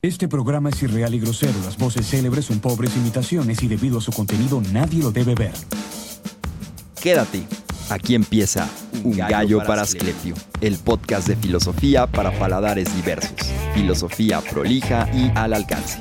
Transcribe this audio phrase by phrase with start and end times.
[0.00, 1.54] Este programa es irreal y grosero.
[1.64, 5.50] Las voces célebres son pobres imitaciones y debido a su contenido nadie lo debe ver.
[7.02, 7.42] Quédate.
[7.90, 8.68] Aquí empieza
[9.02, 13.34] Un Gallo para Asclepio, el podcast de filosofía para paladares diversos.
[13.74, 15.98] Filosofía prolija y al alcance.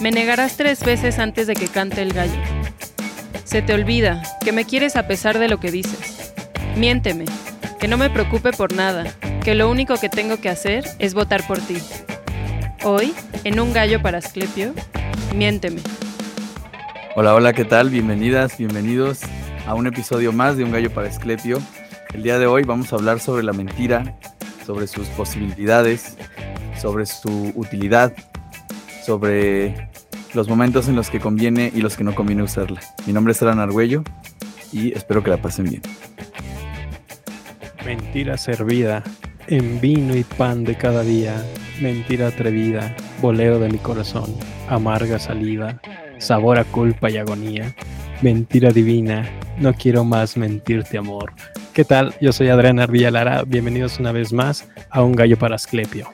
[0.00, 2.40] Me negarás tres veces antes de que cante el gallo.
[3.44, 6.32] Se te olvida que me quieres a pesar de lo que dices.
[6.78, 7.26] Miénteme,
[7.78, 9.04] que no me preocupe por nada,
[9.44, 11.76] que lo único que tengo que hacer es votar por ti.
[12.88, 13.12] Hoy,
[13.42, 14.72] en Un Gallo para Asclepio,
[15.34, 15.80] miénteme.
[17.16, 17.90] Hola, hola, ¿qué tal?
[17.90, 19.22] Bienvenidas, bienvenidos
[19.66, 21.58] a un episodio más de Un Gallo para Asclepio.
[22.14, 24.16] El día de hoy vamos a hablar sobre la mentira,
[24.64, 26.16] sobre sus posibilidades,
[26.80, 28.14] sobre su utilidad,
[29.04, 29.90] sobre
[30.32, 32.80] los momentos en los que conviene y los que no conviene usarla.
[33.04, 34.04] Mi nombre es Alan Argüello
[34.70, 35.82] y espero que la pasen bien.
[37.84, 39.02] Mentira servida
[39.48, 41.44] en vino y pan de cada día
[41.80, 44.34] mentira atrevida, bolero de mi corazón,
[44.68, 45.80] amarga salida,
[46.18, 47.74] sabor a culpa y agonía,
[48.22, 51.32] mentira divina, no quiero más mentirte amor.
[51.74, 52.14] ¿Qué tal?
[52.20, 56.08] Yo soy Adrián Arvillalara, bienvenidos una vez más a Un Gallo para Asclepio.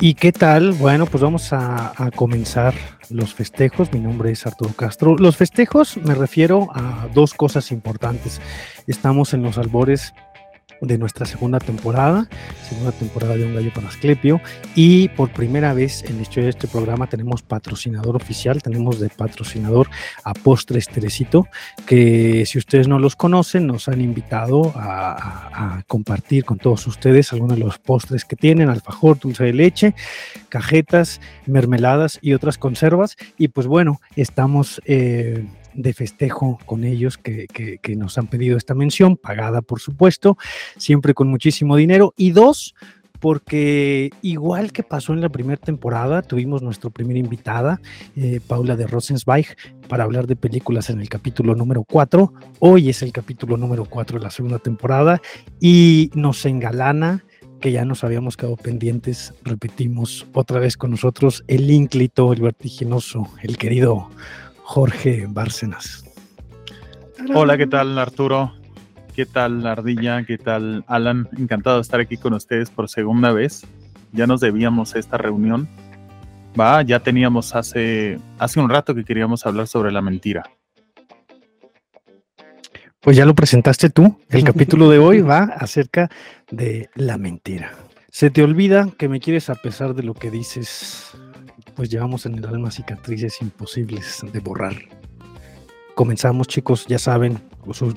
[0.00, 0.72] ¿Y qué tal?
[0.72, 2.74] Bueno, pues vamos a, comenzar
[3.10, 3.92] los festejos.
[3.92, 5.16] Mi nombre es Arturo Castro.
[5.16, 8.40] Los festejos me refiero a dos cosas importantes.
[8.86, 10.12] Estamos en los albores
[10.80, 12.28] de nuestra segunda temporada,
[12.68, 14.40] segunda temporada de Un Gallo con Asclepio.
[14.74, 19.88] Y por primera vez en este programa tenemos patrocinador oficial, tenemos de patrocinador
[20.24, 21.46] a Postres Teresito,
[21.86, 27.58] que si ustedes no los conocen, nos han invitado a compartir con todos ustedes algunos
[27.58, 29.94] de los postres que tienen, alfajor, dulce de leche,
[30.48, 33.16] cajetas, mermeladas y otras conservas.
[33.38, 34.80] Y pues bueno, estamos...
[34.86, 35.44] Eh,
[35.74, 40.36] de festejo con ellos que, que, nos han pedido esta mención, pagada por supuesto,
[40.76, 42.14] siempre con muchísimo dinero.
[42.16, 42.74] Y dos,
[43.20, 47.80] porque igual que pasó en la primera temporada, tuvimos nuestra primera invitada,
[48.16, 49.46] eh, Paula de Rosensweig,
[49.88, 52.32] para hablar de películas en el capítulo número 4.
[52.58, 55.20] Hoy es el capítulo número 4 de la segunda temporada
[55.60, 57.24] y nos engalana
[57.60, 63.30] que ya nos habíamos quedado pendientes, repetimos otra vez con nosotros el ínclito, el vertiginoso,
[63.42, 64.10] el querido
[64.64, 66.04] Jorge Bárcenas.
[67.34, 68.54] Hola, ¿qué tal Arturo?
[69.14, 70.24] ¿Qué tal Ardilla?
[70.24, 71.28] ¿Qué tal Alan?
[71.38, 73.66] Encantado de estar aquí con ustedes por segunda vez.
[74.12, 75.68] Ya nos debíamos esta reunión.
[76.58, 80.44] Va, ya teníamos hace, hace un rato que queríamos hablar sobre la mentira.
[83.00, 84.18] Pues ya lo presentaste tú.
[84.30, 86.10] El capítulo de hoy va acerca
[86.50, 87.72] de la mentira.
[88.10, 91.14] Se te olvida que me quieres a pesar de lo que dices
[91.74, 94.74] pues llevamos en el alma cicatrices imposibles de borrar.
[95.94, 97.38] Comenzamos chicos, ya saben,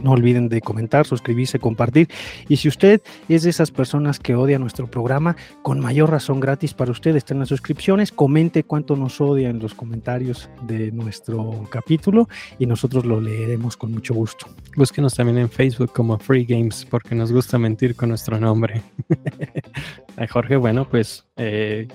[0.03, 2.07] no olviden de comentar, suscribirse, compartir.
[2.47, 6.75] Y si usted es de esas personas que odia nuestro programa, con mayor razón gratis
[6.75, 11.67] para usted está en las suscripciones, comente cuánto nos odia en los comentarios de nuestro
[11.71, 14.47] capítulo y nosotros lo leeremos con mucho gusto.
[14.75, 18.83] Búsquenos también en Facebook como Free Games porque nos gusta mentir con nuestro nombre.
[20.29, 21.87] Jorge, bueno, pues eh,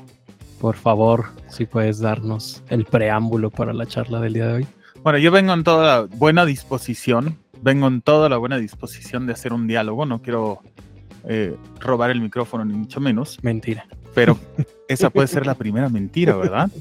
[0.63, 4.67] por favor, si puedes darnos el preámbulo para la charla del día de hoy.
[5.03, 9.53] Bueno, yo vengo en toda buena disposición, vengo en toda la buena disposición de hacer
[9.53, 10.63] un diálogo, no quiero
[11.25, 13.43] eh, robar el micrófono ni mucho menos.
[13.43, 13.89] Mentira.
[14.15, 14.39] Pero
[14.89, 16.71] esa puede ser la primera mentira, ¿verdad?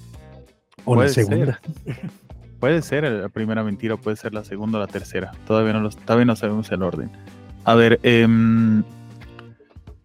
[0.85, 1.59] O puede la segunda.
[1.83, 2.11] Ser.
[2.59, 5.31] Puede ser la primera mentira, puede ser la segunda o la tercera.
[5.47, 7.09] Todavía no, los, todavía no sabemos el orden.
[7.63, 8.27] A ver, eh,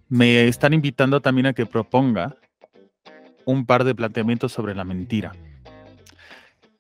[0.09, 2.37] me están invitando también a que proponga
[3.47, 5.33] un par de planteamientos sobre la mentira.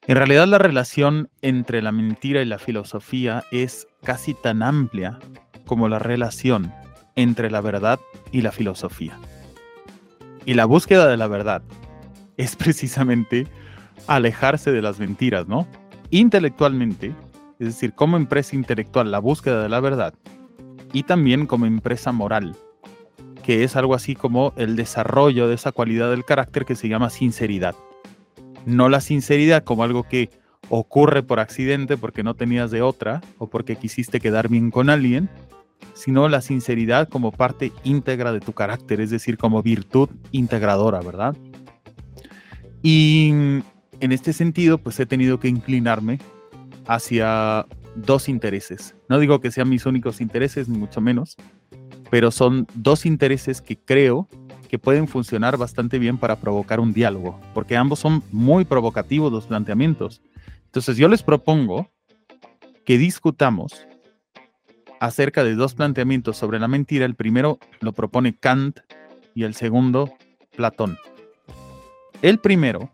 [0.07, 5.19] En realidad la relación entre la mentira y la filosofía es casi tan amplia
[5.65, 6.73] como la relación
[7.15, 7.99] entre la verdad
[8.31, 9.19] y la filosofía.
[10.45, 11.63] Y la búsqueda de la verdad
[12.37, 13.47] es precisamente
[14.07, 15.67] alejarse de las mentiras, ¿no?
[16.11, 17.15] Intelectualmente,
[17.59, 20.15] es decir, como empresa intelectual la búsqueda de la verdad
[20.93, 22.55] y también como empresa moral
[23.47, 27.11] que es algo así como el desarrollo de esa cualidad del carácter que se llama
[27.11, 27.77] sinceridad.
[28.67, 30.31] No la sinceridad como algo que
[30.69, 35.31] ocurre por accidente porque no tenías de otra o porque quisiste quedar bien con alguien,
[35.95, 41.37] sino la sinceridad como parte íntegra de tu carácter, es decir, como virtud integradora, ¿verdad?
[42.83, 43.63] Y en
[44.13, 46.19] este sentido, pues he tenido que inclinarme
[46.89, 47.65] hacia
[47.95, 48.97] dos intereses.
[49.09, 51.37] No digo que sean mis únicos intereses, ni mucho menos,
[52.11, 54.29] pero son dos intereses que creo
[54.69, 59.47] que pueden funcionar bastante bien para provocar un diálogo, porque ambos son muy provocativos los
[59.47, 60.23] planteamientos.
[60.67, 61.91] Entonces yo les propongo
[62.85, 63.87] que discutamos
[65.01, 67.05] acerca de dos planteamientos sobre la mentira.
[67.05, 68.81] El primero lo propone Kant
[69.35, 70.13] y el segundo
[70.57, 70.99] Platón.
[72.23, 72.91] El primero,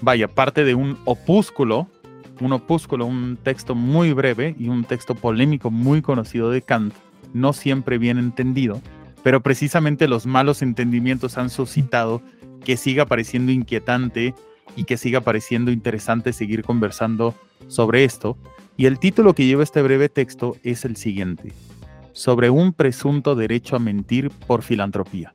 [0.00, 1.88] vaya, parte de un opúsculo,
[2.40, 6.94] un opúsculo, un texto muy breve y un texto polémico muy conocido de Kant,
[7.32, 8.80] no siempre bien entendido,
[9.22, 12.22] pero precisamente los malos entendimientos han suscitado
[12.64, 14.34] que siga pareciendo inquietante
[14.76, 17.34] y que siga pareciendo interesante seguir conversando
[17.68, 18.36] sobre esto.
[18.76, 21.52] Y el título que lleva este breve texto es el siguiente,
[22.12, 25.34] sobre un presunto derecho a mentir por filantropía.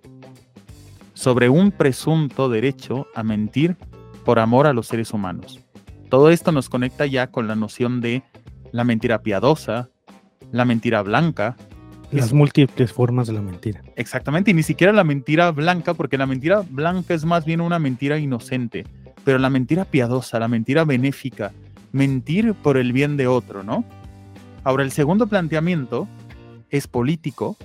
[1.13, 3.77] Sobre un presunto derecho a mentir
[4.25, 5.59] por amor a los seres humanos.
[6.09, 8.23] Todo esto nos conecta ya con la noción de
[8.71, 9.89] la mentira piadosa,
[10.51, 11.55] la mentira blanca.
[12.11, 13.83] Las múltiples formas de la mentira.
[13.95, 17.77] Exactamente, y ni siquiera la mentira blanca, porque la mentira blanca es más bien una
[17.77, 18.87] mentira inocente,
[19.23, 21.51] pero la mentira piadosa, la mentira benéfica,
[21.91, 23.85] mentir por el bien de otro, ¿no?
[24.63, 26.07] Ahora, el segundo planteamiento
[26.71, 27.55] es político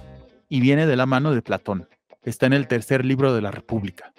[0.50, 1.88] y viene de la mano de Platón.
[2.22, 4.12] Está en el tercer libro de la República.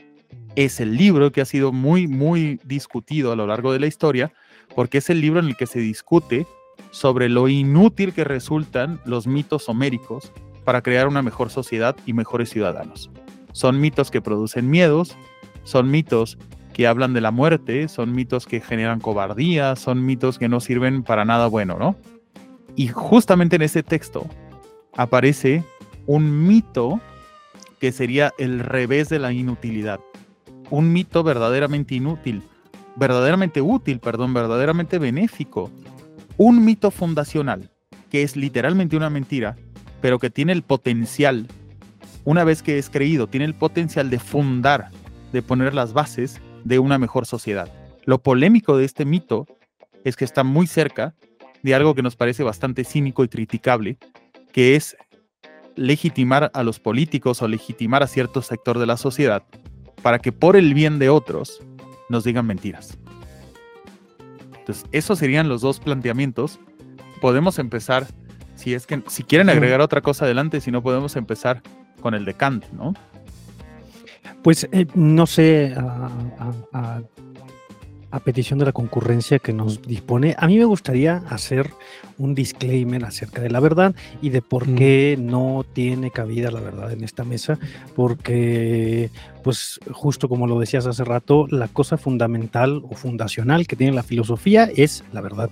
[0.55, 4.31] Es el libro que ha sido muy, muy discutido a lo largo de la historia,
[4.73, 6.47] porque es el libro en el que se discute
[6.91, 10.31] sobre lo inútil que resultan los mitos homéricos
[10.63, 13.11] para crear una mejor sociedad y mejores ciudadanos.
[13.51, 15.15] Son mitos que producen miedos,
[15.63, 16.37] son mitos
[16.73, 21.03] que hablan de la muerte, son mitos que generan cobardía, son mitos que no sirven
[21.03, 21.95] para nada bueno, ¿no?
[22.75, 24.25] Y justamente en ese texto
[24.93, 25.63] aparece
[26.05, 26.99] un mito
[27.79, 29.99] que sería el revés de la inutilidad.
[30.69, 32.44] Un mito verdaderamente inútil,
[32.95, 35.71] verdaderamente útil, perdón, verdaderamente benéfico.
[36.38, 37.69] Un mito fundacional,
[38.09, 39.57] que es literalmente una mentira,
[40.01, 41.47] pero que tiene el potencial,
[42.23, 44.89] una vez que es creído, tiene el potencial de fundar,
[45.31, 47.71] de poner las bases de una mejor sociedad.
[48.06, 49.47] Lo polémico de este mito
[50.03, 51.15] es que está muy cerca
[51.63, 53.97] de algo que nos parece bastante cínico y criticable,
[54.51, 54.95] que es
[55.75, 59.44] legitimar a los políticos o legitimar a cierto sector de la sociedad
[60.05, 61.63] para que por el bien de otros
[62.09, 62.95] nos digan mentiras.
[64.59, 66.59] Entonces, esos serían los dos planteamientos.
[67.21, 68.05] Podemos empezar,
[68.53, 71.63] si es que, si quieren agregar otra cosa adelante, si no podemos empezar
[72.01, 72.93] con el de Kant, ¿no?
[74.43, 77.01] Pues eh, no sé, a,
[78.19, 81.71] petición de la concurrencia que nos dispone, a mí me gustaría hacer
[82.17, 86.91] un disclaimer acerca de la verdad y de por qué no tiene cabida la verdad
[86.91, 87.59] en esta mesa,
[87.95, 89.09] porque
[89.44, 94.03] pues justo como lo decías hace rato, la cosa fundamental o fundacional que tiene la
[94.03, 95.50] filosofía es la verdad.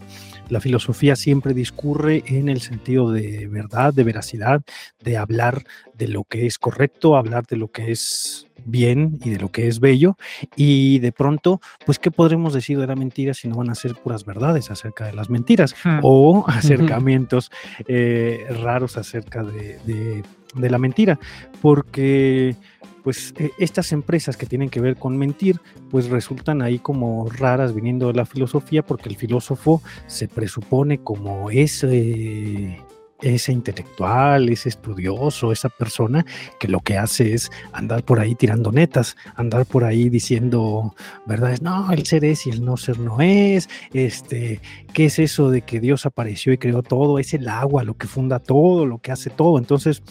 [0.54, 4.62] La filosofía siempre discurre en el sentido de verdad, de veracidad,
[5.02, 5.64] de hablar
[5.96, 9.68] de lo que es correcto, hablar de lo que es bien y de lo que
[9.68, 10.16] es bello.
[10.56, 13.96] Y de pronto, pues, ¿qué podremos decir de la mentira si no van a ser
[13.96, 15.74] puras verdades acerca de las mentiras
[16.04, 17.50] o acercamientos
[17.88, 20.24] eh, raros acerca de,
[20.54, 21.18] de la mentira?
[21.64, 22.56] Porque
[23.04, 25.60] pues e, estas empresas que tienen que ver con mentir,
[25.92, 31.50] pues resultan ahí como raras viniendo de la filosofía, porque el filósofo se presupone como
[31.50, 32.80] ese,
[33.22, 36.26] ese intelectual, ese estudioso, esa persona
[36.60, 40.96] que lo que hace es andar por ahí tirando netas, andar por ahí diciendo
[41.26, 44.60] verdades, no, el ser es y el no ser no es, este,
[44.94, 47.20] ¿qué es eso de que Dios apareció y creó todo?
[47.20, 49.58] Es el agua lo que funda todo, lo que hace todo.
[49.58, 50.04] Entonces,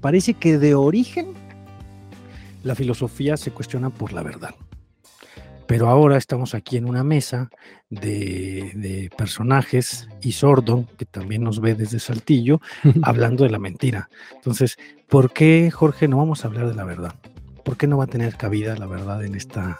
[0.00, 1.34] parece que de origen
[2.68, 4.54] la filosofía se cuestiona por la verdad.
[5.66, 7.50] Pero ahora estamos aquí en una mesa
[7.90, 12.60] de, personajes y Sordo, que también nos ve desde Saltillo,
[13.02, 14.08] hablando de la mentira.
[14.34, 14.76] Entonces,
[15.08, 17.14] ¿por qué, Jorge, no vamos a hablar de la verdad?
[17.64, 19.78] ¿Por qué no va a tener cabida la verdad en esta...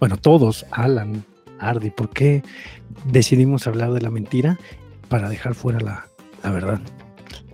[0.00, 1.24] Bueno, todos, Alan,
[1.58, 2.42] Ardi, ¿por qué
[3.04, 4.58] decidimos hablar de la mentira
[5.08, 6.06] para dejar fuera la,
[6.42, 6.80] la verdad?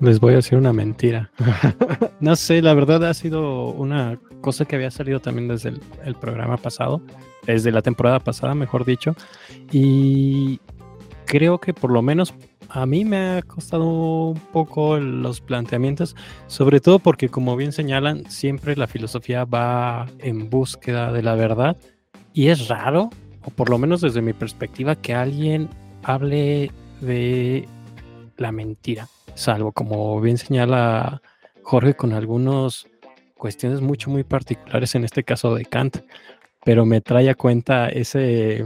[0.00, 1.30] Les voy a decir una mentira.
[2.20, 6.56] no sé, la verdad ha sido una cosa que había salido también desde el, programa
[6.56, 7.02] pasado,
[7.46, 9.14] desde la temporada pasada, mejor dicho.
[9.70, 10.58] Y
[11.26, 12.34] creo que por lo menos
[12.70, 16.16] a mí me ha costado un poco los planteamientos,
[16.46, 21.76] sobre todo porque como bien señalan, siempre la filosofía va en búsqueda de la verdad
[22.32, 23.10] y es raro,
[23.44, 25.68] o por lo menos desde mi perspectiva, que alguien
[26.04, 26.70] hable
[27.02, 27.68] de
[28.38, 31.22] la mentira salvo como bien señala
[31.62, 32.86] Jorge con algunas
[33.36, 35.98] cuestiones mucho muy particulares en este caso de Kant,
[36.64, 38.64] pero me trae a cuenta ese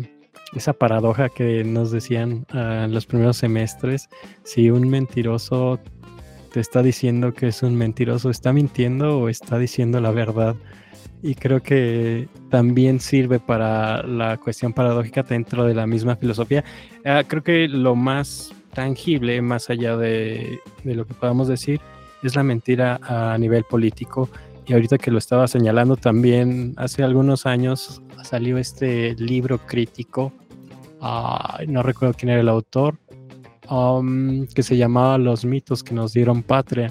[0.54, 4.08] esa paradoja que nos decían ah, en los primeros semestres,
[4.44, 5.80] si un mentiroso
[6.52, 10.54] te está diciendo que es un mentiroso, ¿está mintiendo o está diciendo la verdad?
[11.22, 16.62] Y creo que también sirve para la cuestión paradójica dentro de la misma filosofía.
[17.04, 21.80] Ah, creo que lo más tangible, más allá de, lo que podamos decir,
[22.22, 24.28] es la mentira a nivel político
[24.66, 30.32] Y ahorita que lo estaba señalando también, hace algunos años salió este libro crítico,
[31.00, 32.98] no recuerdo quién era el autor,
[33.70, 36.90] um, que se llamaba Los mitos que nos dieron patria,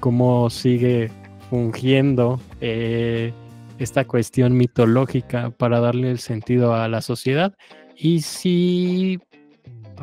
[0.00, 1.10] cómo sigue
[1.48, 3.32] fungiendo eh,
[3.78, 7.54] esta cuestión mitológica para darle el sentido a la sociedad.
[7.96, 9.18] Y si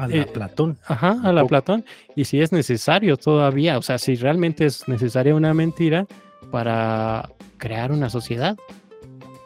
[0.04, 0.78] a la eh, Platón.
[0.86, 1.86] Ajá, a la Platón.
[2.16, 6.08] Y si es necesario todavía, o sea, si realmente es necesaria una mentira
[6.52, 8.58] para crear una sociedad,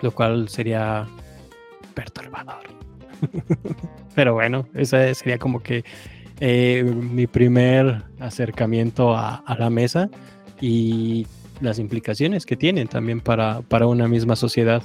[0.01, 1.05] lo cual sería
[1.93, 2.63] perturbador.
[4.15, 5.83] Pero bueno, ese sería como que
[6.39, 10.09] eh, mi primer acercamiento a, a, la mesa
[10.59, 11.27] y
[11.61, 14.83] las implicaciones que tienen también para, para una misma sociedad.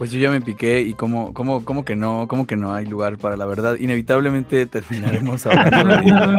[0.00, 2.86] Pues yo ya me piqué y como, como, como que no, como que no hay
[2.86, 3.76] lugar para la verdad.
[3.78, 6.38] Inevitablemente terminaremos hablando de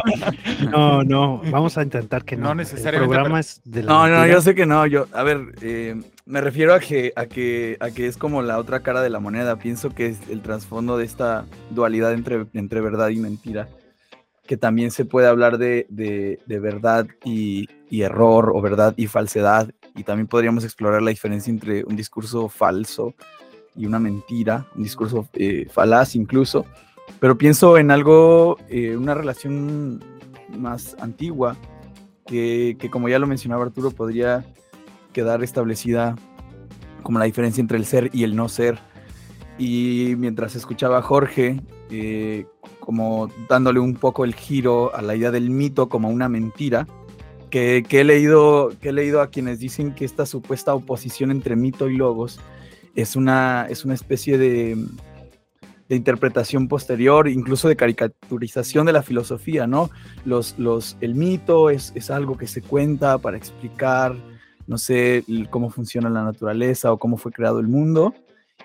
[0.72, 2.46] No, no, vamos a intentar que no.
[2.46, 3.13] No necesariamente.
[3.13, 4.88] Programas de no, no, yo sé que no.
[4.88, 8.58] Yo, a ver, eh, me refiero a que, a que, a que es como la
[8.58, 9.58] otra cara de la moneda.
[9.58, 13.70] Pienso que es el trasfondo de esta dualidad entre, entre verdad y mentira.
[14.48, 19.06] Que también se puede hablar de, de, de verdad y, y error o verdad y
[19.06, 19.70] falsedad.
[19.96, 23.13] Y también podríamos explorar la diferencia entre un discurso falso
[23.75, 26.66] y una mentira, un discurso eh, falaz incluso,
[27.20, 30.04] pero pienso en algo, eh, una relación
[30.58, 31.56] más antigua,
[32.25, 34.46] que, como ya lo mencionaba Arturo, podría
[35.12, 36.16] quedar establecida
[37.04, 38.80] como la diferencia entre el ser y el no ser.
[39.58, 42.46] Y mientras escuchaba a Jorge, eh,
[42.80, 46.88] como dándole un poco el giro a la idea del mito como una mentira,
[47.50, 51.58] que, que, he leído, que he leído a quienes dicen que esta supuesta oposición entre
[51.58, 52.40] mito y logos
[52.95, 54.77] es una, es una especie de,
[55.89, 59.89] interpretación posterior, incluso de caricaturización de la filosofía, ¿no?
[60.24, 64.15] Los, los, el mito es, algo que se cuenta para explicar,
[64.67, 68.13] no sé, cómo funciona la naturaleza o cómo fue creado el mundo,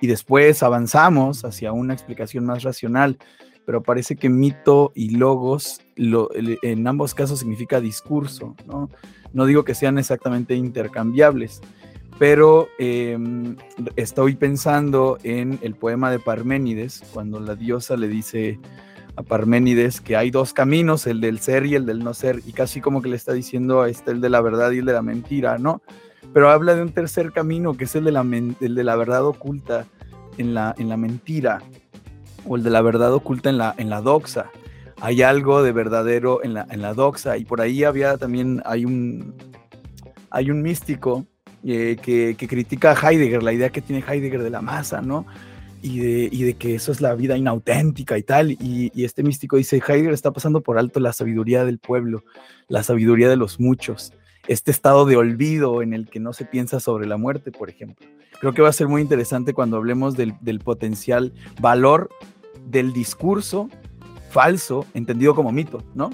[0.01, 3.19] y después avanzamos hacia una explicación más racional,
[3.65, 8.89] pero parece que mito y logos en ambos casos significa discurso, ¿no?
[9.33, 11.61] No digo que sean exactamente intercambiables,
[12.19, 13.57] pero em,
[13.97, 18.59] estoy pensando en el poema de Parménides, cuando la diosa le dice
[19.17, 22.53] a Parménides que hay dos caminos, el del ser y el del no ser, y
[22.53, 25.03] casi como que le está diciendo, este el de la verdad y el de la
[25.03, 25.83] mentira, ¿no?
[26.33, 29.25] Pero habla de un tercer camino, que es el de la, el de la verdad
[29.25, 29.87] oculta
[30.39, 31.63] en la, en la mentira,
[32.47, 34.51] o el de la verdad oculta en la, en la doxa.
[35.01, 38.87] Hay algo de verdadero en la, en la doxa, y por ahí había también, hay
[38.87, 39.35] un,
[40.31, 41.27] hay un místico
[41.69, 45.27] eh, que, critica Heidegger, la idea que tiene Heidegger de la masa, ¿no?
[45.83, 48.53] Y de, y de que eso es la vida inauténtica y tal.
[48.53, 52.23] Y, este místico dice, Heidegger está pasando por alto la sabiduría del pueblo,
[52.69, 54.13] la sabiduría de los muchos,
[54.47, 58.07] este estado de olvido en el que no se piensa sobre la muerte, por ejemplo.
[58.41, 62.11] Creo que va a ser muy interesante cuando hablemos del, del potencial valor
[62.65, 63.69] del discurso
[64.31, 66.11] falso, entendido como mito, ¿no?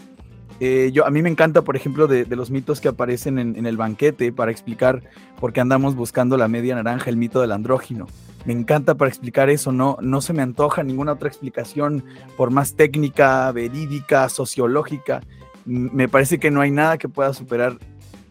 [0.60, 3.76] Eh, yo, a mí me encanta, por ejemplo, de, los mitos que aparecen en, el
[3.76, 5.02] banquete para explicar
[5.40, 8.06] por qué andamos buscando la media naranja, el mito del andrógino.
[8.44, 12.04] Me encanta para explicar eso, no, no se me antoja ninguna otra explicación,
[12.36, 15.22] por más técnica, verídica, sociológica.
[15.64, 17.78] Me parece que no hay nada que pueda superar,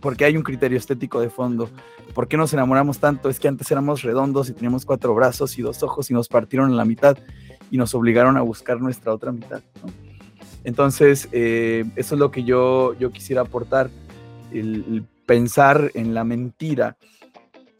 [0.01, 1.69] porque hay un criterio estético de fondo.
[2.13, 3.29] ¿Por qué nos enamoramos tanto?
[3.29, 6.69] Es que antes éramos redondos y teníamos cuatro brazos y dos ojos y nos partieron
[6.69, 7.17] en la mitad
[7.69, 9.61] y nos obligaron a buscar nuestra otra mitad.
[10.63, 13.89] Entonces, eh, eso es lo que yo, yo quisiera aportar,
[14.51, 16.98] el, pensar en la mentira,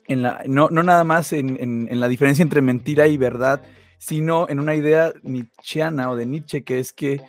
[0.08, 3.62] en la, no, no nada más en, en, la diferencia entre mentira y verdad,
[3.98, 7.22] sino en una idea nietzscheana o de Nietzsche, que es que eh,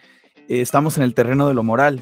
[0.48, 2.00] estamos en el terreno de lo moral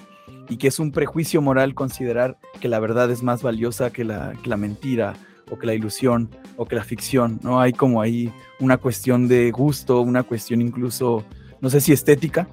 [0.48, 4.32] y que es un prejuicio moral considerar que la verdad es más valiosa que la,
[4.42, 5.14] que la mentira
[5.50, 7.60] o que la ilusión o que la ficción, ¿no?
[7.60, 11.24] Hay como ahí una cuestión de gusto, una cuestión incluso,
[11.60, 12.48] no sé si estética,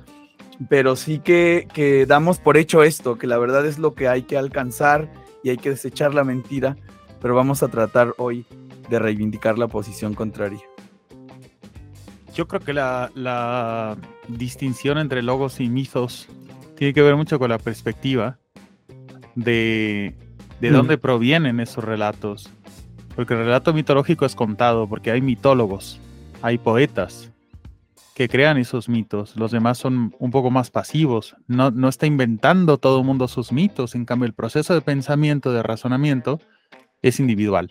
[0.69, 4.37] pero sí que, damos por hecho esto, que la verdad es lo que hay que
[4.37, 5.11] alcanzar
[5.43, 6.77] y hay que desechar la mentira,
[7.21, 8.45] pero vamos a tratar hoy
[8.89, 10.61] de reivindicar la posición contraria.
[12.33, 13.97] Yo creo que la,
[14.27, 16.27] distinción entre logos y mitos
[16.75, 18.37] tiene que ver mucho con la perspectiva
[19.35, 20.13] de,
[20.59, 20.99] de dónde mm.
[20.99, 22.49] provienen esos relatos.
[23.15, 25.99] Porque el relato mitológico es contado, porque hay mitólogos,
[26.43, 27.31] hay poetas,
[28.17, 29.35] que crean esos mitos.
[29.35, 31.35] Los demás son un poco más pasivos.
[31.45, 33.93] No, no está inventando todo el mundo sus mitos.
[33.93, 36.39] En cambio, el proceso de pensamiento, de razonamiento,
[37.03, 37.69] es individual.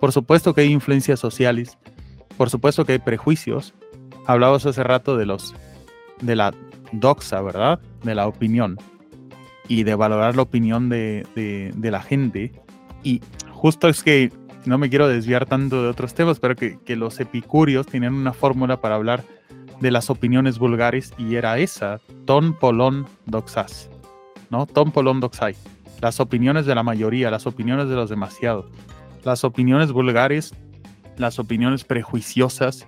[0.00, 1.78] Por supuesto que hay influencias sociales.
[2.36, 3.74] Por supuesto que hay prejuicios.
[4.26, 5.54] Hablabas hace rato de los
[6.20, 6.52] de la
[6.90, 7.78] doxa, ¿verdad?
[8.02, 8.78] De la opinión.
[9.68, 12.50] y de valorar la opinión de, de, la gente.
[13.04, 13.20] Y
[13.52, 14.32] justo es que
[14.64, 18.32] no me quiero desviar tanto de otros temas, pero que, que los epicúreos tenían una
[18.32, 19.22] fórmula para hablar
[19.80, 23.90] de las opiniones vulgares y era esa, ton polon doxas,
[24.50, 24.66] ¿no?
[24.66, 25.54] Ton polon doxai.
[26.00, 28.66] Las opiniones de la mayoría, las opiniones de los demasiados,
[29.24, 30.54] las opiniones vulgares,
[31.16, 32.86] las opiniones prejuiciosas,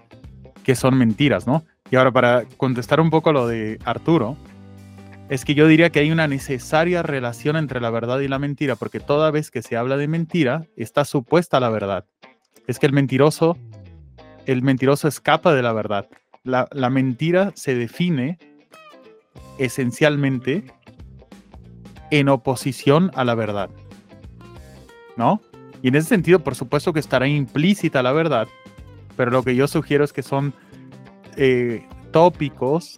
[0.62, 1.64] que son mentiras, ¿no?
[1.90, 4.37] Y ahora para contestar un poco lo de Arturo,
[5.28, 8.76] es que yo diría que hay una necesaria relación entre la verdad y la mentira,
[8.76, 12.04] porque toda vez que se habla de mentira, está supuesta la verdad.
[12.66, 13.57] Es que el mentiroso,
[14.47, 16.09] el mentiroso escapa de la verdad.
[16.49, 18.38] La, mentira se define
[19.59, 20.64] esencialmente
[22.11, 23.69] en oposición a la verdad.
[25.17, 25.43] ¿No?
[25.83, 28.49] Y en ese sentido, por supuesto que estará implícita la verdad,
[29.17, 30.55] pero lo que yo sugiero es que son
[31.37, 32.97] eh, tópicos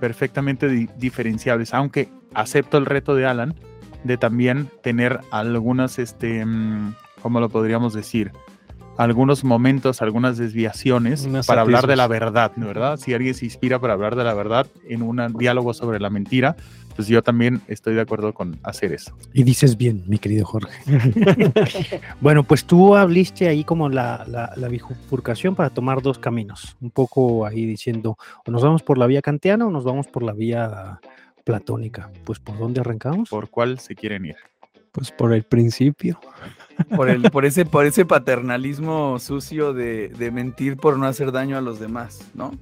[0.00, 3.54] perfectamente diferenciables, aunque acepto el reto de Alan
[4.04, 8.32] de también tener algunas, este, mm, ¿cómo lo podríamos decir?
[8.98, 12.98] Algunos momentos, algunas desviaciones para hablar de la verdad, ¿verdad?
[12.98, 16.56] Si alguien se inspira para hablar de la verdad en un diálogo sobre la mentira,
[16.98, 19.16] pues yo también estoy de acuerdo con hacer eso.
[19.32, 20.82] Y dices bien, mi querido Jorge.
[22.20, 27.46] bueno, pues tú hablaste ahí como la, la, bifurcación para tomar dos caminos, un poco
[27.46, 30.98] ahí diciendo, o nos vamos por la vía kantiana o nos vamos por la vía
[31.44, 32.10] platónica.
[32.24, 33.28] Pues ¿por dónde arrancamos?
[33.28, 34.36] ¿Por cuál se quieren ir?
[34.90, 36.18] Pues por el principio.
[36.94, 41.58] Por, el, por, ese, por ese paternalismo sucio de, de mentir por no hacer daño
[41.58, 42.52] a los demás, ¿no?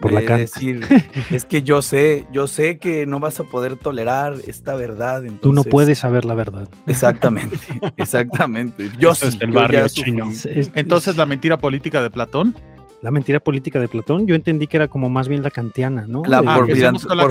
[0.00, 0.86] por la decir,
[1.30, 5.22] es que yo sé, yo sé que no vas a poder tolerar esta verdad.
[5.40, 6.68] Tú no puedes saber la verdad.
[6.86, 7.58] Exactamente,
[7.96, 8.90] exactamente.
[8.98, 10.30] Yo sí, el barrio chino.
[10.74, 12.54] Entonces, la mentira política de Platón.
[13.00, 16.22] La mentira política de Platón, yo entendí que era como más bien la kantiana, ¿no?
[16.24, 16.70] La, por,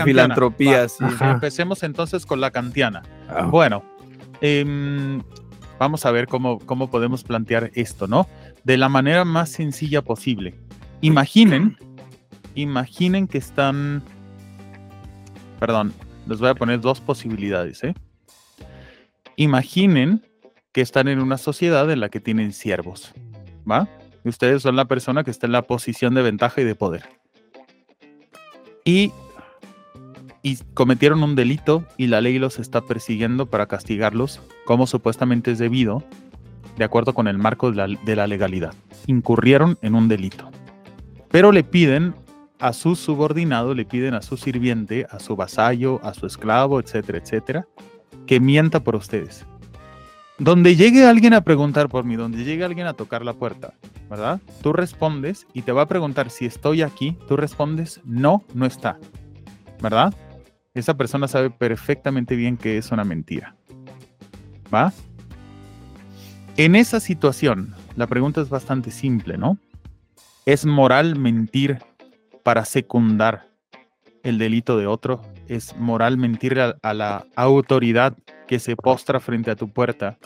[0.04, 1.06] filantropía, sí.
[1.22, 3.04] Empecemos entonces con la kantiana.
[3.30, 3.46] Ah.
[3.46, 3.82] Bueno,
[4.42, 5.22] em,
[5.82, 8.28] vamos a ver cómo, cómo podemos plantear esto, ¿no?
[8.64, 10.54] De la manera más sencilla posible.
[11.02, 11.76] Imaginen
[12.54, 14.04] imaginen que están...
[15.60, 15.92] Perdón,
[16.28, 17.84] les voy a poner dos posibilidades.
[17.84, 17.96] ¿eh?
[19.38, 20.24] Imaginen
[20.72, 23.12] que están en una sociedad en la que tienen siervos.
[23.70, 23.90] ¿Va?
[24.24, 27.10] Y ustedes son la persona que está en la posición de ventaja y de poder.
[28.86, 29.12] Y,
[30.44, 35.60] y cometieron un delito y la ley los está persiguiendo para castigarlos como supuestamente es
[35.60, 36.04] debido,
[36.78, 38.74] de acuerdo con el marco de la, legalidad.
[39.08, 40.50] Incurrieron en un delito.
[41.30, 42.14] Pero le piden
[42.60, 47.20] a su subordinado, le piden a su sirviente, a su vasallo, a su esclavo, etcétera,
[47.20, 47.68] etcétera,
[48.26, 49.46] que mienta por ustedes.
[50.38, 53.74] Donde llegue alguien a preguntar por mí, donde llegue alguien a tocar la puerta,
[54.10, 54.42] ¿verdad?
[54.62, 58.98] Tú respondes y te va a preguntar si estoy aquí, tú respondes, no, no está,
[59.82, 60.14] ¿verdad?
[60.74, 63.56] Esa persona sabe perfectamente bien que es una mentira.
[64.74, 64.94] ¿Va?
[66.58, 69.58] En esa situación, la pregunta es bastante simple, ¿no?
[70.46, 71.80] ¿Es moral mentir
[72.44, 73.52] para secundar
[74.24, 78.16] el delito de otro, es moral mentir a, la autoridad
[78.48, 80.18] que se postra frente a tu puerta,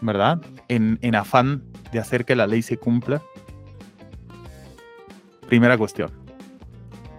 [0.00, 0.40] ¿verdad?
[0.68, 3.22] En, afán de hacer que la ley se cumpla.
[5.48, 6.10] Primera cuestión.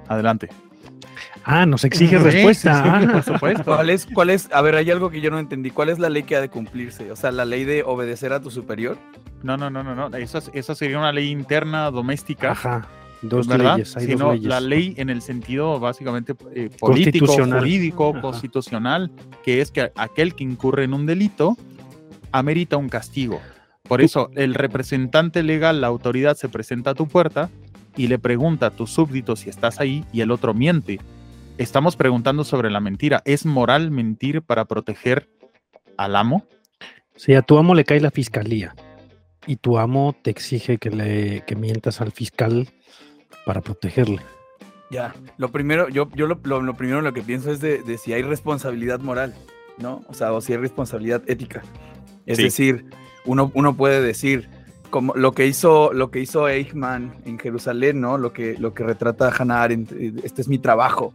[0.08, 0.50] Adelante.
[1.44, 2.84] Ah, nos exige respuesta.
[2.84, 3.24] por ah.
[3.24, 3.64] supuesto.
[3.64, 4.50] ¿Cuál es, ¿Cuál es?
[4.52, 5.72] A ver, hay algo que yo no entendí.
[5.72, 7.12] ¿Cuál es la ley que ha de cumplirse?
[7.12, 8.98] O sea, la ley de obedecer a tu superior.
[9.44, 10.16] No, no, no, no, no.
[10.18, 12.52] Eso, eso sería una ley interna doméstica.
[12.52, 12.88] Ajá.
[13.22, 19.12] Dos leyes, hay sino la ley en el sentido básicamente eh, político, jurídico, constitucional,
[19.44, 21.56] que es que aquel que incurre en un delito
[22.32, 23.40] amerita un castigo.
[23.84, 27.52] Por eso el representante legal, la autoridad, se presenta a tu puerta
[27.96, 31.00] y le pregunta a tu súbdito si estás ahí y el otro miente.
[31.62, 33.22] Estamos preguntando sobre la mentira.
[33.24, 35.30] ¿Es moral mentir para proteger
[35.96, 36.48] al amo?
[37.16, 38.74] Si a tu amo le cae la fiscalía
[39.46, 42.68] y tu amo te exige que le que mientas al fiscal
[43.46, 44.22] para protegerle.
[44.90, 48.24] Ya, lo primero, yo, yo lo, lo, primero lo que pienso es de, si hay
[48.24, 49.36] responsabilidad moral,
[49.78, 50.04] ¿no?
[50.08, 51.62] O sea, o si hay responsabilidad ética.
[52.26, 52.88] Es decir,
[53.24, 54.50] uno, uno puede decir,
[54.90, 58.18] como lo que hizo, lo que hizo Eichmann en Jerusalén, ¿no?
[58.18, 61.14] Lo que, lo que retrata Hannah Arendt, eh, este es mi trabajo.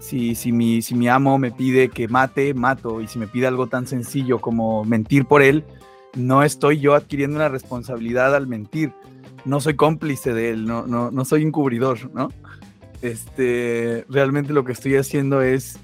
[0.00, 3.00] Si, si, mi, si mi amo me pide que mate, mato.
[3.00, 5.64] Y si me pide algo tan sencillo como mentir por él,
[6.14, 8.92] no estoy yo adquiriendo una responsabilidad al mentir
[9.44, 12.30] no soy cómplice de él, no, no, no soy encubridor, ¿no?
[13.00, 15.78] Este, realmente lo que estoy haciendo es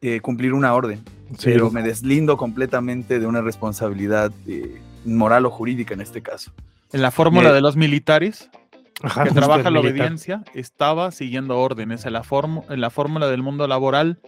[0.00, 1.02] eh, cumplir una orden,
[1.42, 6.50] pero me deslindo completamente de una responsabilidad eh, moral o jurídica en este caso.
[6.92, 8.48] En la fórmula de los militares,
[9.00, 12.06] que trabaja la obediencia, estaba siguiendo órdenes.
[12.06, 12.22] En la,
[12.70, 14.20] en la fórmula del mundo laboral,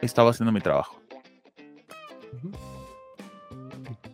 [0.00, 1.00] estaba haciendo mi trabajo.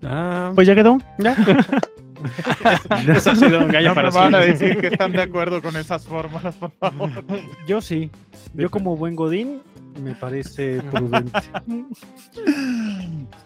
[0.03, 0.99] Ah, pues ya quedó.
[1.19, 1.37] ¿Ya?
[3.15, 5.63] Eso ha sido un gallo no para me van a decir que están de acuerdo
[5.63, 7.11] con esas fórmulas, por favor.
[7.67, 8.11] Yo sí.
[8.55, 9.63] Yo como buen godín
[10.01, 11.39] me parece prudente.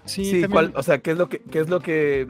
[0.05, 2.27] Sí, sí o sea, ¿qué es lo que qué es lo que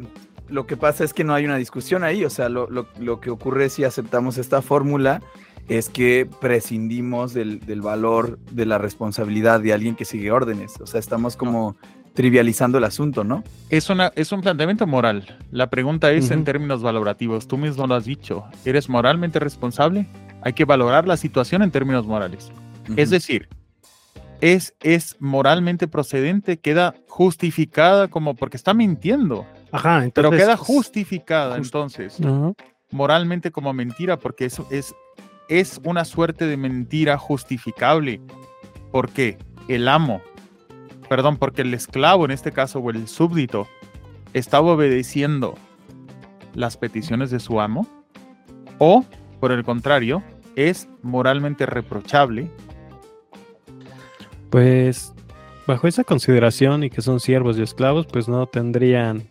[0.50, 3.20] lo que pasa es que no hay una discusión ahí, o sea, lo, lo, lo
[3.20, 5.22] que ocurre si aceptamos esta fórmula
[5.68, 10.86] es que prescindimos del, del, valor de la responsabilidad de alguien que sigue órdenes, o
[10.86, 11.76] sea, estamos como
[12.14, 13.44] trivializando el asunto, ¿no?
[13.68, 15.38] Es, una, es un planteamiento moral.
[15.52, 17.46] La pregunta es en términos valorativos.
[17.46, 18.44] Tú mismo lo has dicho.
[18.64, 20.06] ¿Eres moralmente responsable?
[20.42, 22.50] Hay que valorar la situación en términos morales.
[22.96, 23.48] Es decir,
[24.40, 29.46] es, es moralmente procedente, queda justificada como porque está mintiendo.
[29.72, 32.18] Ajá, entonces, pero queda justificada entonces
[32.90, 34.94] moralmente como mentira porque eso es,
[35.48, 38.20] es una suerte de mentira justificable.
[38.90, 39.38] ¿Por qué?
[39.68, 40.20] El amo
[41.10, 43.66] perdón, porque el esclavo en este caso o el súbdito
[44.32, 45.56] estaba obedeciendo
[46.54, 47.84] las peticiones de su amo
[48.78, 49.04] o,
[49.40, 50.22] por el contrario,
[50.54, 52.48] es moralmente reprochable.
[54.50, 55.12] Pues
[55.66, 59.28] bajo esa consideración y que son siervos y esclavos, pues no tendrían...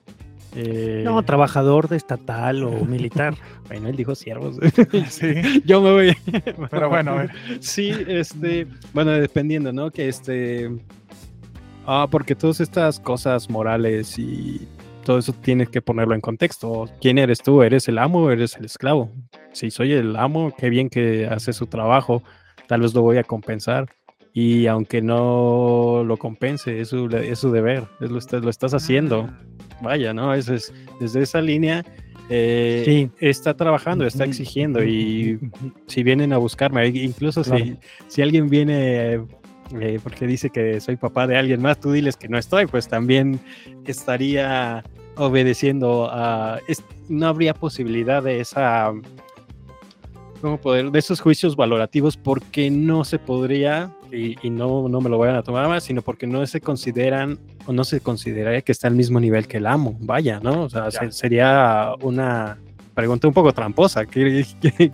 [0.59, 1.01] Eh...
[1.03, 3.35] No, trabajador de estatal o militar.
[3.67, 4.57] bueno, él dijo siervos.
[5.09, 5.61] sí.
[5.65, 6.17] Yo me voy.
[6.69, 7.17] Pero bueno,
[7.59, 9.91] sí, este, bueno, dependiendo, ¿no?
[9.91, 10.69] Que este,
[11.91, 14.67] Ah, porque todas estas cosas morales y
[15.03, 16.87] todo eso tienes que ponerlo en contexto.
[17.01, 17.63] ¿Quién eres tú?
[17.63, 19.09] ¿Eres el amo o eres el esclavo?
[19.53, 22.21] Si soy el amo, qué bien que hace su trabajo,
[22.67, 23.87] tal vez lo voy a compensar.
[24.33, 29.27] Y aunque no lo compense, es su, es su deber, es lo, lo estás haciendo.
[29.81, 30.33] Vaya, ¿no?
[30.33, 31.85] Es, es desde esa línea
[32.29, 33.11] eh, sí.
[33.19, 35.39] está trabajando, está exigiendo y
[35.87, 39.19] si vienen a buscarme, incluso si, si alguien viene
[39.79, 42.87] eh, porque dice que soy papá de alguien más, tú diles que no estoy, pues
[42.87, 43.39] también
[43.85, 44.83] estaría
[45.15, 46.59] obedeciendo a...
[47.07, 48.91] no habría posibilidad de esa...
[50.41, 50.91] ¿Cómo poder?
[50.91, 55.43] De esos juicios valorativos porque no se podría, y, no, no me lo vayan a
[55.43, 59.19] tomar más, sino porque no se consideran o no se consideraría que está al mismo
[59.19, 59.97] nivel que el amo.
[59.99, 60.63] Vaya, ¿no?
[60.63, 62.57] O sea, sería una
[62.93, 64.45] pregunta un poco tramposa, quiero,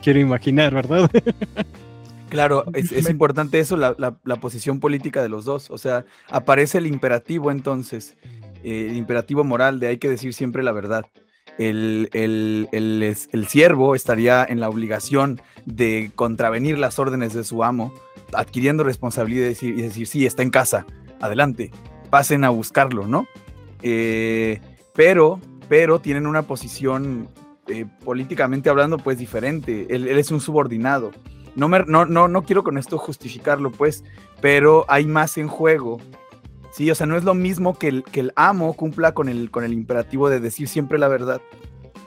[0.02, 1.10] quiero imaginar, ¿verdad?
[2.30, 5.70] Claro, es, importante eso, la, posición política de los dos.
[5.72, 8.16] O sea, aparece el imperativo entonces,
[8.64, 11.06] eh, el imperativo moral de hay que decir siempre la verdad.
[11.58, 17.94] El, el, el, siervo estaría en la obligación de contravenir las órdenes de su amo,
[18.34, 20.86] adquiriendo responsabilidad y decir, decir sí, está en casa,
[21.22, 21.72] adelante,
[22.10, 23.28] pasen a buscarlo, ¿no?
[23.82, 24.60] Eh,
[24.94, 25.40] pero,
[25.70, 27.30] pero tienen una posición
[27.68, 29.88] eh, políticamente hablando, pues diferente.
[29.90, 31.12] él es un subordinado
[31.56, 34.04] no, no, no, no quiero con esto justificarlo, pues,
[34.42, 36.00] pero hay más en juego.
[36.76, 39.50] Sí, o sea, no es lo mismo que el, que el amo cumpla con el,
[39.50, 41.40] con el imperativo de decir siempre la verdad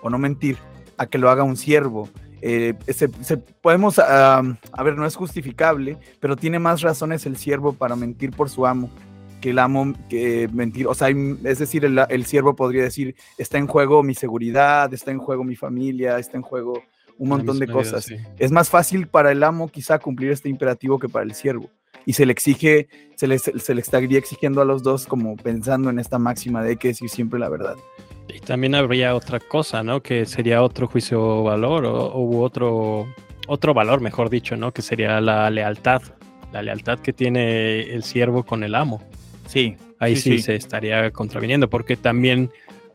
[0.03, 0.59] o no mentir,
[0.99, 2.09] a que lo haga un siervo.
[2.43, 4.43] Eh, se, podemos, a
[4.85, 8.91] ver, no es justificable, pero tiene más razones el siervo para mentir por su amo
[9.41, 10.87] que el amo que mentir.
[10.87, 15.13] O sea, es decir, el, el siervo podría decir, está en juego mi seguridad, está
[15.13, 16.83] en juego mi familia, está en juego
[17.17, 18.09] un montón de cosas.
[18.39, 21.71] Es más fácil para el amo quizá cumplir este imperativo que para el siervo.
[22.09, 25.91] Y se le exige, se le, se le estaría exigiendo a los dos como pensando
[25.91, 27.77] en esta máxima de hay que decir siempre la verdad.
[28.35, 30.03] Y también habría otra cosa, ¿no?
[30.03, 33.07] Que sería otro juicio valor o, u otro,
[33.47, 34.73] otro valor, mejor dicho, ¿no?
[34.73, 36.01] Que sería la lealtad.
[36.51, 39.03] La lealtad que tiene el siervo con el amo.
[39.47, 39.77] Sí.
[39.99, 42.51] Ahí sí, se estaría contraviniendo, porque también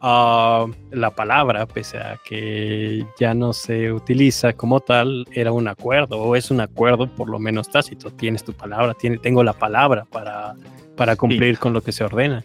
[0.05, 6.17] Ah, la palabra, pese a que ya no se utiliza como tal, era un acuerdo
[6.17, 8.11] o es un acuerdo por lo menos tácito.
[8.11, 10.55] Tienes tu palabra, tiene, tengo la palabra para,
[10.97, 12.43] para cumplir con lo que se ordena.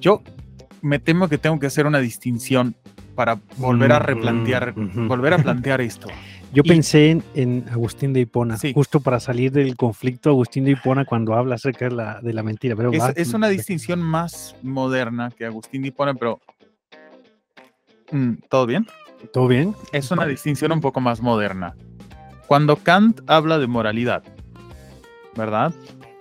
[0.00, 0.22] Yo
[0.80, 2.74] me temo que tengo que hacer una distinción
[3.14, 6.08] para volver a replantear, volver a plantear esto.
[6.54, 11.34] Yo pensé en, Agustín de Hipona, justo para salir del conflicto Agustín de Hipona cuando
[11.34, 12.76] habla acerca de la, de la mentira.
[12.76, 16.51] Pero es, es, una distinción más moderna que Agustín de Hipona, pero Mm,
[18.48, 18.86] ¿Todo bien?
[19.32, 19.74] ¿Todo bien?
[19.92, 21.74] Es una distinción un poco más moderna.
[22.46, 24.22] Cuando Kant habla de moralidad,
[25.36, 25.72] ¿verdad?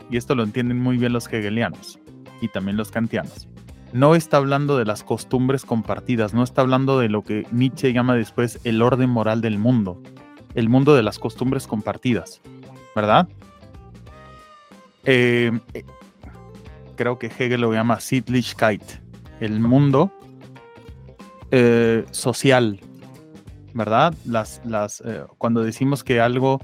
[0.09, 1.99] Y esto lo entienden muy bien los hegelianos
[2.41, 3.47] y también los kantianos.
[3.91, 8.15] No está hablando de las costumbres compartidas, no está hablando de lo que Nietzsche llama
[8.15, 10.01] después el orden moral del mundo,
[10.55, 12.41] el mundo de las costumbres compartidas,
[12.95, 13.27] ¿verdad?
[15.03, 15.83] Eh, eh,
[16.95, 18.83] creo que Hegel lo llama Sittlichkeit,
[19.41, 20.13] el mundo
[21.51, 22.79] eh, social,
[23.73, 24.13] ¿verdad?
[24.25, 26.59] Las, las, eh, cuando decimos que algo,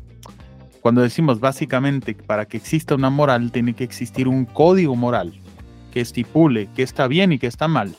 [0.82, 5.34] Cuando decimos básicamente para que exista una moral tiene que existir un código moral
[5.91, 7.95] que estipule qué está bien y qué está mal.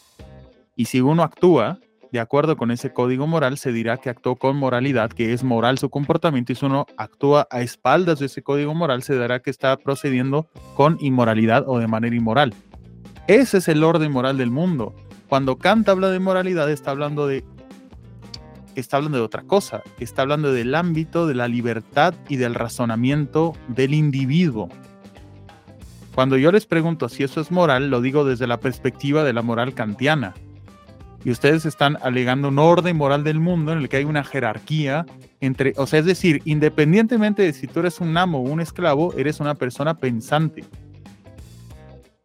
[0.74, 1.78] Y si uno actúa
[2.12, 5.76] de acuerdo con ese código moral, se dirá que actuó con moralidad, que es moral
[5.76, 9.50] su comportamiento, y si uno actúa a espaldas de ese código moral, se dará que
[9.50, 12.54] está procediendo con inmoralidad o de manera inmoral.
[13.26, 14.94] Ese es el orden moral del mundo.
[15.28, 17.44] Cuando Kant habla de moralidad, está hablando de
[18.74, 23.54] está hablando de otra cosa, está hablando del ámbito de la libertad y del razonamiento
[23.68, 24.68] del individuo.
[26.14, 29.42] Cuando yo les pregunto si eso es moral, lo digo desde la perspectiva de la
[29.42, 30.34] moral kantiana.
[31.24, 35.04] Y ustedes están alegando un orden moral del mundo en el que hay una jerarquía
[35.40, 39.12] entre, o sea, es decir, independientemente de si tú eres un amo o un esclavo,
[39.14, 40.64] eres una persona pensante.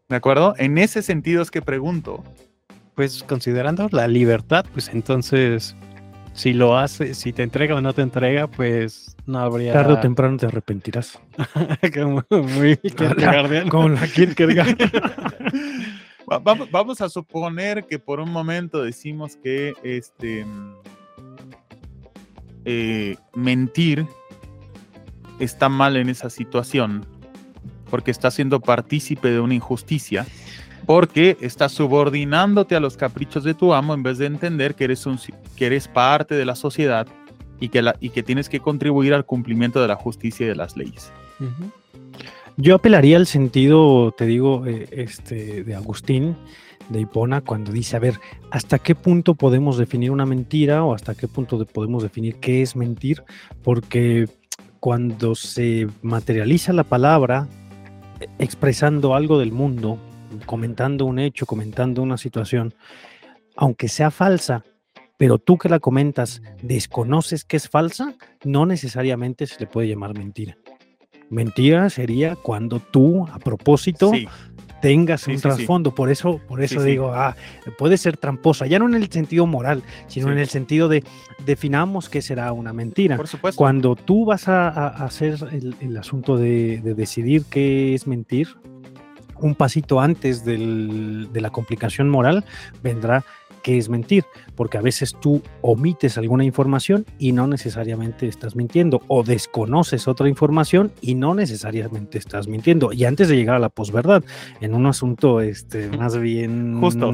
[0.10, 0.54] ¿De acuerdo?
[0.58, 2.24] En ese sentido es que pregunto.
[2.96, 5.76] Pues considerando la libertad, pues entonces
[6.34, 9.74] si lo hace, si te entrega o no te entrega, pues no habría.
[9.74, 11.20] Tarde o temprano te arrepentirás.
[11.94, 12.78] Como muy
[13.70, 14.78] Con la Kierkegaard.
[16.44, 20.46] vamos, vamos, a suponer que por un momento decimos que este
[22.66, 24.08] eh, mentir
[25.40, 27.06] está mal en esa situación
[27.90, 30.26] porque está siendo partícipe de una injusticia
[30.86, 35.06] porque estás subordinándote a los caprichos de tu amo en vez de entender que eres,
[35.06, 35.20] un,
[35.56, 37.08] que eres parte de la sociedad
[37.60, 40.56] y que, la, y que tienes que contribuir al cumplimiento de la justicia y de
[40.56, 41.12] las leyes.
[42.58, 46.36] Yo apelaría al sentido, te digo, eh, este, de Agustín,
[46.90, 48.20] de Hipona, cuando dice, a ver,
[48.52, 52.76] ¿hasta qué punto podemos definir una mentira o hasta qué punto podemos definir qué es
[52.76, 53.24] mentir?
[53.64, 54.28] Porque
[54.80, 57.48] cuando se materializa la palabra
[58.20, 59.98] eh, expresando algo del mundo,
[60.46, 62.74] comentando un hecho, comentando una situación,
[63.56, 64.64] aunque sea falsa,
[65.18, 70.18] pero tú que la comentas desconoces que es falsa, no necesariamente se le puede llamar
[70.18, 70.58] mentira.
[71.30, 74.12] Mentira sería cuando tú, a propósito,
[74.82, 75.96] tengas un trasfondo.
[75.96, 77.36] Por eso, por eso digo, ah,
[77.78, 81.04] puede ser tramposa, ya no en el sentido moral, sino en el sentido de
[81.46, 83.16] definamos qué será una mentira.
[83.16, 83.58] Por supuesto.
[83.58, 85.38] Cuando tú vas a, hacer
[85.80, 88.50] el, asunto de, de, decidir qué es mentir,
[89.44, 92.46] un pasito antes de la complicación moral
[92.82, 93.24] vendrá
[93.64, 94.26] que es mentir,
[94.56, 100.28] porque a veces tú omites alguna información y no necesariamente estás mintiendo, o desconoces otra
[100.28, 102.92] información y no necesariamente estás mintiendo.
[102.92, 104.24] Y antes de llegar a la posverdad,
[104.60, 106.80] en un asunto este, más bien...
[106.80, 107.14] Justo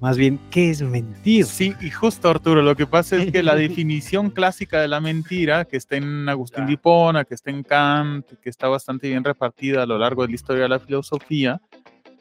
[0.00, 1.44] más bien, ¿qué es mentir?
[1.46, 5.64] Sí, y justo Arturo, lo que pasa es que la definición clásica de la mentira,
[5.64, 9.82] que está en Agustín de Hipona, que está en Kant, que está bastante bien repartida
[9.82, 11.60] a lo largo de la historia de la filosofía,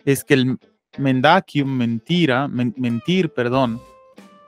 [0.06, 0.58] es que el
[0.98, 3.80] mendacium, mentira, mentir, perdón,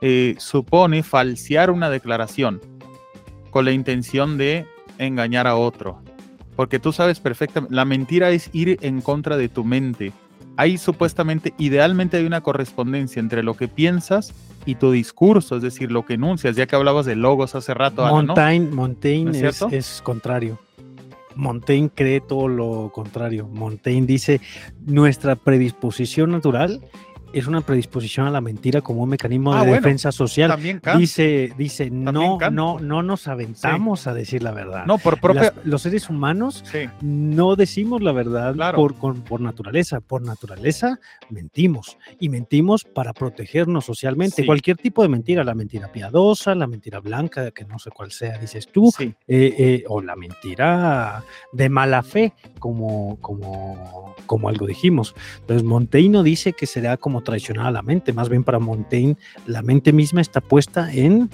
[0.01, 2.61] eh, supone falsear una declaración
[3.51, 4.65] con la intención de
[4.97, 6.01] engañar a otro.
[6.55, 10.13] Porque tú sabes perfectamente, la mentira es ir en contra de tu mente
[10.59, 14.33] hay supuestamente, idealmente hay una correspondencia entre lo que piensas
[14.65, 18.05] y tu discurso, es decir, lo que enuncias, ya que hablabas de logos hace rato.
[18.05, 20.59] Montaigne, Montaigne es, contrario.
[21.33, 23.47] Montaigne cree todo lo contrario.
[23.47, 24.41] Montaigne dice,
[24.85, 26.81] nuestra predisposición natural
[27.33, 30.57] es una predisposición a la mentira como un mecanismo de ah, defensa social.
[30.97, 34.85] Dice, dice no, no, no nos aventamos a decir la verdad.
[34.85, 35.53] No, por propia...
[35.63, 36.63] los seres humanos
[37.01, 39.99] no decimos la verdad por, por naturaleza.
[40.01, 44.45] Por naturaleza mentimos y mentimos para protegernos socialmente.
[44.45, 48.37] Cualquier tipo de mentira, la mentira piadosa, la mentira blanca, que no sé cuál sea,
[48.37, 55.15] dices tú, eh, eh, o la mentira de mala fe, como, como, como algo dijimos.
[55.41, 59.61] Entonces Montaigne dice que será como traicionar a la mente, más bien para Montaigne, la
[59.61, 61.29] mente misma está puesta en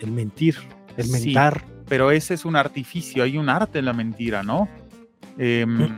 [0.00, 0.56] el mentir,
[0.96, 1.64] el mentar.
[1.88, 4.68] pero ese es un artificio, hay un arte en la mentira, ¿no?
[5.38, 5.88] Em,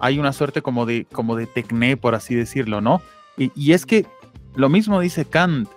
[0.00, 3.02] hay una suerte como de, como de tecné, por así decirlo, ¿no?
[3.36, 4.06] Y, y es que
[4.54, 5.68] lo mismo dice Kant,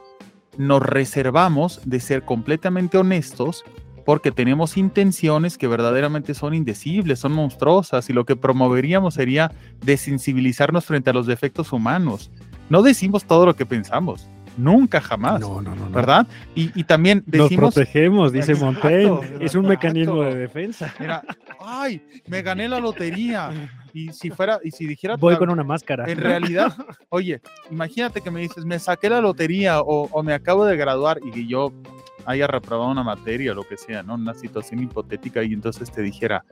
[0.58, 3.64] nos reservamos de ser completamente honestos
[4.06, 10.86] porque tenemos intenciones que verdaderamente son indecibles, son monstruosas y lo que promoveríamos sería desensibilizarnos
[10.86, 12.32] frente a los defectos humanos.
[12.70, 14.30] No decimos todo lo que pensamos.
[14.58, 15.42] Nunca jamás.
[15.42, 15.90] No, no, no.
[15.90, 16.28] ¿Verdad?
[16.54, 17.52] Y, también decimos.
[17.52, 19.20] Nos protegemos, dice Montaigne.
[19.42, 20.94] Es un mecanismo de defensa.
[21.00, 21.24] Mira,
[21.60, 23.52] ay, me gané la lotería.
[23.94, 25.18] Y si fuera, y si dijera.
[25.18, 26.06] Voy con una máscara.
[26.10, 26.74] En realidad,
[27.10, 31.20] oye, imagínate que me dices, me saqué la lotería o, o me acabo de graduar
[31.26, 31.74] y que yo
[32.26, 34.16] haya reprobado una materia lo que sea, ¿no?
[34.16, 36.44] Una situación hipotética y entonces te dijera,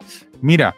[0.41, 0.75] mira,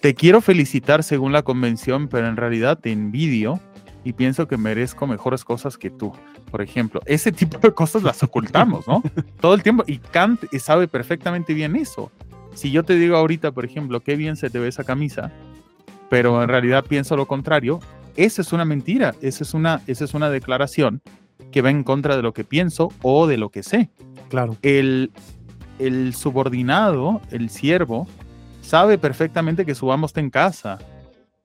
[0.00, 3.60] te quiero felicitar según la convención, pero en realidad te envidio
[4.04, 6.12] y pienso que merezco mejores cosas que tú.
[6.50, 7.00] por ejemplo.
[7.06, 9.02] Ese tipo de cosas las ocultamos, ¿no?
[9.40, 9.82] Todo el tiempo.
[9.86, 12.12] Y Kant sabe perfectamente bien eso.
[12.54, 15.32] Si yo te digo ahorita, por ejemplo, qué bien se te ve esa camisa,
[16.08, 17.80] pero en realidad pienso lo contrario,
[18.14, 21.00] esa es una mentira, esa es una, esa es una declaración
[21.54, 23.88] que va en contra de lo que pienso o de lo que sé.
[24.28, 24.56] Claro.
[24.62, 25.12] El,
[25.78, 28.08] el subordinado, el siervo,
[28.60, 30.80] sabe perfectamente que su amo está en casa.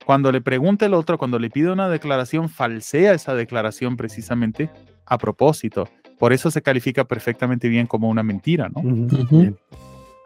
[0.04, 4.68] Cuando le pregunta el otro, cuando le pide una declaración, falsea esa declaración precisamente
[5.06, 5.88] a propósito.
[6.18, 8.82] Por eso se califica perfectamente bien como una mentira, ¿no?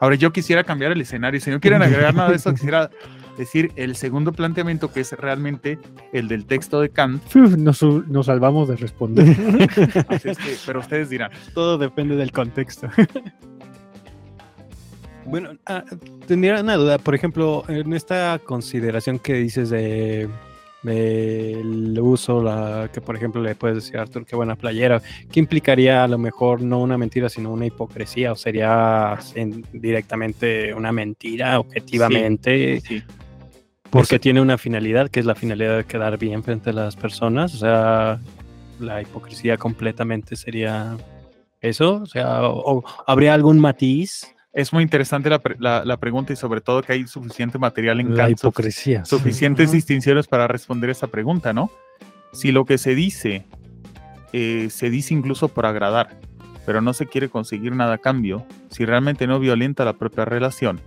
[0.00, 1.40] Ahora yo quisiera cambiar el escenario.
[1.40, 2.88] Si no quieren agregar nada de eso, quisiera
[3.36, 5.78] decir el segundo planteamiento que es realmente
[6.12, 7.22] el del texto de Kant.
[7.34, 9.36] Nos, nos salvamos de responder.
[10.66, 11.30] pero ustedes dirán.
[11.54, 12.88] Todo depende del contexto.
[15.26, 15.82] Bueno, ah,
[16.26, 20.28] tendría una duda, por ejemplo, en esta consideración que dices de
[20.86, 25.40] el uso, la, que por ejemplo le puedes decir a Arthur, qué buena playera, ¿qué
[25.40, 28.32] implicaría a lo mejor no una mentira, sino una hipocresía?
[28.32, 29.18] ¿O sería
[29.72, 32.80] directamente una mentira, objetivamente?
[32.80, 33.02] Sí,
[33.94, 37.54] Porque tiene una finalidad, que es la finalidad de quedar bien frente a las personas.
[37.54, 38.20] O sea,
[38.80, 40.96] la hipocresía completamente sería
[41.60, 42.02] eso.
[42.02, 46.92] O sea, o habría algún matiz es muy interesante la, pregunta y sobre todo que
[46.92, 49.04] hay suficiente material en la hipocresía.
[49.04, 51.72] Suficientes distinciones para responder esa pregunta, ¿no?
[52.32, 53.44] Si lo que se dice
[54.32, 56.20] eh, se dice incluso por agradar,
[56.66, 60.80] pero no se quiere conseguir nada a cambio, si realmente no violenta la propia relación,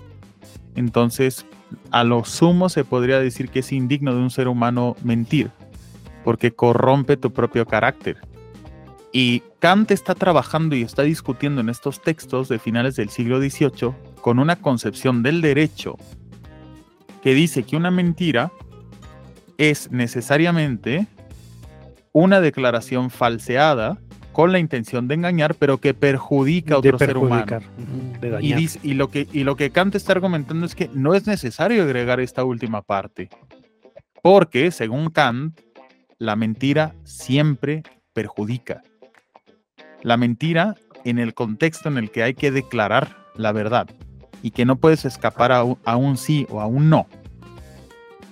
[0.76, 1.46] entonces
[1.92, 5.52] a lo sumo se podría decir que es indigno de un ser humano mentir,
[6.24, 8.18] porque corrompe tu propio carácter.
[9.12, 13.94] Y Kant está trabajando y está discutiendo en estos textos de finales del siglo XVIII
[14.22, 15.98] con una concepción del derecho
[17.24, 18.52] que dice que una mentira
[19.58, 21.08] es necesariamente
[22.12, 23.98] una declaración falseada
[24.38, 27.60] con la intención de engañar, pero que perjudica a otro ser humano.
[28.40, 31.82] Y, y, lo que, y lo que Kant está argumentando es que no es necesario
[31.82, 33.30] agregar esta última parte,
[34.22, 35.60] porque, según Kant,
[36.20, 37.82] la mentira siempre
[38.14, 38.84] perjudica
[40.04, 43.88] la mentira en el contexto en el que hay que declarar la verdad
[44.44, 47.08] y que no puedes escapar a un, sí o a un no.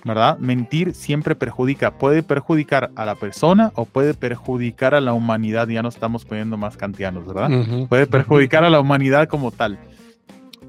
[0.06, 0.38] ¿Verdad?
[0.38, 1.98] Mentir siempre perjudica.
[1.98, 5.66] Puede perjudicar a la persona o puede perjudicar a la humanidad.
[5.66, 7.50] Ya no estamos poniendo más kantianos, ¿verdad?
[7.88, 9.80] Puede perjudicar a la humanidad como tal.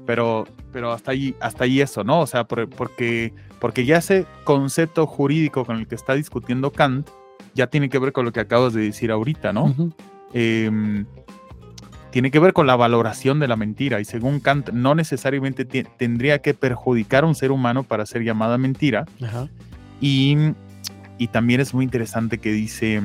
[0.06, 2.18] Pero, pero hasta ahí, hasta ahí eso, ¿no?
[2.18, 7.08] O sea, porque, porque ya ese concepto jurídico con el que está discutiendo Kant
[7.54, 9.72] ya tiene que ver con lo que acabas de decir ahorita, ¿no?
[12.10, 16.40] Tiene que ver con la valoración de la mentira y según Kant no necesariamente tendría
[16.40, 19.04] que perjudicar a un ser humano para ser llamada mentira.
[20.00, 20.36] Y,
[21.32, 23.02] también es muy interesante que dice,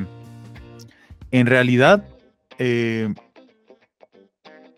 [1.32, 2.06] en realidad,
[2.60, 3.14] eh,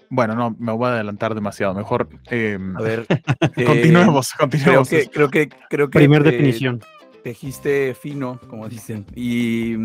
[0.09, 2.07] bueno, no, me voy a adelantar demasiado, mejor...
[2.27, 3.05] Em, a ver,
[3.65, 4.87] continuemos, continuemos.
[4.89, 6.81] Creo que, creo que, creo que Primer definición.
[7.23, 9.75] Tejiste fino, como dicen, y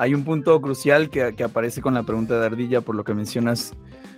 [0.00, 3.74] hay un punto crucial que, aparece con la pregunta de Ardilla, por lo que mencionas,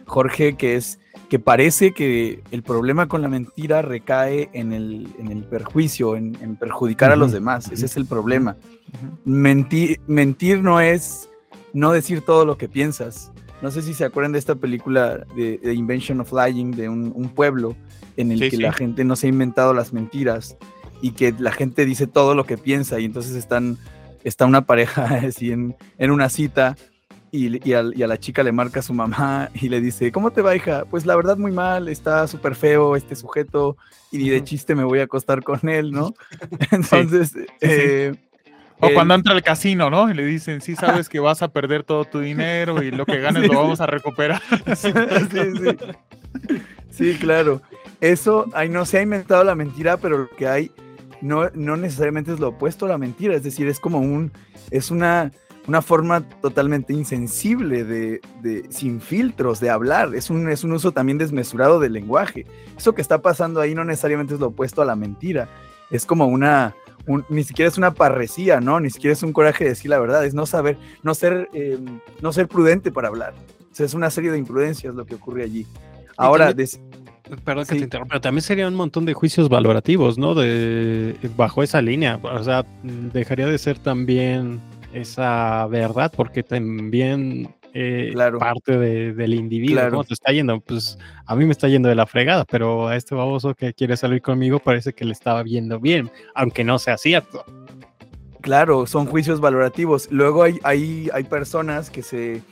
[0.07, 6.15] Jorge, que es que parece que el problema con la mentira recae en el, perjuicio,
[6.15, 7.69] en, perjudicar a los demás.
[7.73, 8.57] Ese es el problema.
[9.25, 11.29] mentir, mentir no es
[11.73, 13.33] no decir todo lo que piensas.
[13.61, 17.75] No sé si se acuerdan de esta película de, Invention of Lying, de un, pueblo
[18.17, 20.57] en el que la gente no se ha inventado las mentiras
[21.01, 23.79] y que la gente dice todo lo que piensa y entonces están
[24.25, 26.77] está una pareja así en, una cita
[27.31, 30.55] y, a, la chica le marca a su mamá y le dice, ¿cómo te va,
[30.55, 30.85] hija?
[30.91, 33.77] Pues la verdad muy mal, está súper feo este sujeto
[34.11, 36.15] y de chiste me voy a acostar con él, ¿no?
[36.71, 37.33] Entonces...
[37.61, 38.15] Eh,
[38.85, 40.11] o cuando entra al casino, ¿no?
[40.11, 43.21] Y le dicen, sí sabes que vas a perder todo tu dinero y lo que
[43.21, 44.43] ganes lo vamos a recuperar.
[44.75, 46.57] sí, sí.
[46.91, 47.63] Sí, claro.
[48.01, 50.73] Eso, ahí no se ha inventado la mentira, pero lo que hay
[51.23, 54.33] no, no necesariamente es lo opuesto a la mentira, es decir, es como un,
[54.71, 55.33] es una,
[55.67, 60.93] una forma totalmente insensible de, de, sin filtros de hablar, es un, es un uso
[60.93, 62.47] también desmesurado del lenguaje.
[62.77, 65.49] Eso que está pasando ahí no necesariamente es lo opuesto a la mentira,
[65.91, 66.75] es como una,
[67.29, 68.81] ni siquiera es una parresía, ¿no?
[68.81, 71.79] Ni siquiera es un coraje de decir la verdad, es no saber, no ser, eh,
[72.21, 73.35] no ser prudente para hablar.
[73.71, 75.67] O sea, es una serie de imprudencias lo que ocurre allí.
[76.17, 76.53] Ahora,
[77.45, 80.35] Perdón que te interrumpa, pero también sería un montón de juicios valorativos, ¿no?
[80.35, 82.21] De bajo esa línea.
[82.23, 84.61] O sea, dejaría de ser también
[84.93, 90.05] esa verdad, porque también eh, parte del individuo, ¿no?
[90.05, 93.15] Te está yendo, pues a mí me está yendo de la fregada, pero a este
[93.15, 97.45] baboso que quiere salir conmigo parece que le estaba viendo bien, aunque no sea cierto.
[98.43, 100.09] Claro, son juicios valorativos.
[100.11, 102.43] Luego hay, hay, hay personas que se,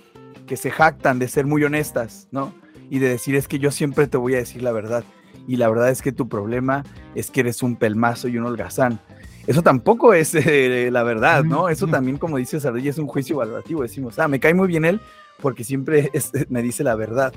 [0.47, 2.55] que se jactan de ser muy honestas, ¿no?
[2.91, 5.05] Y de decir, es que yo siempre te voy a decir la verdad.
[5.47, 6.85] Y la verdad es que tu problema
[7.15, 9.01] es que eres un pelmazo y un holgazán.
[9.47, 11.69] Eso tampoco es eh, la verdad, ¿no?
[11.69, 13.83] Eso también, como dice Sardilla, es un juicio valorativo.
[13.83, 15.01] Decimos, ah, me cae muy bien él
[15.41, 16.11] porque siempre
[16.49, 17.33] me dice la verdad.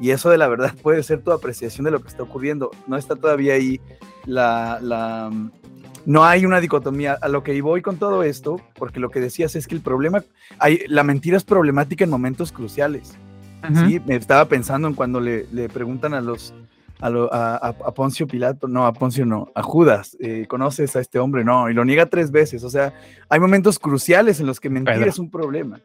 [0.00, 2.70] Y eso de la verdad puede ser tu apreciación de lo que está ocurriendo.
[2.86, 3.80] No está todavía ahí
[4.26, 5.30] la, la
[6.06, 7.18] no hay una dicotomía.
[7.20, 10.24] A lo que voy con todo esto, porque lo que decías es que el problema,
[10.58, 13.16] hay, la mentira es problemática en momentos cruciales.
[13.74, 14.00] ¿Sí?
[14.06, 16.54] Me estaba pensando en cuando le, le preguntan a los
[17.00, 21.44] a, a, Poncio Pilato, no, a Poncio no, a Judas, eh, ¿conoces a este hombre?
[21.44, 22.64] No, y lo niega tres veces.
[22.64, 22.94] O sea,
[23.28, 25.80] hay momentos cruciales en los que mentir es un problema.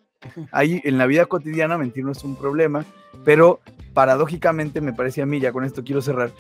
[0.51, 2.85] Hay, en la vida cotidiana mentir no es un problema,
[3.25, 3.59] pero
[3.93, 6.31] paradójicamente me parece a mí, ya con esto quiero cerrar,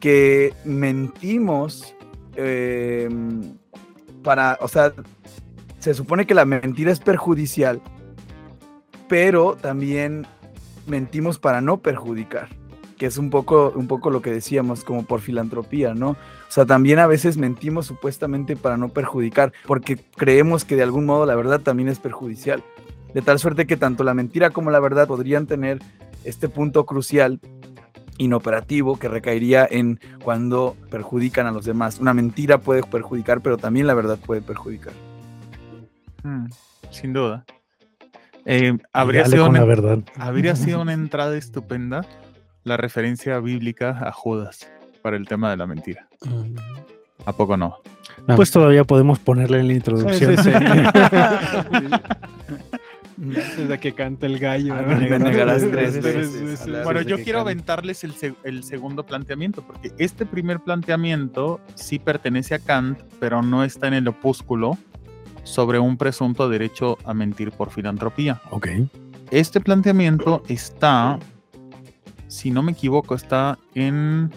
[0.00, 1.94] que mentimos
[2.36, 3.56] Em,
[4.22, 4.92] para, o sea,
[5.78, 7.80] se supone que la mentira es perjudicial,
[9.08, 10.26] pero también
[10.86, 12.48] mentimos para no perjudicar,
[12.98, 16.10] que es un poco, un poco lo que decíamos, como por filantropía, ¿no?
[16.10, 16.16] O
[16.48, 21.26] sea, también a veces mentimos supuestamente para no perjudicar, porque creemos que de algún modo
[21.26, 22.62] la verdad también es perjudicial.
[23.12, 25.78] De tal suerte que tanto la mentira como la verdad podrían tener
[26.24, 27.40] este punto crucial
[28.18, 31.98] inoperativo que recaería en cuando perjudican a los demás.
[31.98, 34.92] Una mentira puede perjudicar, pero también la verdad puede perjudicar.
[36.22, 36.46] Mm,
[36.90, 37.44] sin duda.
[38.46, 40.00] Eh, habría, sido una, verdad.
[40.16, 42.04] habría sido una entrada estupenda
[42.64, 44.68] la referencia bíblica a Judas
[45.02, 46.08] para el tema de la mentira.
[46.24, 46.56] Mm.
[47.26, 47.78] ¿A poco no?
[48.36, 50.36] Pues todavía podemos ponerle en la introducción.
[53.16, 54.74] Desde que canta el gallo.
[56.84, 63.00] Bueno, yo quiero aventarles el, segundo planteamiento, porque este primer planteamiento sí pertenece a Kant,
[63.20, 64.78] pero no está en el opúsculo
[65.44, 68.40] sobre un presunto derecho a mentir por filantropía.
[68.50, 68.68] Ok.
[69.30, 71.18] Este planteamiento está,
[72.28, 74.30] si no me equivoco, está en,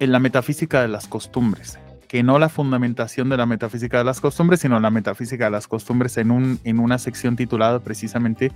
[0.00, 4.20] en la metafísica de las costumbres que no la fundamentación de la metafísica de las
[4.20, 8.50] costumbres, sino la metafísica de las costumbres en, un, en una sección titulada precisamente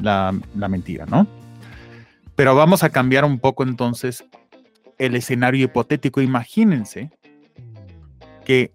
[0.00, 1.26] la, la mentira, ¿no?
[2.34, 4.24] Pero vamos a cambiar un poco entonces
[4.98, 6.20] el escenario hipotético.
[6.22, 7.10] Imagínense
[8.44, 8.72] que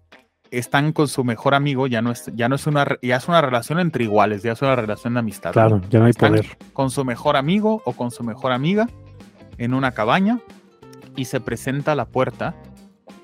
[0.50, 3.40] están con su mejor amigo, ya no es, ya no es una, ya es una
[3.40, 5.52] relación entre iguales, ya es una relación de amistad.
[5.52, 6.58] Claro, ya no hay poder.
[6.72, 8.88] Con su mejor amigo o con su mejor amiga
[9.58, 10.40] en una cabaña
[11.16, 12.54] y se presenta a la puerta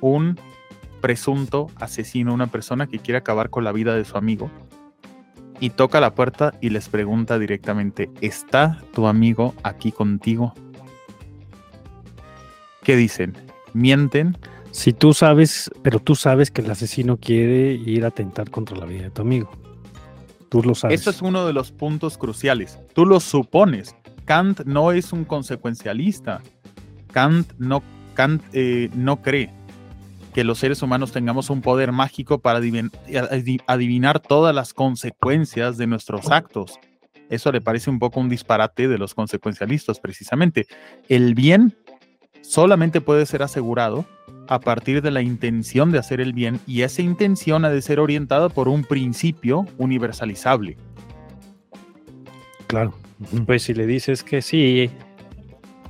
[0.01, 0.39] un
[1.01, 4.51] presunto asesino, una persona que quiere acabar con la vida de su amigo,
[5.61, 10.53] y toca la puerta y les pregunta directamente, ¿está tu amigo aquí contigo?
[12.83, 13.37] ¿Qué dicen?
[13.73, 14.37] ¿Mienten?
[14.77, 18.85] Si tú sabes, pero tú sabes que el asesino quiere ir a atentar contra la
[18.85, 19.51] vida de tu amigo.
[20.51, 21.01] Tú lo sabes.
[21.01, 22.79] Eso es uno de los puntos cruciales.
[22.93, 23.97] Tú lo supones.
[24.27, 26.43] Kant no es un consecuencialista.
[27.11, 29.51] Kant no, Kant, eh, no cree
[30.35, 32.61] que los seres humanos tengamos un poder mágico para
[33.67, 36.79] adivinar todas las consecuencias de nuestros actos.
[37.31, 40.67] Eso le parece un poco un disparate de los consecuencialistas, precisamente.
[41.09, 41.75] El bien
[42.43, 44.05] solamente puede ser asegurado
[44.49, 48.01] a partir de la intención de hacer el bien y esa intención ha de ser
[48.01, 50.77] orientada por un principio universalizable.
[52.67, 52.95] Claro.
[53.47, 54.91] Pues si le dices que sí,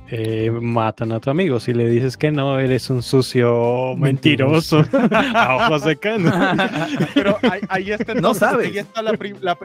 [0.09, 1.59] eh, matan a tu amigo.
[1.59, 4.85] Si le dices que no, eres un sucio mentiroso.
[5.11, 5.97] a ojos de
[7.13, 7.37] Pero
[7.67, 8.13] ahí, está.
[8.13, 8.71] no sabes.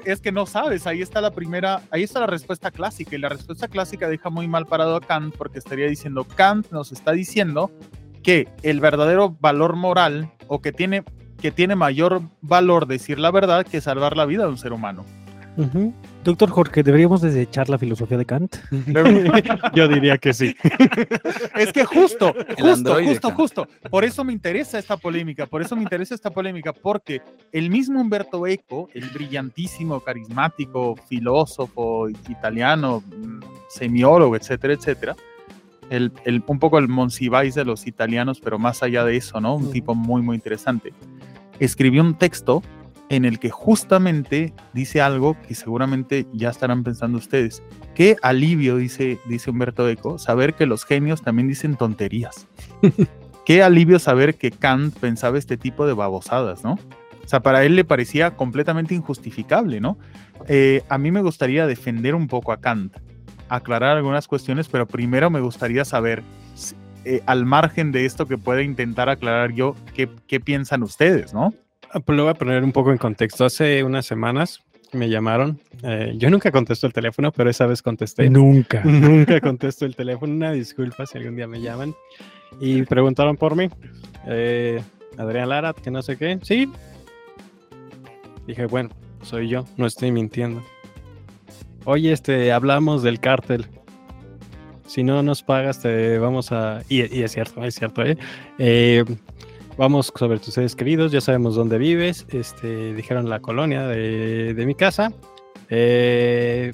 [0.05, 0.86] es que no sabes.
[0.86, 1.82] Ahí está la primera.
[1.90, 3.14] Ahí está la respuesta clásica.
[3.14, 6.90] Y la respuesta clásica deja muy mal parado a Kant porque estaría diciendo: Kant nos
[6.90, 7.70] está diciendo
[8.23, 11.05] que el verdadero valor moral o que tiene,
[11.41, 15.05] que tiene mayor valor decir la verdad que salvar la vida de un ser humano.
[16.25, 18.57] Doctor Jorge, ¿deberíamos desechar la filosofía de Kant?
[19.75, 20.57] Yo diría que sí.
[21.57, 23.68] es que justo, justo, justo, justo.
[23.91, 27.20] Por eso me interesa esta polémica, por eso me interesa esta polémica, porque
[27.53, 35.16] el mismo Humberto Eco, el brillantísimo, carismático, filósofo italiano, mm, semiólogo, etcétera, etcétera,
[35.91, 36.12] el,
[36.47, 39.57] un poco el Monsiváis de los italianos, pero más allá de eso, ¿no?
[39.57, 40.93] Un tipo muy, muy interesante.
[41.59, 42.62] Escribió un texto
[43.09, 47.62] en el que justamente dice algo que seguramente ya estarán pensando ustedes.
[47.95, 52.49] Qué alivio, dice, dice Humberto Eco, saber que los genios también dicen tonterías.
[53.45, 56.78] Qué alivio saber que Kant pensaba este tipo de babosadas, ¿no?
[57.24, 59.99] O sea, para él le parecía completamente injustificable, ¿no?
[60.49, 62.97] Eh, a mí me gustaría defender un poco a Kant,
[63.57, 66.22] aclarar algunas cuestiones, pero primero me gustaría saber,
[67.05, 71.55] eh, al margen de esto que pueda intentar aclarar yo, qué, qué piensan ustedes, ¿no?
[71.90, 73.44] Ah, pues lo voy a poner un poco en contexto.
[73.44, 75.61] Hace unas semanas me llamaron.
[75.82, 78.30] Eh, yo nunca contesto el teléfono, pero esa vez contesté.
[78.30, 78.80] Nunca.
[78.84, 80.32] nunca contesto el teléfono.
[80.32, 81.94] Una disculpa si algún día me llaman.
[82.61, 83.68] Y preguntaron por mí.
[84.26, 84.82] Eh,
[85.18, 86.38] Adrián Lara, que no sé qué.
[86.42, 86.70] Sí.
[88.46, 88.88] Dije, bueno,
[89.22, 90.62] soy yo, no estoy mintiendo.
[91.85, 93.66] Oye, este, hablamos del cártel.
[94.87, 96.83] Si no nos pagas, te vamos a.
[96.89, 98.16] Y, es cierto, es cierto, ¿eh?
[98.59, 99.05] ¿eh?
[99.78, 102.26] Vamos sobre tus seres queridos, ya sabemos dónde vives.
[102.30, 105.12] Este, dijeron la colonia de, mi casa.
[105.70, 106.72] Eh,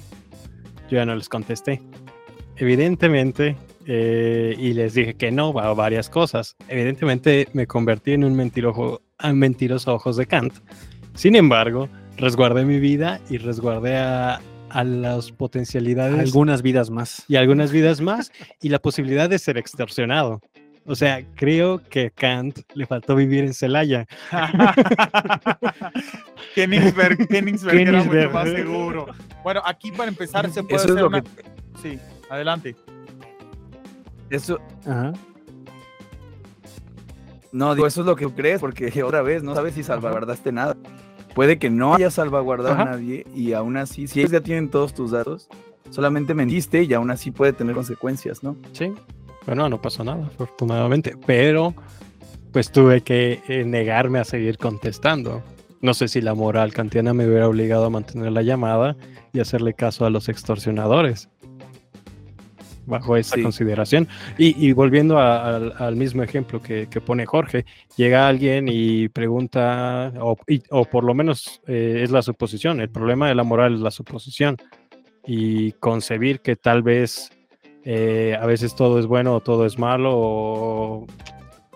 [0.89, 1.81] yo ya no les contesté.
[2.57, 3.55] Evidentemente,
[3.87, 6.57] eh, y les dije que no a varias cosas.
[6.67, 9.01] Evidentemente me convertí en un mentiroso,
[9.33, 10.53] mentiroso ojos de Kant.
[11.15, 11.87] Sin embargo,
[12.17, 16.19] resguardé mi vida y resguardé a, a las potencialidades.
[16.19, 17.25] Algunas vidas más.
[17.27, 18.31] Y algunas vidas más.
[18.61, 20.41] y la posibilidad de ser extorsionado.
[20.85, 24.07] O sea, creo que Kant le faltó vivir en Celaya.
[26.55, 29.07] Kenningsberg, Kenningsberg, era mucho más seguro.
[29.43, 31.23] Bueno, aquí para empezar se puede hacer una...
[31.81, 31.99] Sí,
[32.29, 32.75] adelante.
[34.31, 34.59] Eso...
[34.85, 35.13] Ajá.
[37.51, 40.75] No, digo, eso es lo que crees, porque otra vez no sabes si salvaguardaste nada.
[41.33, 44.93] Puede que no haya salvaguardado a nadie y aún así, si ellos ya tienen todos
[44.93, 45.47] tus datos,
[45.89, 48.55] solamente mentiste y aún así puede tener consecuencias, ¿no?
[48.73, 48.93] Sí,
[49.45, 51.73] bueno, no pasó nada, afortunadamente, pero
[52.51, 55.43] pues tuve que eh, negarme a seguir contestando.
[55.81, 58.97] No sé si la moral kantiana me hubiera obligado a mantener la llamada
[59.31, 61.29] y hacerle caso a los extorsionadores
[62.89, 64.07] bajo esa consideración.
[64.37, 67.65] Y, volviendo al mismo ejemplo que, pone Jorge,
[67.95, 73.35] llega alguien y pregunta, o, por lo menos eh, es la suposición, el problema de
[73.35, 74.57] la moral es la suposición,
[75.25, 77.29] y concebir que tal vez
[77.85, 81.07] eh, a veces todo es bueno o todo es malo, o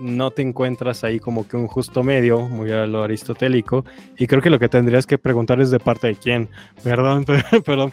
[0.03, 3.85] no te encuentras ahí como que un justo medio, muy a lo aristotélico,
[4.17, 6.49] y creo que lo que tendrías que preguntar es de parte de quién.
[6.83, 7.25] Perdón,
[7.65, 7.89] perdón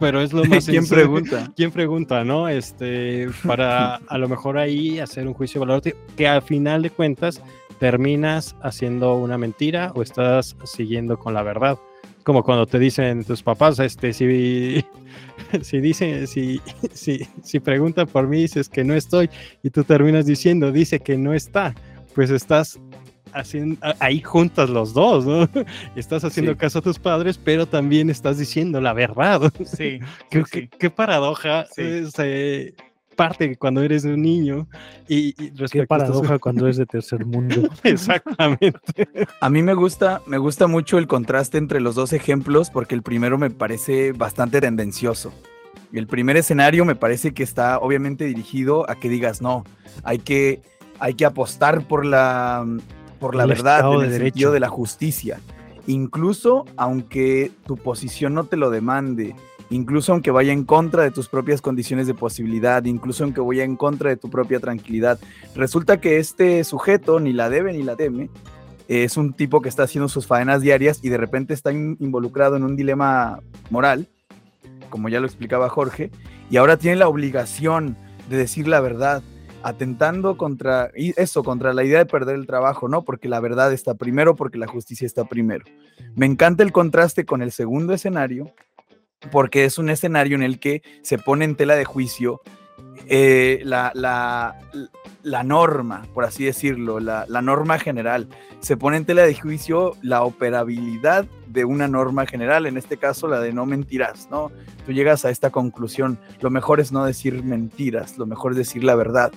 [0.00, 1.50] pero, es lo más ¿Quién pregunta?
[1.56, 2.48] ¿Quién pregunta, no?
[2.48, 5.82] Este, para a lo mejor ahí hacer un juicio de valor
[6.16, 7.40] que al final de cuentas
[7.78, 11.78] terminas haciendo una mentira o estás siguiendo con la verdad
[12.24, 14.84] como cuando te dicen tus papás, este, si,
[15.62, 16.60] si dicen, si,
[16.92, 19.30] si, si preguntan por mí, dices que no estoy,
[19.62, 21.74] y tú terminas diciendo, dice que no está,
[22.14, 22.78] pues estás
[23.32, 25.48] haciendo, ahí juntas los dos, ¿no?
[25.96, 29.50] Estás haciendo caso a tus padres, pero también estás diciendo la verdad.
[29.64, 30.00] Sí.
[30.28, 31.66] qué, qué, paradoja.
[31.78, 32.74] Eh,
[33.14, 34.66] parte cuando eres un niño
[35.08, 35.32] y,
[35.70, 37.68] qué paradoja cuando eres de tercer mundo.
[37.82, 39.08] Exactamente.
[39.40, 43.02] A mí me gusta, me gusta mucho el contraste entre los dos ejemplos porque el
[43.02, 45.32] primero me parece bastante tendencioso.
[45.92, 49.64] El primer escenario me parece que está obviamente dirigido a que digas, no,
[50.04, 50.62] hay que,
[50.98, 52.66] hay que apostar por la,
[53.20, 55.40] por la verdad, en el sentido de la justicia.
[55.86, 59.34] Incluso aunque tu posición no te lo demande,
[59.72, 63.76] incluso aunque vaya en contra de tus propias condiciones de posibilidad, incluso aunque vaya en
[63.76, 65.18] contra de tu propia tranquilidad.
[65.56, 68.28] Resulta que este sujeto ni la debe ni la teme,
[68.88, 72.64] es un tipo que está haciendo sus faenas diarias y de repente está involucrado en
[72.64, 74.06] un dilema moral,
[74.90, 76.10] como ya lo explicaba Jorge,
[76.50, 77.96] y ahora tiene la obligación
[78.28, 79.22] de decir la verdad,
[79.62, 83.02] atentando contra eso, contra la idea de perder el trabajo, ¿no?
[83.02, 85.64] Porque la verdad está primero, porque la justicia está primero.
[86.14, 88.52] Me encanta el contraste con el segundo escenario,
[89.30, 92.40] porque es un escenario en el que se pone en tela de juicio
[93.06, 94.54] eh, la,
[95.44, 98.28] norma, por así decirlo, la, norma general.
[98.60, 103.28] Se pone en tela de juicio la operabilidad de una norma general, en este caso
[103.28, 104.50] la de no mentirás, ¿no?
[104.86, 108.84] Tú llegas a esta conclusión, lo mejor es no decir mentiras, lo mejor es decir
[108.84, 109.32] la verdad,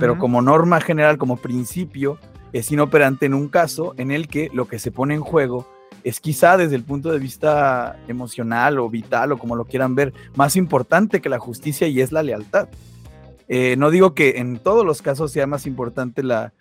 [0.00, 2.18] pero como norma general, como principio,
[2.52, 5.68] es inoperante en un caso en el que lo que se pone en juego
[6.04, 10.12] es quizá desde el punto de vista emocional o vital o como lo quieran ver,
[10.34, 12.68] más importante que la justicia y es la lealtad.
[13.48, 16.52] Eh, no digo que en todos los casos sea más importante la,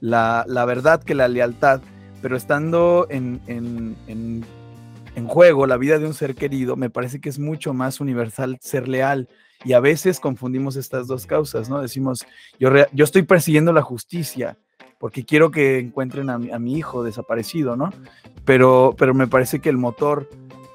[0.00, 1.80] la, verdad que la lealtad,
[2.22, 7.28] pero estando en, en, en, juego la vida de un ser querido, me parece que
[7.28, 9.28] es mucho más universal ser leal.
[9.64, 11.80] Y a veces confundimos estas dos causas, ¿no?
[11.80, 12.24] Decimos,
[12.60, 14.58] yo, yo estoy persiguiendo la justicia,
[14.98, 17.90] porque quiero que encuentren a mi, hijo desaparecido, ¿no?
[18.44, 20.28] Pero, pero me parece que el motor,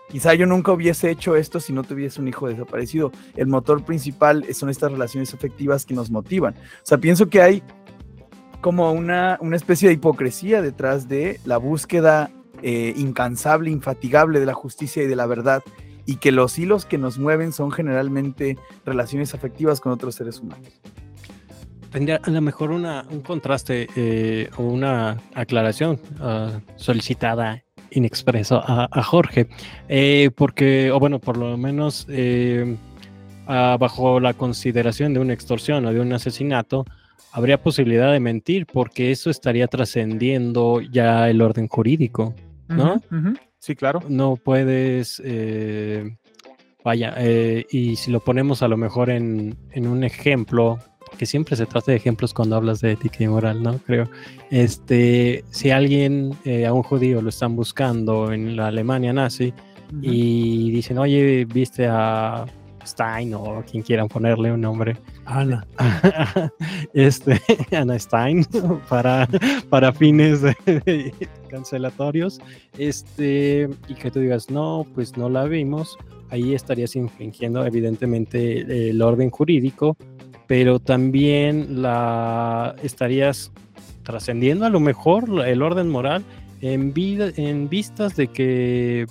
[0.09, 3.11] quizá yo nunca hubiese hecho esto si no tuviese un hijo desaparecido.
[3.35, 6.53] El motor principal son estas relaciones afectivas que nos motivan.
[6.53, 7.63] O sea, pienso que hay
[8.61, 12.29] como una, una especie de hipocresía detrás de la búsqueda
[12.61, 15.63] eh, incansable, infatigable de la justicia y de la verdad,
[16.05, 20.69] y que los hilos que nos mueven son generalmente relaciones afectivas con otros seres humanos.
[21.91, 28.87] Tendría a lo mejor una, un contraste eh, o una aclaración uh, solicitada inexpreso a,
[28.89, 29.47] a Jorge,
[29.89, 32.77] eh, porque, o bueno, por lo menos eh,
[33.47, 36.85] uh, bajo la consideración de una extorsión o de un asesinato,
[37.33, 42.33] habría posibilidad de mentir, porque eso estaría trascendiendo ya el orden jurídico,
[42.67, 43.01] ¿no?
[43.59, 44.01] Sí, claro.
[44.07, 45.21] No puedes,
[46.83, 50.79] vaya, eh, y si lo ponemos a lo mejor en, en un ejemplo,
[51.21, 53.77] que siempre se trata de ejemplos cuando hablas de ética y moral, ¿no?
[53.85, 54.09] Creo.
[54.49, 59.53] Este, si alguien, eh, a un judío lo están buscando en la Alemania nazi
[60.01, 62.47] y dicen, oye, viste a
[62.83, 65.67] Stein o quien quieran ponerle un nombre, Ana.
[66.95, 67.39] este,
[67.71, 68.43] Ana Stein,
[68.89, 69.29] para,
[69.69, 71.13] para fines de
[71.51, 72.41] cancelatorios,
[72.79, 75.99] este, y que tú digas, no, pues no la vimos,
[76.31, 79.95] ahí estarías infringiendo evidentemente el orden jurídico,
[80.51, 83.53] pero también la estarías
[84.03, 86.25] trascendiendo a lo mejor el orden moral
[86.59, 89.05] en, vida, en vistas de que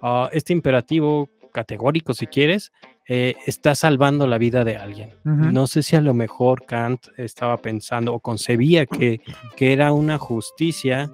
[0.00, 2.70] ah, este imperativo categórico, si quieres,
[3.08, 5.10] eh, está salvando la vida de alguien.
[5.24, 9.22] No sé si a lo mejor Kant estaba pensando o concebía que,
[9.56, 11.10] que era una justicia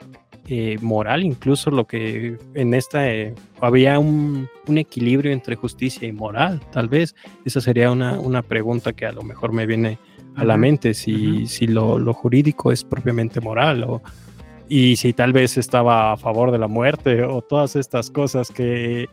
[0.49, 6.13] eh, moral, incluso lo que en esta eh, había un, un equilibrio entre justicia y
[6.13, 7.15] moral, tal vez.
[7.45, 9.99] Esa sería una, una pregunta que a lo mejor me viene
[10.37, 14.03] a la mente, si, si lo, lo jurídico es propiamente moral o,
[14.69, 19.09] y si tal vez estaba a favor de la muerte o todas estas cosas que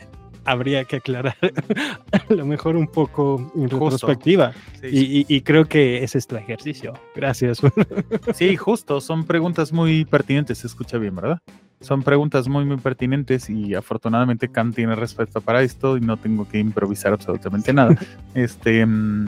[0.45, 1.35] habría que aclarar
[2.29, 4.07] a lo mejor un poco en Justo.
[4.07, 4.53] retrospectiva.
[4.81, 6.93] Sí, Y, y- y creo que ese es tu ejercicio.
[7.15, 7.59] Gracias.
[8.33, 11.39] Sí, justo, son preguntas muy pertinentes, se escucha bien, ¿verdad?
[11.81, 16.47] Son preguntas muy, muy pertinentes y afortunadamente Kant tiene respuesta para esto y no tengo
[16.47, 17.95] que improvisar absolutamente nada.
[18.33, 19.27] Este, mm,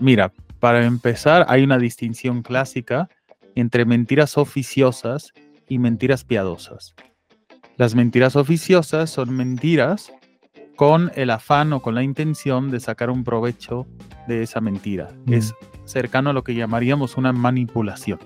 [0.00, 3.08] mira, para empezar, hay una distinción clásica
[3.54, 5.32] entre mentiras oficiosas
[5.68, 6.94] y mentiras piadosas.
[7.76, 10.12] Las mentiras oficiosas son mentiras
[10.76, 13.86] con el afán o con la intención de sacar un provecho
[14.28, 15.10] de esa mentira.
[15.24, 15.32] Mm.
[15.32, 15.54] Es
[15.84, 18.18] cercano a lo que llamaríamos una manipulación.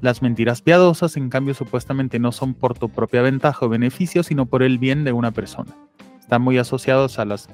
[0.00, 4.46] Las mentiras piadosas, en cambio, supuestamente no son por tu propia ventaja o beneficio, sino
[4.46, 5.72] por el bien de una persona.
[6.18, 7.48] Están muy asociados a las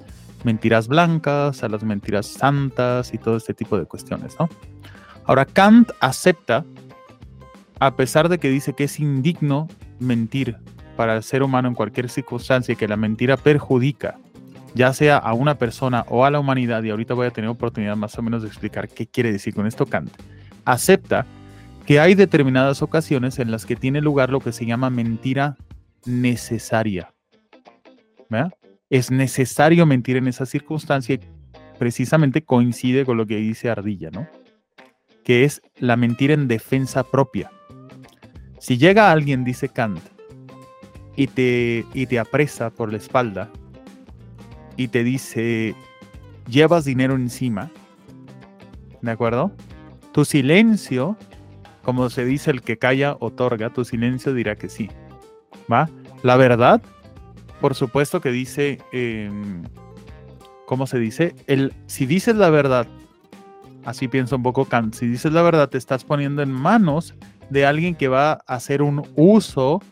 [0.44, 4.48] mentiras blancas, a las mentiras santas y todo este tipo de cuestiones, ¿no?
[5.24, 6.64] Ahora, Kant acepta,
[7.80, 10.56] a pesar de que dice que es indigno mentir
[10.98, 14.18] para el ser humano en cualquier circunstancia que la mentira perjudica,
[14.74, 17.94] ya sea a una persona o a la humanidad, y ahorita voy a tener oportunidad
[17.94, 20.10] más o menos de explicar qué quiere decir con esto Kant,
[20.64, 21.24] acepta
[21.86, 25.56] que hay determinadas ocasiones en las que tiene lugar lo que se llama mentira
[26.04, 27.14] necesaria.
[28.90, 31.20] Es necesario mentir en esa circunstancia y
[31.78, 34.26] precisamente coincide con lo que dice Ardilla, ¿no?
[35.22, 37.52] Que es la mentira en defensa propia.
[38.58, 40.00] Si llega alguien, dice Kant,
[41.18, 43.50] y te, y te apresa por la espalda
[44.76, 45.74] y te dice,
[46.48, 47.72] llevas dinero encima,
[49.02, 49.50] ¿de acuerdo?
[50.12, 51.16] Tu silencio,
[51.82, 54.90] como se dice el que calla, otorga, tu silencio dirá que sí,
[55.70, 55.90] ¿va?
[56.22, 56.80] La verdad,
[57.60, 59.64] por supuesto que dice, em,
[60.66, 61.34] ¿cómo se dice?
[61.48, 62.86] El, si dices la verdad,
[63.84, 67.16] así piensa un poco Kant, si dices la verdad te estás poniendo en manos
[67.50, 69.82] de alguien que va a hacer un uso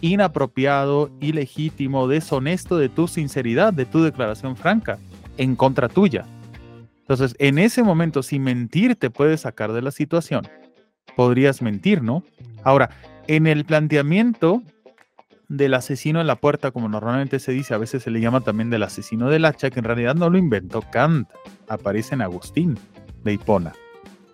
[0.00, 4.98] inapropiado, ilegítimo, deshonesto de tu sinceridad, de tu declaración franca,
[5.36, 6.24] en contra tuya.
[7.00, 10.46] Entonces, en ese momento, si mentir te puede sacar de la situación,
[11.16, 12.22] podrías mentir, ¿no?
[12.64, 12.90] Ahora,
[13.26, 14.62] en el planteamiento
[15.48, 18.70] del asesino en la puerta, como normalmente se dice, a veces se le llama también
[18.70, 21.28] del asesino del hacha, que en realidad no lo inventó Kant,
[21.68, 22.78] aparece en Agustín
[23.24, 23.72] de Hipona.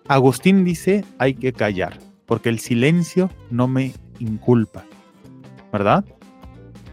[0.07, 4.85] Agustín dice, hay que callar, porque el silencio no me inculpa,
[5.75, 6.05] ¿verdad?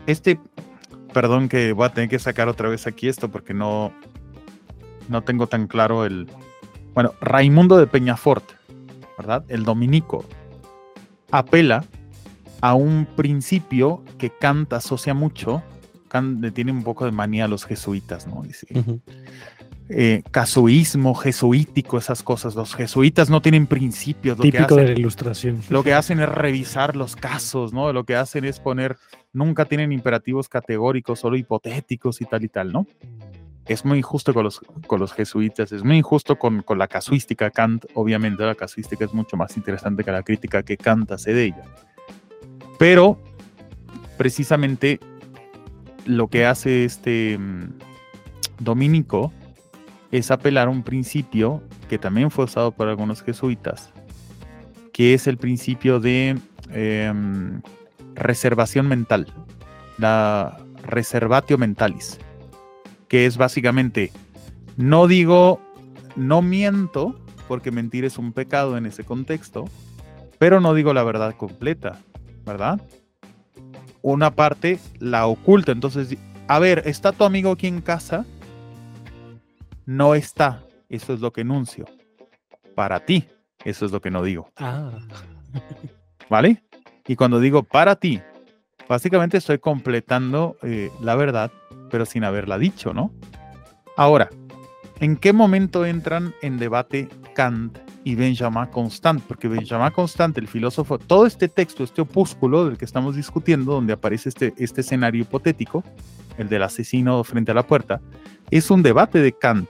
[0.09, 0.41] Este,
[1.15, 3.93] perdón que voy a tener que sacar otra vez aquí esto porque no,
[5.09, 6.29] no tengo tan claro el...
[6.93, 8.43] Bueno, Raimundo de Peñafort,
[9.17, 9.45] ¿verdad?
[9.47, 10.25] El dominico,
[11.31, 11.85] apela
[12.61, 15.63] a un principio que Kant asocia mucho.
[16.09, 18.43] Kant le tiene un poco de manía a los jesuitas, ¿no?
[18.43, 18.67] Dice.
[19.95, 22.55] Eh, casuísmo, jesuítico, esas cosas.
[22.55, 24.39] Los jesuitas no tienen principios.
[24.39, 25.61] Lo que de hacen- la ilustración.
[25.69, 27.93] lo que hacen es revisar los casos, ¿no?
[27.93, 28.97] Lo que hacen es poner,
[29.33, 32.87] nunca tienen imperativos categóricos, solo hipotéticos y tal y tal, ¿no?
[33.67, 37.51] Es muy injusto con los, con los jesuitas, es muy injusto con, con la casuística.
[37.51, 41.45] Kant, obviamente, la casuística es mucho más interesante que la crítica que Kant hace de
[41.45, 41.63] ella.
[42.79, 43.19] Pero,
[44.17, 44.99] precisamente,
[46.07, 47.75] lo que hace este mm,
[48.59, 49.33] Dominico
[50.13, 53.91] es apelar a un principio que también fue usado por algunos jesuitas,
[54.93, 56.39] que es el principio de
[56.71, 57.63] em,
[58.15, 59.27] reservación mental,
[59.97, 62.19] la reservatio mentalis,
[63.09, 64.13] que es básicamente,
[64.77, 65.61] no digo,
[66.15, 69.65] no miento, porque mentir es un pecado en ese contexto,
[70.39, 71.99] pero no digo la verdad completa,
[72.45, 72.83] ¿verdad?
[74.03, 78.27] Una parte la oculta, entonces, a ver, ¿está tu amigo aquí en casa?
[79.93, 81.85] No está, eso es lo que enuncio.
[82.75, 83.29] Para ti,
[83.63, 84.51] eso es lo que no digo.
[84.57, 84.91] Ah.
[86.31, 86.65] ¿Vale?
[87.07, 88.23] Y cuando digo para ti,
[88.89, 91.53] básicamente estoy completando eh, la verdad,
[91.91, 93.13] pero sin haberla dicho, ¿no?
[93.99, 94.31] Ahora,
[95.01, 99.23] ¿en qué momento entran en debate Kant y Benjamin Constant?
[99.25, 103.93] Porque Benjamin Constant, el filósofo, todo este texto, este opúsculo del que estamos discutiendo, donde
[103.93, 105.85] aparece este, este escenario hipotético,
[106.39, 108.01] el del asesino frente a la puerta,
[108.51, 109.69] es un debate de Kant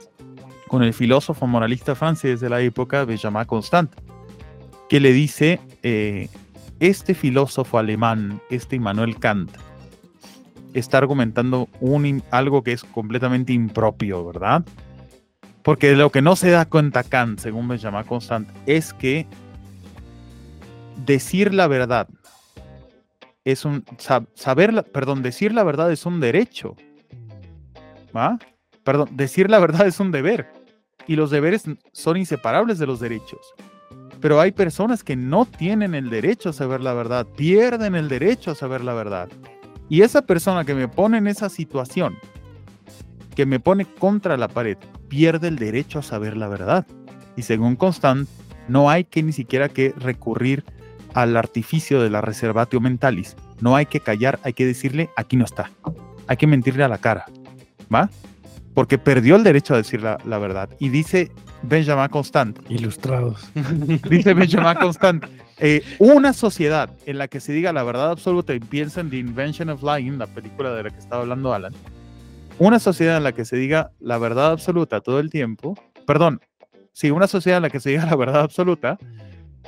[0.67, 3.91] con el filósofo moralista francés de la época, Benjamin Constant,
[4.89, 6.29] que le dice, eh,
[6.79, 9.51] este filósofo alemán, este Immanuel Kant,
[10.73, 11.69] está argumentando
[12.31, 14.65] algo que es completamente impropio, ¿verdad?
[15.61, 19.25] Porque lo que no se da cuenta Kant, según Benjamin Constant, es que
[21.05, 22.07] decir la verdad
[23.45, 23.83] es un
[24.35, 26.75] saber, perdón, decir la verdad es un derecho.
[28.15, 28.37] ¿Va?
[28.83, 30.51] Perdón, decir la verdad es un deber
[31.07, 33.53] y los deberes son inseparables de los derechos.
[34.19, 38.51] Pero hay personas que no tienen el derecho a saber la verdad, pierden el derecho
[38.51, 39.29] a saber la verdad.
[39.89, 42.17] Y esa persona que me pone en esa situación,
[43.35, 44.77] que me pone contra la pared,
[45.09, 46.87] pierde el derecho a saber la verdad.
[47.35, 48.27] Y según Constant,
[48.67, 50.63] no hay que ni siquiera que recurrir
[51.13, 53.35] al artificio de la reservatio mentalis.
[53.59, 55.69] No hay que callar, hay que decirle, aquí no está.
[56.27, 57.25] Hay que mentirle a la cara.
[57.93, 58.09] ¿Va?
[58.73, 60.69] Porque perdió el derecho a decir la, verdad.
[60.79, 62.59] Y dice Benjamin Constant.
[62.69, 63.49] Ilustrados.
[64.09, 65.25] Dice Benjamin Constant.
[65.59, 69.17] Eh, una sociedad en la que se diga la verdad absoluta y piensa en The
[69.17, 71.73] Invention of Lying, la película de la que estaba hablando Alan.
[72.59, 75.75] Una sociedad en la que se diga la verdad absoluta todo el tiempo.
[76.05, 76.41] Perdón,
[76.91, 78.97] si una sociedad en la que se diga la verdad absoluta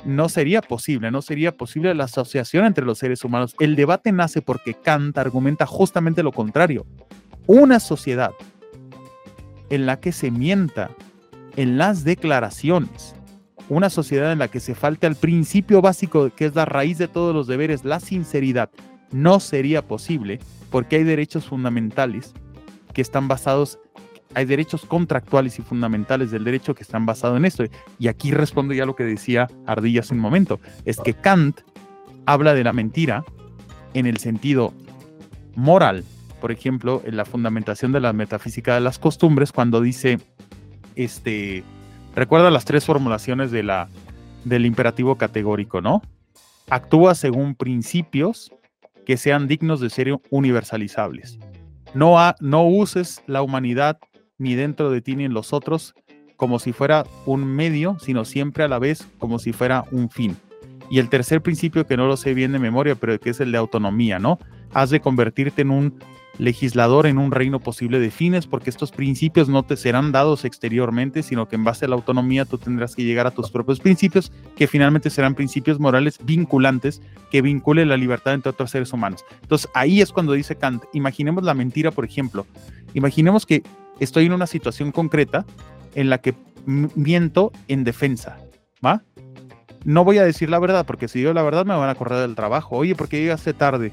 [0.04, 3.54] no sería posible, no sería posible la asociación entre los seres humanos.
[3.58, 6.86] El debate nace porque Kant argumenta justamente lo contrario.
[7.46, 8.32] Una sociedad
[9.70, 10.90] en la que se mienta
[11.56, 13.14] en las declaraciones,
[13.68, 17.08] una sociedad en la que se falte al principio básico que es la raíz de
[17.08, 18.70] todos los deberes, la sinceridad,
[19.10, 20.38] no sería posible
[20.70, 22.32] porque hay derechos fundamentales
[22.92, 23.78] que están basados,
[24.34, 27.64] hay derechos contractuales y fundamentales del derecho que están basados en esto.
[27.98, 31.60] Y aquí respondo ya lo que decía Ardilla hace un momento, es que Kant
[32.26, 33.24] habla de la mentira
[33.94, 34.72] en el sentido
[35.54, 36.04] moral
[36.40, 40.18] por ejemplo, en la fundamentación de la metafísica de las costumbres, cuando dice,
[40.94, 41.64] este,
[42.14, 43.88] recuerda las tres formulaciones de la,
[44.44, 46.02] del imperativo categórico, ¿no?
[46.68, 48.52] Actúa según principios
[49.04, 51.38] que sean dignos de ser universalizables.
[51.94, 53.98] No, no uses la humanidad
[54.38, 55.94] ni dentro de ti ni en los otros
[56.36, 60.36] como si fuera un medio, sino siempre a la vez como si fuera un fin.
[60.90, 63.52] Y el tercer principio, que no lo sé bien de memoria, pero que es el
[63.52, 64.38] de autonomía, ¿no?
[64.72, 65.98] Has de convertirte en un
[66.38, 71.22] legislador en un reino posible de fines, porque estos principios no te serán dados exteriormente,
[71.22, 74.32] sino que en base a la autonomía tú tendrás que llegar a tus propios principios,
[74.56, 79.24] que finalmente serán principios morales vinculantes que vinculen la libertad entre otros seres humanos.
[79.42, 82.46] Entonces ahí es cuando dice Kant, imaginemos la mentira, por ejemplo,
[82.94, 83.62] imaginemos que
[84.00, 85.44] estoy en una situación concreta
[85.94, 86.34] en la que
[86.66, 88.38] miento en defensa,
[88.84, 89.02] ¿va?
[89.84, 92.18] No voy a decir la verdad, porque si digo la verdad me van a correr
[92.18, 92.76] del trabajo.
[92.76, 93.92] Oye, ¿por qué llegaste tarde?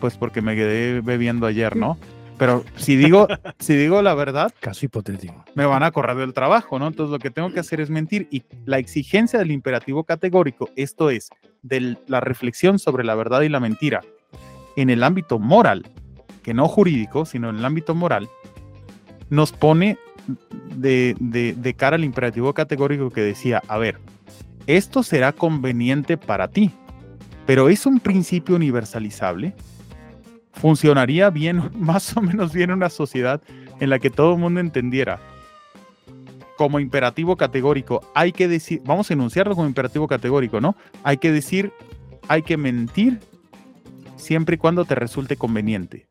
[0.00, 1.98] Pues porque me quedé bebiendo ayer, ¿no?
[2.38, 3.28] Pero si digo,
[3.58, 6.88] si digo la verdad, caso hipotético, me van a correr del trabajo, ¿no?
[6.88, 11.08] Entonces lo que tengo que hacer es mentir y la exigencia del imperativo categórico, esto
[11.08, 11.30] es,
[11.62, 14.02] de la reflexión sobre la verdad y la mentira
[14.76, 15.86] en el ámbito moral,
[16.42, 18.28] que no jurídico, sino en el ámbito moral,
[19.30, 19.98] nos pone
[20.76, 23.98] de, de cara al imperativo categórico que decía, a ver,
[24.66, 26.70] esto será conveniente para ti,
[27.46, 29.54] pero es un principio universalizable
[30.60, 33.40] funcionaría bien, más o menos bien una sociedad
[33.80, 35.20] en la que todo el mundo entendiera
[36.56, 40.74] como imperativo categórico, hay que decir, vamos a enunciarlo como imperativo categórico, ¿no?
[41.02, 41.70] Hay que decir,
[42.28, 43.20] hay que mentir
[44.16, 46.06] siempre y cuando te resulte conveniente.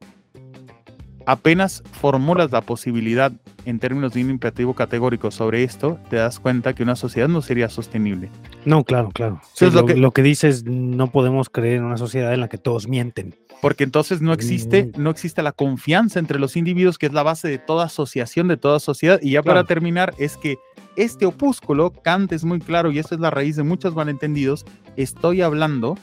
[1.25, 3.31] Apenas formulas la posibilidad
[3.65, 7.41] en términos de un imperativo categórico sobre esto, te das cuenta que una sociedad no
[7.41, 8.29] sería sostenible.
[8.63, 9.41] No, claro, claro.
[9.53, 12.57] Sí, lo, que, lo que dices, no podemos creer en una sociedad en la que
[12.57, 13.35] todos mienten.
[13.61, 15.01] Porque entonces no existe, mm.
[15.01, 18.57] no existe la confianza entre los individuos, que es la base de toda asociación, de
[18.57, 19.19] toda sociedad.
[19.21, 20.57] Y ya para terminar, es que
[20.95, 24.65] este opúsculo, Kant es muy claro, y esto es la raíz de muchos malentendidos,
[24.95, 25.97] estoy hablando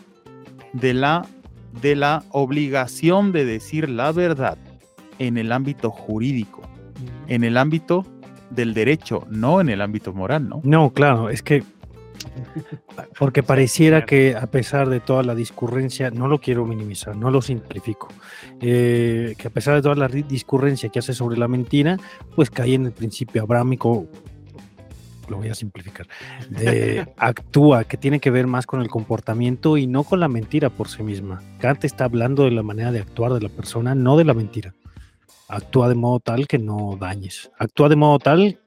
[0.73, 1.25] de la,
[1.81, 4.59] de la obligación de decir la verdad
[5.23, 6.63] en el ámbito jurídico,
[7.29, 8.05] en el ámbito
[8.51, 10.61] del derecho, no en el ámbito moral, ¿no?
[10.65, 11.63] No, claro, es que
[13.19, 17.41] porque pareciera que a pesar de toda la discurrencia, no lo quiero minimizar, no lo
[17.41, 18.09] simplifico,
[18.61, 21.97] eh, que a pesar de toda la discurrencia que hace sobre la mentira,
[22.35, 24.07] pues cae en el principio abrámico,
[25.29, 26.07] lo voy a simplificar,
[26.51, 30.69] de actúa, que tiene que ver más con el comportamiento y no con la mentira
[30.69, 31.43] por sí misma.
[31.59, 34.75] Kant está hablando de la manera de actuar de la persona, no de la mentira
[35.53, 37.51] actúa de modo tal que no dañes.
[37.59, 38.59] Actúa de modo tal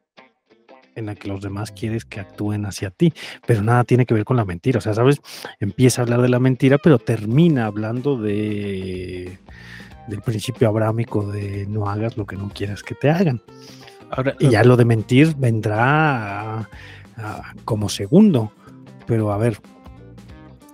[0.95, 3.13] en la que los demás quieres que actúen hacia ti,
[3.45, 4.77] pero nada tiene que ver con la mentira.
[4.77, 5.21] O sea, ¿sabes?
[5.59, 9.39] Empieza a hablar de la mentira, pero termina hablando de
[10.07, 13.41] del principio abrámico de no hagas lo que no quieras que te hagan.
[14.11, 16.69] Ahora, y ya lo de mentir vendrá
[17.65, 18.51] como segundo,
[19.07, 19.59] pero a ver,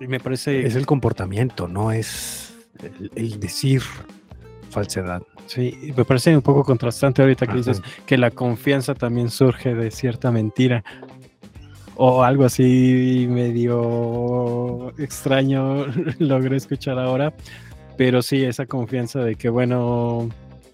[0.02, 2.54] me parece es el comportamiento, no es
[3.16, 3.82] el decir
[4.72, 5.22] falsedad.
[5.48, 9.92] Sí, me parece un poco contrastante ahorita que dices que la confianza también surge de
[9.92, 10.84] cierta mentira.
[11.96, 15.86] O algo así medio extraño
[16.20, 17.34] logré escuchar ahora.
[17.98, 20.30] Pero sí, esa confianza de que, bueno,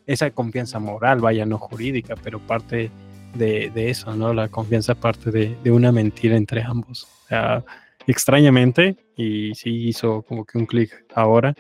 [0.06, 2.90] esa confianza moral, vaya, no jurídica, pero parte
[3.34, 4.34] de, eso, ¿no?
[4.34, 7.04] La confianza parte de, una mentira entre ambos.
[7.04, 7.64] O sea,
[8.08, 11.54] extrañamente, y sí hizo como que un clic ahora,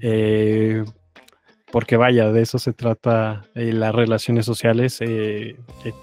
[0.00, 0.84] eh,
[1.74, 5.56] porque vaya, de eso se trata eh, las relaciones sociales, eh,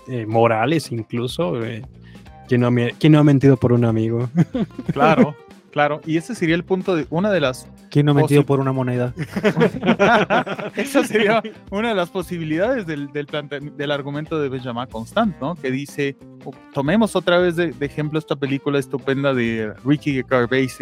[0.10, 1.54] eh, morales incluso.
[2.50, 4.30] ¿quién, no no ha mentido por un amigo?
[4.92, 5.34] Claro,
[5.72, 6.02] claro.
[6.06, 7.70] Y ese sería el punto de una de las...
[7.90, 9.14] ¿Quién no ha mentido por una moneda?
[10.76, 11.42] Esa sería
[11.72, 15.56] una de las posibilidades del, del, argumento de Benjamin Constant, ¿no?
[15.56, 16.18] Que dice,
[16.74, 20.78] tomemos otra vez de, ejemplo esta película estupenda de Ricky Gervais,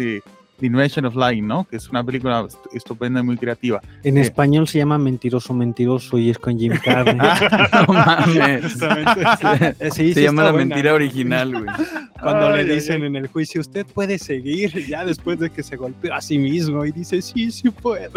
[0.60, 1.64] The Invention of Lying, ¿no?
[1.64, 3.80] Que es una película estupenda y muy creativa.
[4.04, 7.16] En eh, español se llama Mentiroso, Mentiroso y es con Jim Carrey.
[7.88, 8.78] no mames.
[9.92, 11.66] Sí, se llama la mentira original, güey.
[12.20, 16.14] Cuando le dicen en el juicio, usted puede seguir ya después de que se golpeó
[16.14, 18.10] a sí mismo y dice, sí, sí puedo.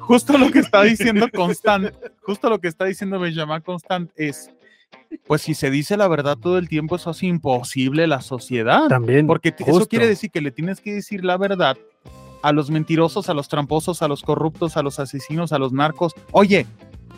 [0.00, 4.50] Justo lo que está diciendo Constant, justo lo que está diciendo Benjamin Constant es,
[5.26, 8.88] pues si se dice la verdad todo el tiempo, eso es imposible la sociedad.
[8.88, 9.26] También.
[9.26, 11.76] Porque eso quiere decir que le tienes que decir la verdad
[12.42, 16.12] a los mentirosos, a los tramposos, a los corruptos, a los asesinos, a los narcos.
[16.32, 16.66] Oye,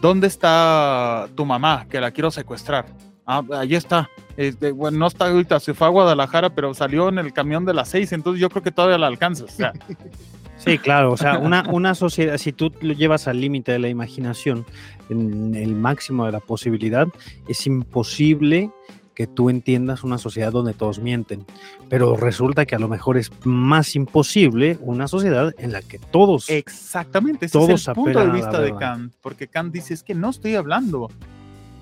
[0.01, 1.87] ¿dónde está tu mamá?
[1.89, 2.87] Que la quiero secuestrar.
[3.27, 4.11] Ah, ahí está.
[4.37, 7.73] Este, bueno, no está ahorita, se fue a Guadalajara, pero salió en el camión de
[7.73, 9.53] las seis, entonces yo creo que todavía la alcanzas.
[9.53, 9.73] O sea,
[10.57, 13.89] Sí, claro, o sea, una, una sociedad, si tú lo llevas al límite de la
[13.89, 14.65] imaginación,
[15.11, 17.07] en el máximo de la posibilidad,
[17.49, 18.71] es imposible
[19.15, 21.47] que tú entiendas una sociedad donde todos mienten,
[21.89, 26.51] pero resulta que a lo mejor es más imposible una sociedad en la que todos
[26.51, 30.31] exactamente ese es el punto de vista de Kant, porque Kant dice es que no
[30.31, 31.11] estoy hablando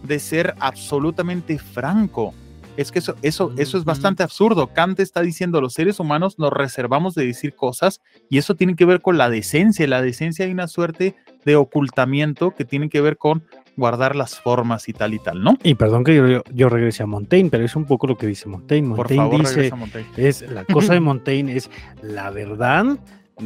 [0.03, 2.35] de ser absolutamente franco,
[2.77, 4.69] es que eso, eso, eso es bastante absurdo.
[4.69, 8.01] Kant está diciendo, los seres humanos nos reservamos de decir cosas
[8.31, 9.87] y eso tiene que ver con la decencia.
[9.87, 11.15] La decencia hay una suerte
[11.45, 13.45] de ocultamiento que tiene que ver con
[13.77, 15.57] guardar las formas y tal y tal, ¿no?
[15.63, 18.49] Y perdón que yo, yo regrese a Montaigne, pero es un poco lo que dice
[18.49, 18.89] Montaigne.
[18.89, 20.11] Montaigne Por favor, dice, Montaigne.
[20.17, 21.71] es la cosa de Montaigne es
[22.03, 22.99] la verdad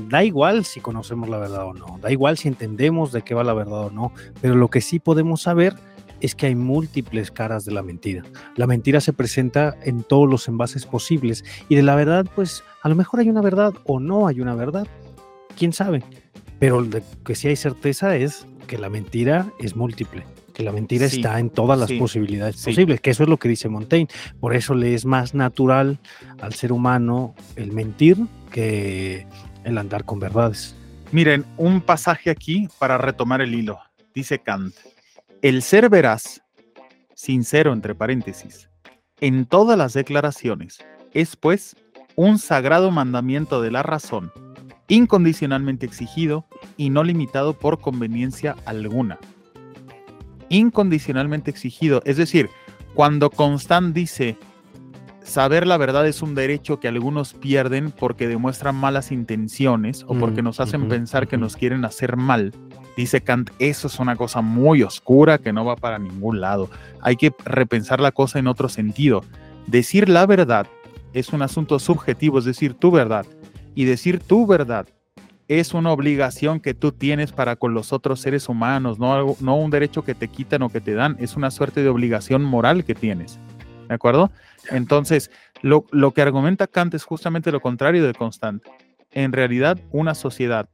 [0.08, 3.44] da igual si conocemos la verdad o no, da igual si entendemos de qué va
[3.44, 5.74] la verdad o no, pero lo que sí podemos saber
[6.20, 8.22] es que hay múltiples caras de la mentira.
[8.56, 12.88] La mentira se presenta en todos los envases posibles y de la verdad, pues a
[12.88, 14.86] lo mejor hay una verdad o no hay una verdad.
[15.56, 16.02] ¿Quién sabe?
[16.58, 21.06] Pero lo que sí hay certeza es que la mentira es múltiple, que la mentira
[21.06, 24.08] está en todas las posibilidades posibles, que eso es lo que dice Montaigne.
[24.40, 25.98] Por eso le es más natural
[26.40, 28.16] al ser humano el mentir
[28.50, 29.26] que
[29.64, 30.74] el andar con verdades.
[31.12, 33.78] Miren, un pasaje aquí para retomar el hilo.
[34.14, 34.74] Dice Kant,
[35.43, 36.43] el ser veraz,
[37.14, 38.70] sincero entre paréntesis,
[39.20, 40.78] en todas las declaraciones,
[41.12, 41.76] es pues
[42.14, 44.32] un sagrado mandamiento de la razón,
[44.89, 49.18] incondicionalmente exigido y no limitado por conveniencia alguna.
[50.49, 52.49] Incondicionalmente exigido, es decir,
[52.95, 54.39] cuando Constant dice,
[55.26, 60.40] saber la verdad es un derecho que algunos pierden porque demuestran malas intenciones o porque
[60.42, 62.52] Mm, nos hacen pensar que nos quieren hacer mal.
[62.96, 66.70] Dice Kant, eso es una cosa muy oscura que no va para ningún lado.
[67.02, 69.22] Hay que repensar la cosa en otro sentido.
[69.66, 70.66] Decir la verdad
[71.12, 73.26] es un asunto subjetivo, es decir, tu verdad.
[73.74, 74.86] Y decir tu verdad
[75.48, 79.56] es una obligación que tú tienes para con los otros seres humanos, no, algo- no
[79.56, 82.84] un derecho que te quitan o que te dan, es una suerte de obligación moral
[82.84, 83.38] que tienes.
[83.89, 84.30] ¿De acuerdo?
[84.70, 85.30] Entonces,
[85.62, 88.62] lo, lo que argumenta Kant es justamente lo contrario de Constant.
[89.12, 90.68] En realidad, una sociedad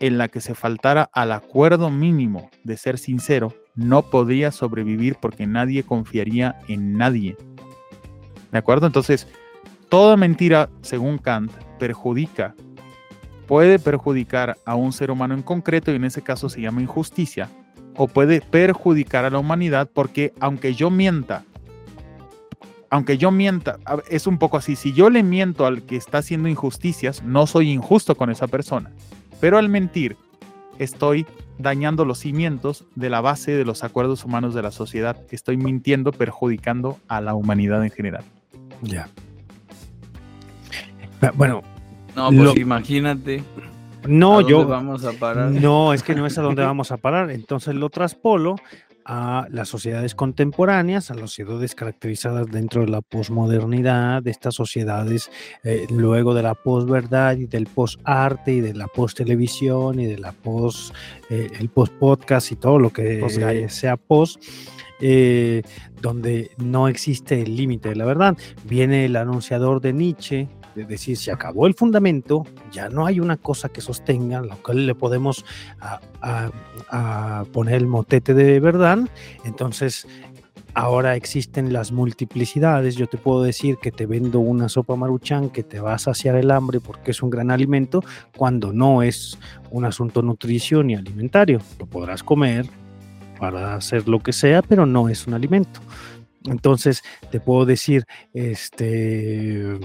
[0.00, 5.46] en la que se faltara al acuerdo mínimo de ser sincero no podría sobrevivir porque
[5.46, 7.36] nadie confiaría en nadie.
[8.50, 8.86] ¿De acuerdo?
[8.86, 9.28] Entonces,
[9.88, 12.54] toda mentira, según Kant, perjudica,
[13.46, 17.48] puede perjudicar a un ser humano en concreto y en ese caso se llama injusticia,
[17.96, 21.44] o puede perjudicar a la humanidad porque aunque yo mienta,
[22.90, 23.78] aunque yo mienta,
[24.08, 27.70] es un poco así, si yo le miento al que está haciendo injusticias, no soy
[27.70, 28.90] injusto con esa persona,
[29.40, 30.16] pero al mentir
[30.78, 31.24] estoy
[31.58, 36.10] dañando los cimientos de la base de los acuerdos humanos de la sociedad, estoy mintiendo,
[36.12, 38.24] perjudicando a la humanidad en general.
[38.82, 39.08] Ya.
[41.34, 41.62] Bueno,
[42.16, 43.44] No, pues Lo- imagínate.
[44.08, 44.66] no, ¿a dónde yo.
[44.66, 45.50] vamos a parar.
[45.50, 47.30] No, es que no es a donde vamos a parar.
[47.30, 48.56] Entonces lo traspolo
[49.04, 55.30] a las sociedades contemporáneas, a las sociedades caracterizadas dentro de la posmodernidad, de estas sociedades
[55.64, 60.34] eh, luego de la posverdad y del posarte y de la post-televisión y de la
[61.30, 64.42] eh, el post-podcast y todo lo que eh, sea post.
[65.00, 65.62] eh,
[66.00, 68.36] donde no existe el límite de la verdad.
[68.64, 73.36] Viene el anunciador de Nietzsche, de decir, se acabó el fundamento, ya no hay una
[73.36, 75.44] cosa que sostenga, lo cual le podemos
[77.52, 78.98] poner el motete de verdad,
[79.44, 80.06] entonces
[80.74, 85.64] ahora existen las multiplicidades, yo te puedo decir que te vendo una sopa maruchan que
[85.64, 88.04] te va a saciar el hambre porque es un gran alimento,
[88.36, 89.38] cuando no es
[89.70, 92.66] un asunto nutricio ni alimentario, lo podrás comer
[93.38, 95.80] para hacer lo que sea, pero no es un alimento.
[96.44, 99.78] Entonces te puedo decir, este,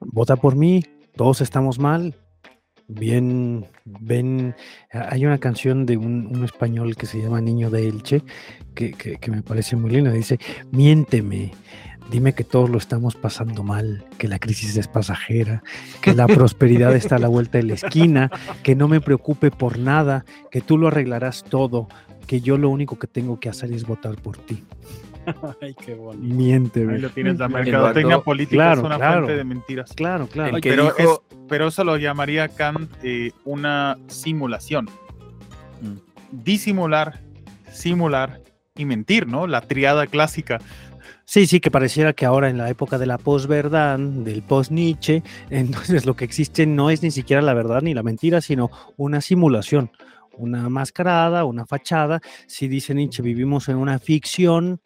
[0.00, 0.84] vota por mí,
[1.16, 2.14] todos estamos mal.
[2.90, 4.54] Bien, ven,
[4.92, 8.22] hay una canción de un, español que se llama Niño de Elche,
[8.74, 10.10] que, que- que me parece muy linda.
[10.10, 10.38] Dice,
[10.72, 11.52] miénteme,
[12.10, 15.62] dime que todos lo estamos pasando mal, que la crisis es pasajera,
[16.00, 18.30] que la prosperidad está a la vuelta de la esquina,
[18.62, 21.88] que no me preocupe por nada, que tú lo arreglarás todo,
[22.26, 24.64] que yo lo único que tengo que hacer es votar por ti.
[25.62, 26.34] Ay, qué bonito.
[26.34, 26.94] Miénteme.
[26.94, 29.14] Ahí lo tienes, la mercadotecnia vato- política Claro, es una claro.
[29.22, 29.92] fuente de mentiras.
[29.94, 30.56] Claro, claro.
[30.56, 34.86] El que pero, dijo- es- pero eso lo llamaría Kant eh, una simulación.
[35.80, 35.98] Mm.
[36.44, 37.20] Disimular,
[37.72, 38.40] simular
[38.76, 39.46] y mentir, ¿no?
[39.46, 40.58] La triada clásica.
[41.24, 46.06] Sí, sí, que pareciera que ahora en la época de la posverdad, del post-Nietzsche, entonces
[46.06, 49.90] lo que existe no es ni siquiera la verdad ni la mentira, sino una simulación,
[50.38, 52.20] una mascarada, una fachada.
[52.46, 54.80] Si dice Nietzsche, vivimos en una ficción,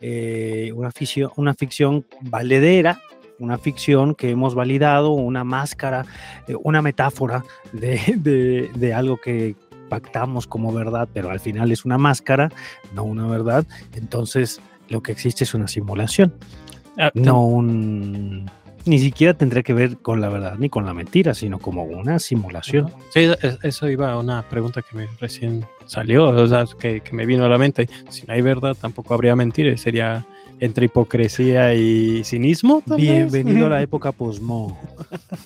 [0.00, 3.00] eh, una, ficción una ficción valedera,
[3.38, 6.06] una ficción que hemos validado, una máscara,
[6.48, 9.54] eh, una metáfora de, de- de algo que
[9.88, 12.50] pactamos como verdad, pero al final es una máscara,
[12.94, 13.64] no una verdad.
[13.94, 16.34] Entonces, lo que existe es una simulación,
[16.98, 18.50] Ah, no un...
[18.86, 22.18] Ni siquiera tendría que ver con la verdad ni con la mentira, sino como una
[22.20, 22.90] simulación.
[23.10, 27.12] Sí, es- eso iba a una pregunta que me recién salió, o sea, que, que
[27.12, 27.88] me vino a la mente.
[28.08, 30.24] Si no hay verdad, tampoco habría mentira, sería
[30.60, 32.82] entre hipocresía y cinismo.
[32.96, 34.78] Bienvenido a la época posmo.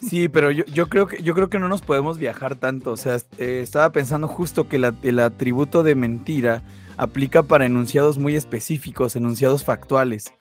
[0.07, 2.93] Sí, pero yo, yo creo que yo creo que no nos podemos viajar tanto.
[2.93, 6.63] O sea, eh, estaba pensando justo que la- el atributo de mentira
[6.97, 10.33] aplica para enunciados muy específicos, enunciados factuales.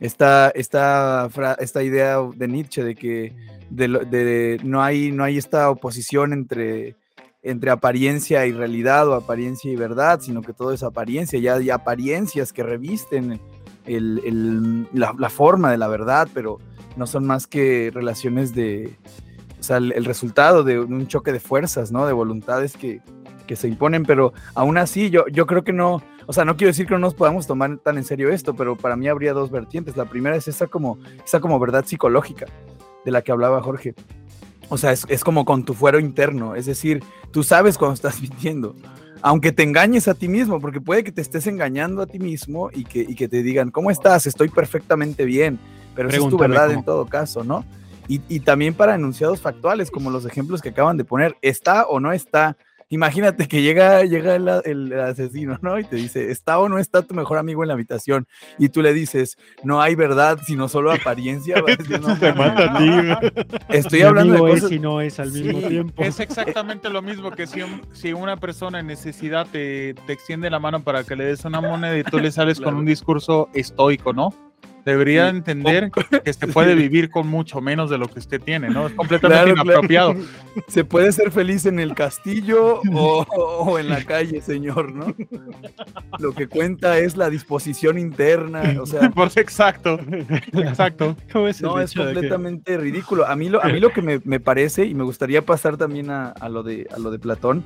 [0.00, 1.28] Esta, esta,
[1.58, 3.34] esta idea de Nietzsche de que
[3.70, 6.96] de no, hay, no hay esta oposición entre,
[7.42, 11.38] entre apariencia y realidad o apariencia y verdad, sino que todo es apariencia.
[11.38, 13.40] Ya hay apariencias que revisten
[13.86, 16.58] la forma de la verdad, pero
[16.96, 18.96] no son más que relaciones de,
[19.58, 22.06] o sea, el, el resultado de un choque de fuerzas, ¿no?
[22.06, 23.00] De voluntades que,
[23.46, 26.70] que se imponen, pero aún así yo, yo creo que no, o sea, no quiero
[26.70, 29.50] decir que no nos podamos tomar tan en serio esto, pero para mí habría dos
[29.50, 29.96] vertientes.
[29.96, 32.46] La primera es esa como, esa como verdad psicológica
[33.04, 33.94] de la que hablaba Jorge.
[34.68, 38.20] O sea, es, es como con tu fuero interno, es decir, tú sabes cuando estás
[38.22, 38.74] mintiendo,
[39.26, 42.70] aunque te engañes a ti mismo, porque puede que te estés engañando a ti mismo
[42.72, 44.26] y que, y que te digan, ¿cómo estás?
[44.26, 45.58] Estoy perfectamente bien,
[45.94, 46.78] pero esa es tu verdad cómo.
[46.78, 47.64] en todo caso, ¿no?
[48.06, 52.00] Y, y también para enunciados factuales, como los ejemplos que acaban de poner, ¿está o
[52.00, 52.58] no está
[52.88, 55.78] imagínate que llega, llega el, asesino, ¿no?
[55.78, 58.26] Y te dice, ¿está o no está tu mejor amigo en la habitación?
[58.58, 61.56] Y tú le dices, no hay verdad, sino solo apariencia.
[62.36, 63.34] mata a ti.
[63.68, 64.72] Estoy hablando de cosas...
[64.72, 66.02] Es no es al mismo tiempo.
[66.02, 67.60] Es exactamente lo mismo que si,
[67.92, 71.60] si una persona en necesidad te, te, extiende la mano para que le des una
[71.60, 74.32] moneda y tú le sales con un discurso estoico, ¿no?
[74.84, 75.90] Debería entender
[76.24, 78.86] que se puede vivir con mucho menos de lo que usted tiene, ¿no?
[78.86, 80.14] Es completamente inapropiado.
[80.68, 85.12] Se puede ser feliz en el castillo o, en la calle, señor, ¿no?
[86.20, 89.10] Lo que cuenta es la disposición interna, o sea...
[89.10, 89.98] Pues exacto,
[90.52, 91.16] exacto.
[91.60, 93.26] no, es completamente ridículo.
[93.26, 96.34] A mí lo, a mí lo que me, parece, y me gustaría pasar también a,
[96.48, 97.64] lo, de, a lo de Platón,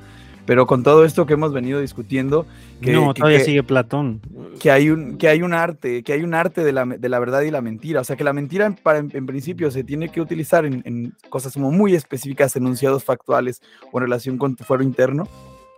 [0.49, 2.47] pero con todo esto que hemos venido discutiendo,
[2.81, 4.19] que, no, todavía sigue Platón.
[4.59, 7.19] Que hay un, que hay un arte, que hay un arte de la, de la
[7.19, 8.01] verdad y la mentira.
[8.01, 11.69] O sea, que la mentira en, en, principio se tiene que utilizar en, cosas como
[11.69, 15.27] muy específicas, enunciados factuales o en relación con tu fuero interno.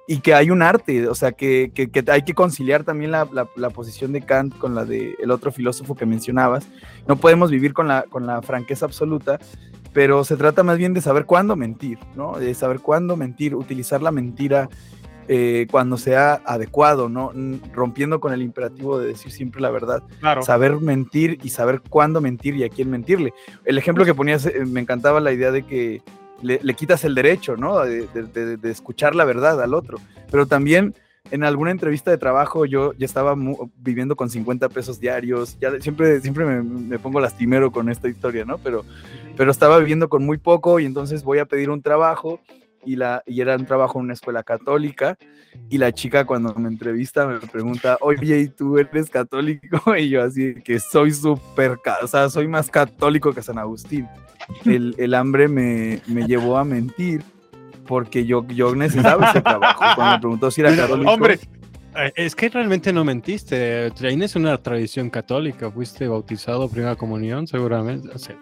[0.07, 3.27] Y que hay un arte, o sea, que, que, que hay que conciliar también la,
[3.33, 6.65] la, la, posición de Kant con la del el otro filósofo que mencionabas.
[7.09, 9.37] No podemos vivir con la, con la franqueza absoluta,
[9.93, 12.37] pero se trata más bien de saber cuándo mentir, ¿no?
[12.39, 14.69] De saber cuándo mentir, utilizar la mentira
[15.27, 17.31] eh, cuando sea adecuado, ¿no?
[17.73, 20.03] Rompiendo con el imperativo de decir siempre la verdad.
[20.41, 23.33] Saber mentir y saber cuándo mentir y a quién mentirle.
[23.65, 26.01] El ejemplo que ponías, eh, me encantaba la idea de que
[26.41, 27.79] le, quitas el derecho, ¿no?
[27.79, 29.99] De, de, escuchar la verdad al otro.
[30.31, 30.95] Pero también
[31.31, 33.35] en alguna entrevista de trabajo yo ya estaba
[33.77, 38.57] viviendo con 50 pesos diarios, ya siempre, siempre me, pongo lastimero con esta historia, ¿no?
[38.57, 38.85] Pero,
[39.37, 42.39] pero estaba viviendo con muy poco y entonces voy a pedir un trabajo
[42.85, 45.17] y, la, y era un trabajo en una escuela católica
[45.69, 49.95] y la chica cuando me entrevista me pregunta, oye, ¿y tú eres católico?
[49.97, 54.07] Y yo así, que soy súper, o sea, soy más católico que San Agustín.
[54.65, 57.23] El, el hambre me, me llevó a mentir
[57.87, 59.79] porque yo, yo necesitaba ese trabajo.
[59.95, 61.11] Cuando me preguntó si era católico.
[61.11, 61.39] Hombre,
[61.95, 63.87] eh, es que realmente no mentiste.
[63.87, 65.69] es una tradición católica.
[65.71, 68.09] Fuiste bautizado, primera comunión, seguramente.
[68.13, 68.37] O sea,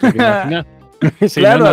[1.34, 1.66] claro,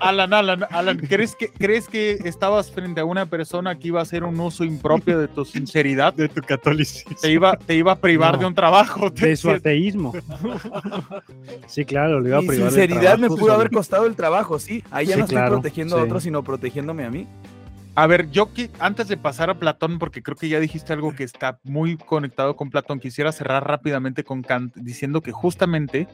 [0.00, 4.02] Alan, Alan, Alan, ¿crees que, ¿crees que estabas frente a una persona que iba a
[4.02, 6.12] hacer un uso impropio de tu sinceridad?
[6.12, 7.16] De tu catolicismo.
[7.20, 9.10] Te iba, te iba a privar de un trabajo.
[9.10, 10.12] De su ateísmo.
[11.66, 12.70] sí, claro, le iba a privar.
[12.70, 14.84] sinceridad me pudo haber costado el trabajo, sí.
[14.90, 17.26] Ahí ya no estoy protegiendo a otros, sino protegiéndome a mí.
[17.94, 18.48] A ver, yo
[18.78, 22.56] antes de pasar a Platón, porque creo que ya dijiste algo que está muy conectado
[22.56, 26.08] con Platón, quisiera cerrar rápidamente con Kant diciendo que justamente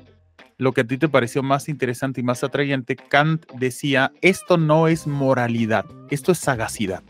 [0.57, 4.89] lo que a ti te pareció más interesante y más atrayente, Kant decía, esto no
[4.89, 7.03] es moralidad, esto es sagacidad.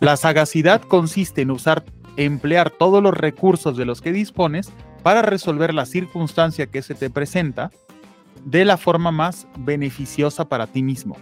[0.00, 1.84] La sagacidad consiste en usar,
[2.16, 4.72] emplear todos los recursos de los que dispones
[5.02, 7.70] para resolver la circunstancia que se te presenta
[8.44, 11.16] de la forma más beneficiosa para ti mismo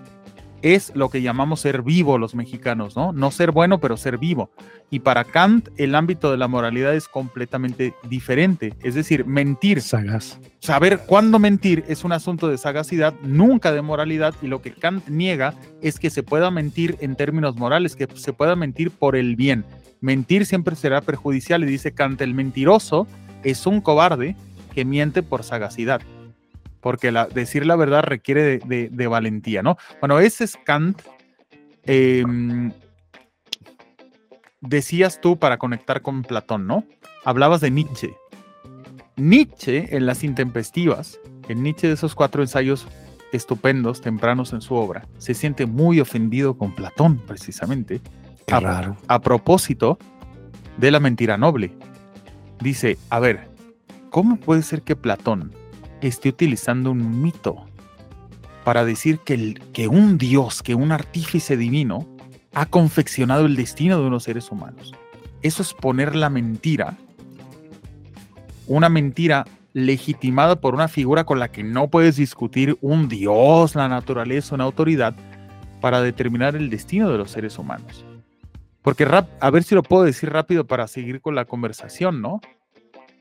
[0.64, 3.12] es lo que llamamos ser vivo los mexicanos, ¿no?
[3.12, 4.50] No ser bueno, pero ser vivo.
[4.88, 9.82] Y para Kant el ámbito de la moralidad es completamente diferente, es decir, mentir.
[9.82, 10.40] Sagaz.
[10.60, 15.06] Saber cuándo mentir es un asunto de sagacidad, nunca de moralidad, y lo que Kant
[15.08, 15.52] niega
[15.82, 19.66] es que se pueda mentir en términos morales, que se pueda mentir por el bien.
[20.00, 23.06] Mentir siempre será perjudicial y dice Kant, el mentiroso
[23.42, 24.34] es un cobarde
[24.74, 26.00] que miente por sagacidad
[26.84, 29.78] porque decir la verdad requiere de, valentía, ¿no?
[30.00, 31.00] Bueno, ese es Kant.
[31.84, 32.72] Em,
[34.60, 36.84] decías tú para conectar con Platón, ¿no?
[37.24, 38.14] Hablabas de Nietzsche.
[39.16, 41.18] Nietzsche, en las intempestivas,
[41.48, 42.86] en Nietzsche de esos cuatro ensayos
[43.32, 48.02] estupendos, tempranos en su obra, se siente muy ofendido con Platón, precisamente.
[48.46, 48.54] Qué
[49.08, 49.96] a propósito
[50.76, 51.72] de la mentira noble.
[52.60, 53.48] Dice, a ver,
[54.10, 55.50] ¿cómo puede ser que Platón,
[56.08, 57.66] esté utilizando un mito
[58.64, 62.06] para decir que, el, que un Dios, que un artífice divino,
[62.54, 64.94] ha confeccionado el destino de unos seres humanos.
[65.42, 66.96] Eso es poner la mentira,
[68.66, 69.44] una mentira
[69.74, 74.64] legitimada por una figura con la que no puedes discutir un Dios, la naturaleza, una
[74.64, 75.14] autoridad,
[75.80, 78.04] para determinar el destino de los seres humanos.
[78.80, 79.04] Porque,
[79.40, 82.40] a ver si lo puedo decir rápido para seguir con la conversación, ¿no?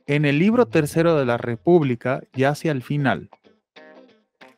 [0.06, 3.30] En el libro tercero de la República, ya hacia el final,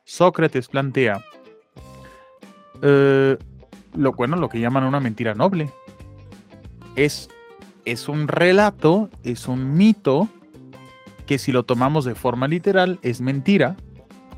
[0.03, 1.23] Sócrates plantea
[2.81, 3.37] eh,
[3.95, 5.69] lo bueno, lo que llaman una mentira noble.
[6.95, 7.29] Es,
[7.85, 10.29] es un relato, es un mito
[11.27, 13.75] que si lo tomamos de forma literal es mentira,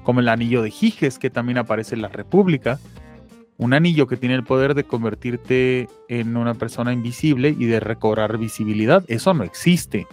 [0.03, 2.79] como el anillo de Giges que también aparece en la República,
[3.57, 8.37] un anillo que tiene el poder de convertirte en una persona invisible y de recobrar
[8.37, 9.03] visibilidad.
[9.07, 10.05] Eso no existe.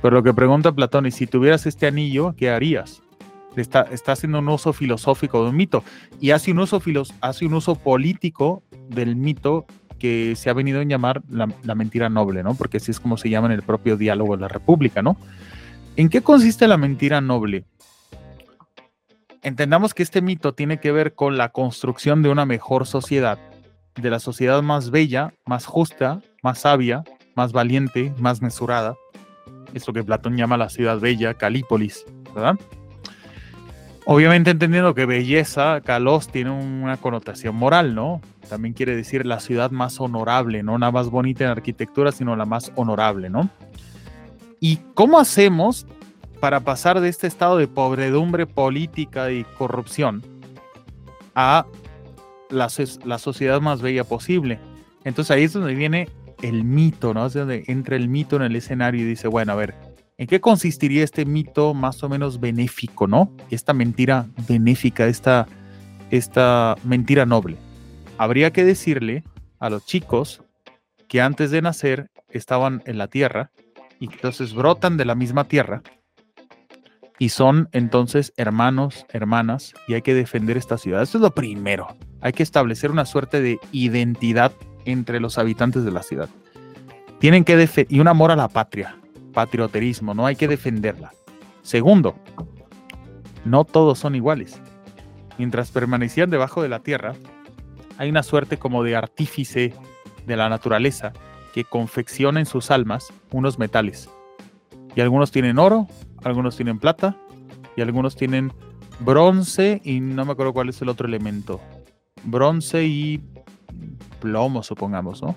[0.00, 3.02] Pero lo que pregunta Platón es, si tuvieras este anillo, ¿qué harías?
[3.56, 5.82] está, está haciendo un uso filosófico de un mito
[6.20, 6.80] y hace un uso,
[7.20, 9.66] hace un uso político del mito
[9.98, 12.54] que se ha venido a llamar la, la, mentira noble, ¿no?
[12.54, 15.16] Porque así es como se llama en el propio diálogo de la República, ¿no?
[15.96, 17.64] ¿En qué consiste la mentira noble?
[19.42, 23.38] Entendamos que este mito tiene que ver con la construcción de una mejor sociedad,
[23.96, 27.02] de la sociedad más bella, más justa, más sabia,
[27.34, 28.94] más valiente, más mesurada.
[29.74, 32.04] Esto que Platón llama la ciudad bella, Calípolis,
[32.34, 32.58] ¿verdad?
[34.10, 38.22] Obviamente entendiendo que belleza, Kalos, tiene una connotación moral, ¿no?
[38.48, 42.46] También quiere decir la ciudad más honorable, no la más bonita en arquitectura, sino la
[42.46, 43.50] más honorable, ¿no?
[44.60, 45.86] ¿Y cómo hacemos
[46.40, 50.22] para pasar de este estado de pobredumbre política y corrupción
[51.34, 51.66] a
[52.48, 52.68] la,
[53.04, 54.58] la sociedad más bella posible?
[55.04, 56.08] Entonces ahí es donde viene
[56.42, 57.26] el mito, ¿no?
[57.26, 59.74] Es donde entra el mito en el escenario y dice, bueno, a ver,
[60.18, 63.30] ¿En qué consistiría este mito más o menos benéfico, no?
[63.50, 65.46] Esta mentira benéfica, esta,
[66.10, 67.56] esta mentira noble.
[68.18, 69.22] Habría que decirle
[69.60, 70.42] a los chicos
[71.06, 73.52] que antes de nacer estaban en la tierra
[74.00, 75.82] y entonces brotan de la misma tierra
[77.20, 81.02] y son entonces hermanos, hermanas y hay que defender esta ciudad.
[81.02, 81.96] Eso es lo primero.
[82.20, 84.50] Hay que establecer una suerte de identidad
[84.90, 86.28] entre los habitantes de la ciudad.
[87.18, 88.96] Tienen que y un amor a la patria
[89.38, 91.12] patrioterismo, no hay que defenderla.
[91.62, 92.16] Segundo,
[93.44, 94.60] no todos son iguales.
[95.38, 97.14] Mientras permanecían debajo de la tierra,
[97.98, 99.74] hay una suerte como de artífice
[100.26, 101.12] de la naturaleza
[101.54, 104.10] que confecciona en sus almas unos metales.
[104.96, 105.86] Y algunos tienen oro,
[106.24, 107.16] algunos tienen plata,
[107.76, 108.52] y algunos tienen
[108.98, 111.60] bronce y no me acuerdo cuál es el otro elemento.
[112.24, 113.20] Bronce y
[114.20, 115.34] plomo, supongamos, ¿no?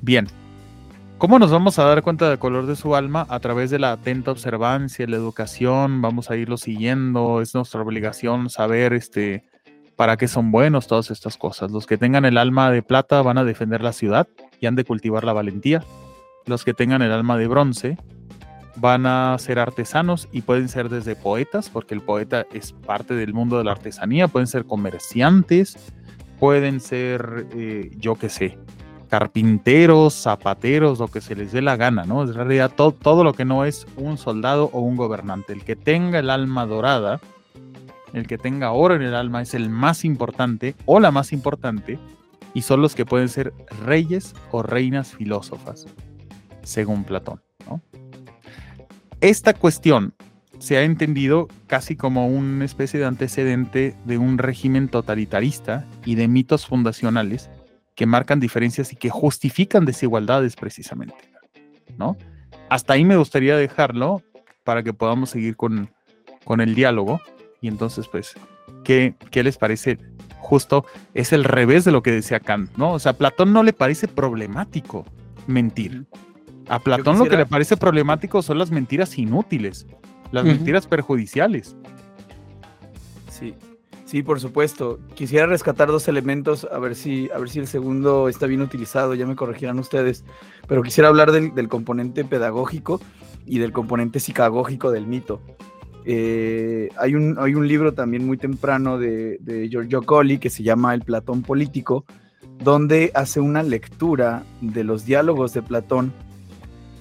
[0.00, 0.26] Bien,
[1.22, 3.26] ¿Cómo nos vamos a dar cuenta del color de su alma?
[3.28, 8.50] A través de la atenta observancia, la educación, vamos a irlo siguiendo, es nuestra obligación
[8.50, 9.44] saber este,
[9.94, 11.70] para qué son buenos todas estas cosas.
[11.70, 14.26] Los que tengan el alma de plata van a defender la ciudad
[14.58, 15.84] y han de cultivar la valentía.
[16.44, 17.98] Los que tengan el alma de bronce
[18.74, 23.32] van a ser artesanos y pueden ser desde poetas, porque el poeta es parte del
[23.32, 25.76] mundo de la artesanía, pueden ser comerciantes,
[26.42, 28.58] pueden ser, eh, yo qué sé,
[29.08, 32.24] carpinteros, zapateros, lo que se les dé la gana, ¿no?
[32.24, 35.52] En realidad todo, todo lo que no es un soldado o un gobernante.
[35.52, 37.20] El que tenga el alma dorada,
[38.12, 42.00] el que tenga oro en el alma es el más importante o la más importante
[42.54, 43.54] y son los que pueden ser
[43.86, 45.86] reyes o reinas filósofas,
[46.64, 47.40] según Platón.
[47.68, 47.80] ¿no?
[49.20, 50.12] Esta cuestión
[50.62, 56.28] se ha entendido casi como una especie de antecedente de un régimen totalitarista y de
[56.28, 57.50] mitos fundacionales
[57.96, 61.16] que marcan diferencias y que justifican desigualdades precisamente,
[61.98, 62.16] ¿no?
[62.70, 64.22] Hasta ahí me gustaría dejarlo
[64.62, 65.90] para que podamos seguir con,
[66.44, 67.20] con el diálogo
[67.60, 68.34] y entonces pues,
[68.84, 69.98] ¿qué, ¿qué les parece?
[70.38, 72.92] Justo es el revés de lo que decía Kant, ¿no?
[72.92, 75.06] O sea, a Platón no le parece problemático
[75.48, 76.06] mentir.
[76.68, 79.88] A Platón lo que le parece problemático son las mentiras inútiles,
[80.32, 81.76] las mentiras perjudiciales.
[83.30, 83.54] Sí,
[84.12, 85.00] Sí, por supuesto.
[85.14, 89.14] Quisiera rescatar dos elementos, a ver si, a ver si el segundo está bien utilizado,
[89.14, 90.22] ya me corregirán ustedes.
[90.68, 93.00] Pero quisiera hablar del, componente pedagógico
[93.46, 95.40] y del componente psicagógico del mito.
[96.04, 100.62] Eh, hay, un, hay un libro también muy temprano de, de Giorgio Colli que se
[100.62, 102.04] llama El Platón Político,
[102.62, 106.12] donde hace una lectura de los diálogos de Platón,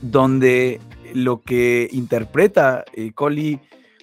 [0.02, 0.80] donde
[1.14, 3.12] lo que interpreta eh,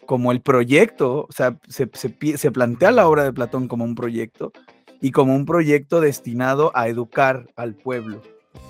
[0.07, 4.53] como el proyecto, o sea, se, se, plantea la obra de Platón como un proyecto
[5.01, 8.23] y como un proyecto destinado a educar al pueblo.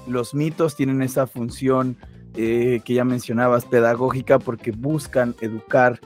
[0.06, 1.96] Los mitos tienen esa función
[2.34, 6.00] eh, que ya mencionabas, pedagógica, porque buscan educar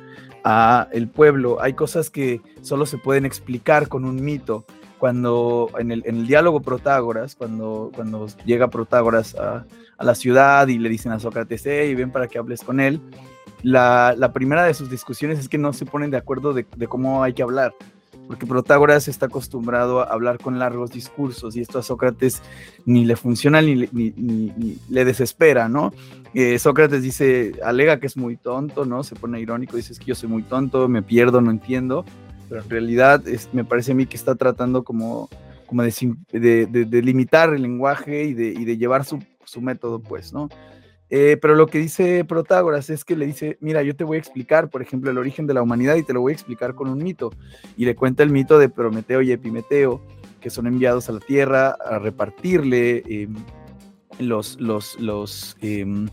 [0.44, 1.60] a el pueblo.
[1.60, 4.64] Hay cosas que solo se pueden explicar con un mito.
[5.02, 9.66] Cuando en el, en el diálogo Protágoras, cuando, cuando llega Protágoras a,
[9.98, 13.00] a, la ciudad y le dicen a Sócrates, hey, ven para que hables con él,
[13.64, 17.32] la, primera de sus discusiones es que no se ponen de acuerdo de, cómo hay
[17.32, 17.74] que hablar,
[18.28, 22.40] porque Protágoras está acostumbrado a hablar con largos discursos y esto a Sócrates
[22.84, 25.92] ni le funciona ni, le desespera, ¿no?
[26.32, 29.02] Eh, Sócrates dice, alega que es muy tonto, ¿no?
[29.02, 32.04] Se pone irónico, dice que yo soy muy tonto, me pierdo, no entiendo,
[32.52, 33.22] pero en realidad
[33.54, 35.30] me parece a mí que está tratando como,
[35.64, 40.50] como de, limitar el lenguaje y de, llevar su, su método, pues, ¿no?
[41.08, 44.20] Eh, pero lo que dice Protágoras es que le dice, mira, yo te voy a
[44.20, 46.90] explicar, por ejemplo, el origen de la humanidad y te lo voy a explicar con
[46.90, 47.30] un mito.
[47.78, 50.02] Y le cuenta el mito de Prometeo y Epimeteo,
[50.38, 53.34] que son enviados a la tierra a repartirle em,
[54.18, 56.06] los, los, los, em,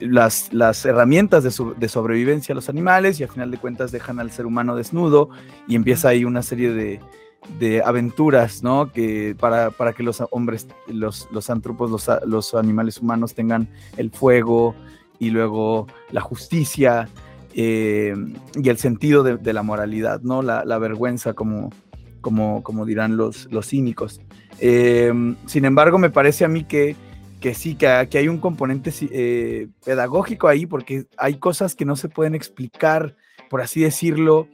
[0.00, 4.20] las, las, herramientas de, de, sobrevivencia a los animales y al final de cuentas dejan
[4.20, 5.28] al ser humano desnudo
[5.68, 7.00] y empieza ahí una serie de,
[7.58, 8.92] de aventuras, ¿no?
[8.92, 14.10] Que para, para, que los hombres, los, los antropos, los, los, animales humanos tengan el
[14.10, 14.74] fuego
[15.18, 17.08] y luego la justicia
[17.54, 18.14] eh,
[18.54, 20.42] y el sentido de, la moralidad, ¿no?
[20.42, 21.70] La, la vergüenza, como,
[22.20, 24.20] como, como, dirán los, los cínicos.
[24.58, 25.12] Eh,
[25.46, 26.96] sin embargo, me parece a mí que,
[27.40, 31.96] que sí, que, que hay un componente eh, pedagógico ahí, porque hay cosas que no
[31.96, 33.16] se pueden explicar,
[33.50, 34.48] por así decirlo,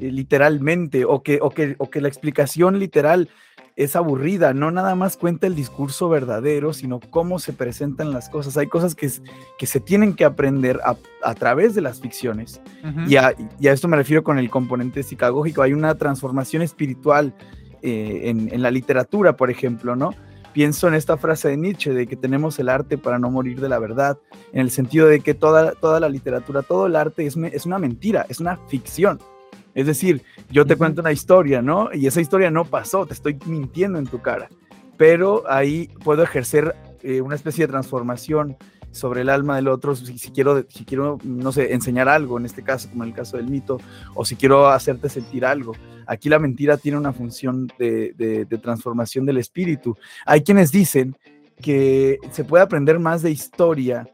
[0.00, 3.28] eh, literalmente, o que, o, que, o que la explicación literal
[3.76, 8.56] es aburrida, no nada más cuenta el discurso verdadero, sino cómo se presentan las cosas.
[8.56, 9.10] Hay cosas que,
[9.58, 12.60] que se tienen que aprender a, a través de las ficciones.
[13.06, 15.60] y, a, y, a, esto me refiero con el componente psicagógico.
[15.60, 17.34] Hay una transformación espiritual
[17.82, 20.14] eh, en, en, la literatura, por ejemplo, ¿no?
[20.56, 23.68] Pienso en esta frase de Nietzsche, de que tenemos el arte para no morir de
[23.68, 24.18] la verdad,
[24.54, 27.78] en el sentido de que toda, toda la literatura, todo el arte es, es una
[27.78, 29.20] mentira, es una ficción.
[29.74, 31.90] Es decir, yo te cuento una historia, ¿no?
[31.92, 34.48] Y esa historia no pasó, te estoy mintiendo en tu cara.
[34.96, 38.56] Pero ahí puedo ejercer eh, una especie de transformación
[38.96, 42.62] sobre el alma del otro, si, quiero, si quiero, no sé, enseñar algo, en este
[42.62, 43.78] caso, como en el caso del mito,
[44.14, 45.74] o si quiero hacerte sentir algo.
[46.06, 49.96] Aquí la mentira tiene una función de, de transformación del espíritu.
[50.24, 51.16] Hay quienes dicen
[51.60, 54.08] que se puede aprender más de historia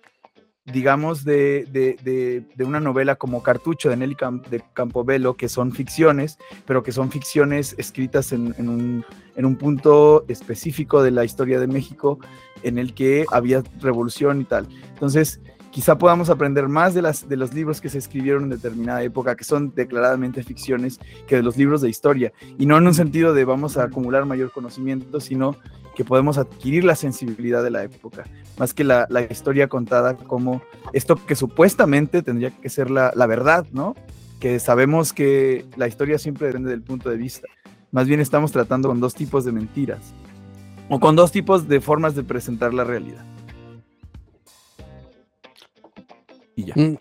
[0.64, 4.16] digamos, de, de, de, una novela como Cartucho de Nelly
[4.48, 9.04] de Campobello, que son ficciones, pero que son ficciones escritas en, un,
[9.34, 12.20] en, un, punto específico de la historia de México
[12.62, 14.68] en el que había revolución y tal.
[14.94, 15.40] Entonces,
[15.72, 19.34] quizá podamos aprender más de, las, de los libros que se escribieron en determinada época,
[19.34, 22.32] que son declaradamente ficciones, que de los libros de historia.
[22.58, 25.56] Y no en un sentido de vamos a acumular mayor conocimiento, sino
[25.94, 28.24] que podemos adquirir la sensibilidad de la época,
[28.58, 30.62] más que la, la historia contada como
[30.92, 33.94] esto que supuestamente tendría que ser la, la, verdad, ¿no?
[34.40, 37.46] Que sabemos que la historia siempre depende del punto de vista.
[37.90, 40.14] Más bien estamos tratando con dos tipos de mentiras,
[40.92, 43.24] o con dos tipos de formas de presentar la realidad.
[46.54, 46.74] Y ya.
[46.76, 46.98] Mm,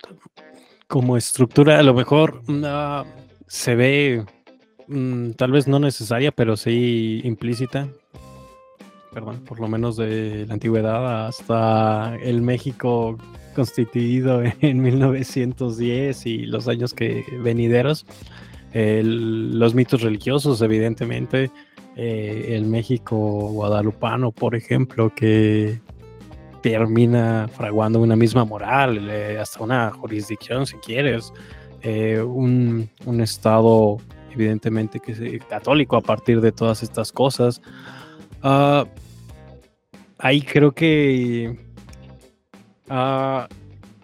[0.87, 3.05] como estructura, a lo mejor uh,
[3.47, 4.25] se ve
[4.87, 7.89] mm, tal vez no necesaria, pero sí implícita
[9.13, 13.17] perdón, por lo menos de la antigüedad hasta el México
[13.53, 18.05] constituido en 1910 y los años que venideros,
[18.73, 21.51] los mitos religiosos, evidentemente,
[21.95, 25.81] eh, el México guadalupano, por ejemplo, que
[26.61, 31.33] termina fraguando una misma moral, eh, hasta una jurisdicción, si quieres,
[31.81, 33.97] eh, un, un, estado,
[34.31, 37.61] evidentemente, que es católico a partir de todas estas cosas.
[38.43, 38.85] Uh,
[40.17, 41.57] ahí creo que
[42.89, 43.47] uh,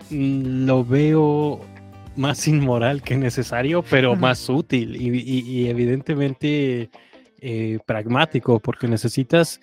[0.10, 1.62] lo veo
[2.16, 6.90] más inmoral que necesario, pero más útil y, y, y evidentemente
[7.40, 9.60] eh, pragmático, porque necesitas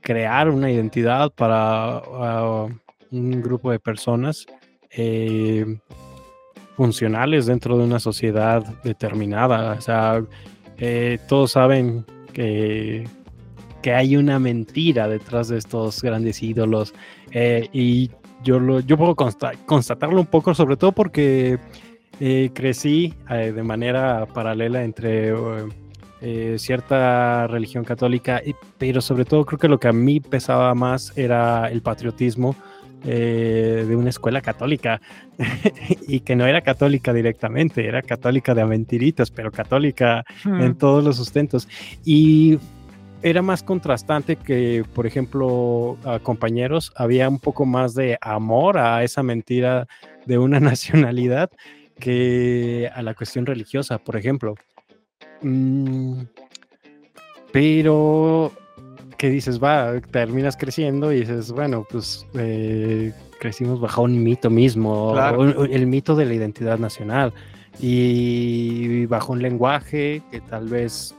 [0.00, 2.70] crear una identidad para uh,
[3.10, 4.46] un grupo de personas
[4.90, 5.78] eh,
[6.76, 9.72] funcionales dentro de una sociedad determinada.
[9.72, 10.22] O sea,
[10.78, 13.06] eh, todos saben que
[13.82, 16.94] que hay una mentira detrás de estos grandes ídolos.
[17.72, 18.10] Y
[18.42, 21.60] yo, lo, yo puedo constatarlo un poco, sobre todo porque
[22.18, 25.32] crecí de manera paralela entre
[26.56, 28.42] cierta religión católica,
[28.76, 32.56] pero sobre todo creo que lo que a mí pesaba más era el patriotismo.
[33.00, 35.00] de una escuela católica
[36.08, 40.78] y que no era católica directamente, era católica de mentiritas, pero católica en hmm.
[40.78, 41.68] todos los sustentos.
[42.04, 42.58] Y
[43.22, 49.02] era más contrastante que, por ejemplo, a compañeros, había un poco más de amor a
[49.02, 49.86] esa mentira
[50.26, 51.50] de una nacionalidad
[51.98, 54.54] que a la cuestión religiosa, por ejemplo.
[55.42, 56.22] Mm,
[57.52, 58.52] pero,
[59.16, 59.62] ¿qué dices?
[59.62, 65.14] Va, terminas creciendo y dices, bueno, pues eh, crecimos bajo un mito mismo,
[65.70, 67.32] el mito de la identidad nacional
[67.80, 71.14] y bajo un lenguaje que tal vez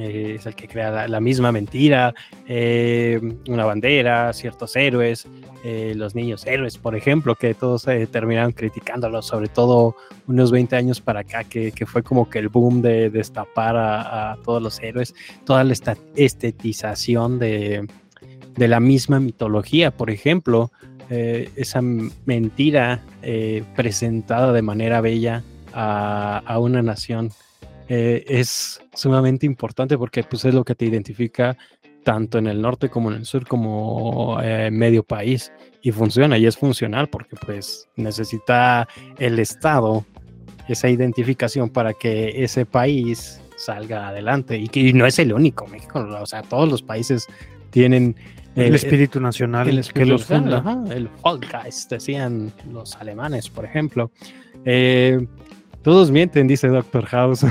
[0.00, 2.14] eh, es el que crea la, misma mentira,
[2.46, 5.26] eh, una bandera, ciertos héroes,
[5.64, 9.96] eh, los niños héroes, por ejemplo, que todos terminaron criticándolos, sobre todo
[10.26, 14.36] unos 20 años para acá, que, que fue como que el boom de destapar a,
[14.44, 15.14] todos los héroes,
[15.44, 15.74] toda la
[16.16, 17.86] estetización de,
[18.54, 20.70] de la misma mitología, por ejemplo,
[21.10, 23.02] esa mentira
[23.74, 25.42] presentada de manera bella
[25.72, 27.30] a, a una nación
[27.88, 31.56] eh, es sumamente importante porque pues, es lo que te identifica
[32.04, 35.52] tanto en el norte como en el sur, como eh, medio país.
[35.82, 38.88] Y funciona, y es funcional porque pues necesita
[39.18, 40.04] el Estado
[40.68, 44.58] esa identificación para que ese país salga adelante.
[44.58, 47.26] Y que no es el único, México, o sea, todos los países
[47.70, 48.16] tienen
[48.54, 50.82] el, espíritu nacional el que los funda.
[50.90, 54.10] el Volkgeist, decían los alemanes, por ejemplo.
[54.64, 55.26] Eh,
[55.82, 57.44] todos mienten, dice Doctor House.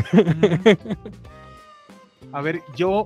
[2.32, 3.06] A ver, yo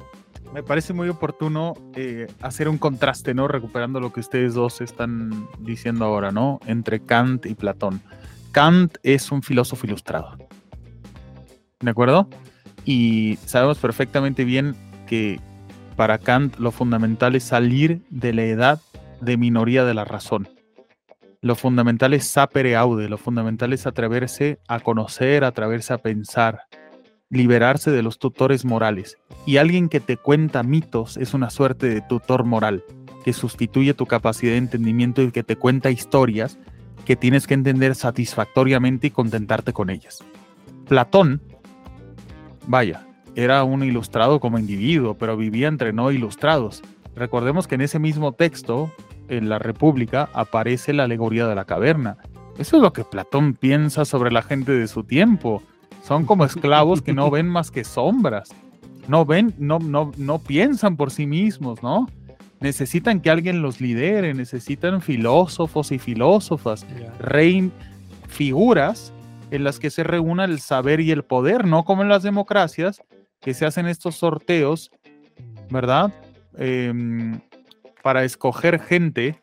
[0.54, 3.48] me parece muy oportuno eh, hacer un contraste, ¿no?
[3.48, 6.60] Recuperando lo que ustedes dos están diciendo ahora, ¿no?
[6.66, 8.02] Entre Kant y Platón.
[8.52, 10.38] Kant es un filósofo ilustrado.
[11.80, 12.28] ¿De acuerdo?
[12.84, 14.76] Y sabemos perfectamente bien
[15.08, 15.40] que
[15.96, 18.82] para Kant lo fundamental es salir de la edad
[19.22, 20.50] de minoría de la razón.
[21.44, 26.68] Lo fundamental es sapere aude, lo fundamental es atreverse a conocer, atreverse a pensar,
[27.32, 29.18] liberarse de los tutores morales.
[29.48, 32.84] Y alguien que te cuenta mitos es una suerte de tutor moral,
[33.26, 36.60] que sustituye tu capacidad de entendimiento y que te cuenta historias
[37.06, 40.24] que tienes que entender satisfactoriamente y contentarte con ellas.
[40.88, 41.42] Platón,
[42.68, 46.84] vaya, era un ilustrado como individuo, pero vivía entre no ilustrados.
[47.16, 48.92] Recordemos que en ese mismo texto,
[49.32, 52.18] en la República, aparece la alegoría de la caverna.
[52.58, 55.64] Eso es lo que Platón piensa sobre la gente de su tiempo.
[56.04, 58.50] Son como esclavos que no ven más que sombras.
[59.08, 62.08] No ven, no, no, no piensan por sí mismos, ¿no?
[62.62, 66.86] necesitan que alguien los lidere, necesitan filósofos y filósofas,
[67.20, 67.74] rein,
[68.30, 69.12] figuras
[69.50, 73.02] en las que se reúna el saber y el poder, no como en las democracias,
[73.42, 74.92] que se hacen estos sorteos,
[75.70, 76.14] ¿verdad?
[76.56, 77.42] Em,
[78.02, 79.42] para escoger gente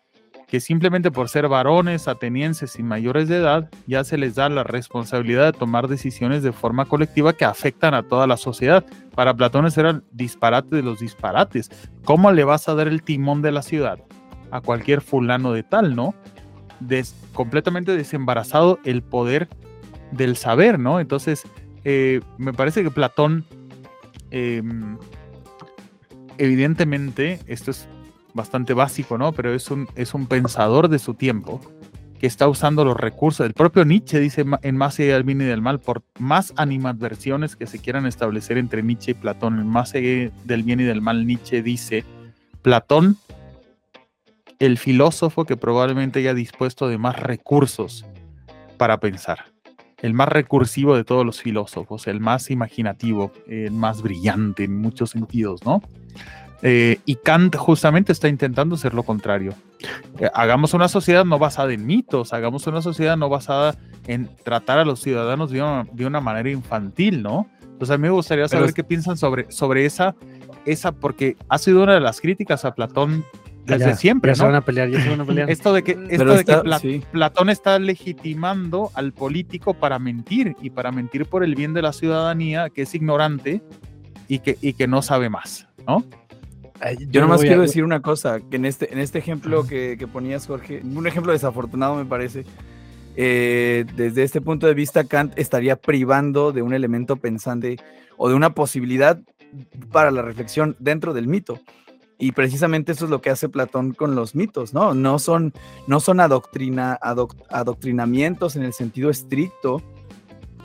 [0.49, 4.65] que simplemente por ser varones, atenienses y mayores de edad, ya se les da la
[4.65, 8.85] responsabilidad de tomar decisiones de forma colectiva que afectan a toda la sociedad.
[9.15, 11.71] Para Platón era el disparate de los disparates.
[12.05, 13.99] ¿Cómo le vas a dar el timón de la ciudad
[14.51, 16.15] a cualquier fulano de tal, no?
[17.35, 19.49] completamente desembarazado el poder
[20.13, 21.01] del saber, ¿no?
[21.01, 21.43] Entonces,
[21.85, 23.45] eh, me parece que Platón,
[24.31, 24.97] em,
[26.39, 27.89] evidentemente, esto es
[28.35, 29.33] bastante básico, ¿no?
[29.33, 31.61] Pero es un, es un pensador de su tiempo
[32.19, 33.47] que está usando los recursos.
[33.47, 37.57] El propio Nietzsche dice en Más allá del bien y del mal, por más animadversiones
[37.57, 41.01] que se quieran establecer entre Nietzsche y Platón, en Más allá del bien y del
[41.01, 42.05] mal, Nietzsche dice,
[42.63, 43.17] Platón,
[44.59, 48.05] el filósofo que probablemente haya dispuesto de más recursos
[48.77, 49.53] para pensar.
[49.99, 55.11] El más recursivo de todos los filósofos, el más imaginativo, el más brillante en muchos
[55.11, 55.83] sentidos, ¿no?
[56.63, 59.55] Eh, y Kant justamente está intentando hacer lo contrario.
[60.19, 63.77] Eh, hagamos una sociedad no basada en mitos, hagamos una sociedad no basada
[64.07, 67.49] en tratar a los ciudadanos de una, manera infantil, ¿no?
[67.63, 70.17] Entonces a mí me gustaría saber qué piensan sobre, sobre esa,
[70.65, 73.25] esa, porque ha sido una de las críticas a Platón
[73.65, 74.33] desde siempre.
[74.33, 75.49] Ya se van a pelear, ya se van a pelear.
[75.51, 80.91] Esto de que, esto de que Platón está legitimando al político para mentir y para
[80.91, 83.63] mentir por el bien de la ciudadanía que es ignorante
[84.27, 86.05] y que, y que no sabe más, ¿no?
[87.11, 90.83] Yo nomás quiero decir una cosa, que en este, en este ejemplo que, ponías, Jorge,
[90.83, 92.45] un ejemplo desafortunado me parece,
[93.17, 97.79] eh, desde este punto de vista, Kant estaría privando de un elemento pensante
[98.17, 99.19] o de una posibilidad
[99.91, 101.61] para la reflexión dentro del mito.
[102.21, 104.93] Y precisamente eso es lo que hace Platón con los mitos, ¿no?
[104.93, 105.53] No son,
[105.87, 109.83] no son adoctrina, adoctrinamientos en el sentido estricto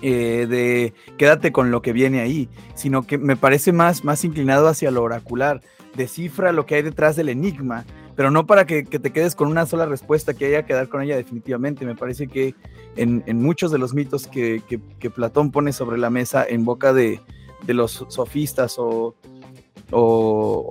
[0.02, 4.68] eh, de quédate con lo que viene ahí, sino que me parece más, más inclinado
[4.68, 5.62] hacia lo oracular
[5.96, 9.66] descifra lo que hay detrás del enigma, pero no para que, te quedes con una
[9.66, 11.86] sola respuesta que haya que quedar con ella definitivamente.
[11.86, 12.56] Me parece que
[12.96, 14.62] en, muchos de los mitos que,
[15.16, 17.22] Platón pone sobre la mesa en boca de,
[17.68, 19.16] los sofistas o,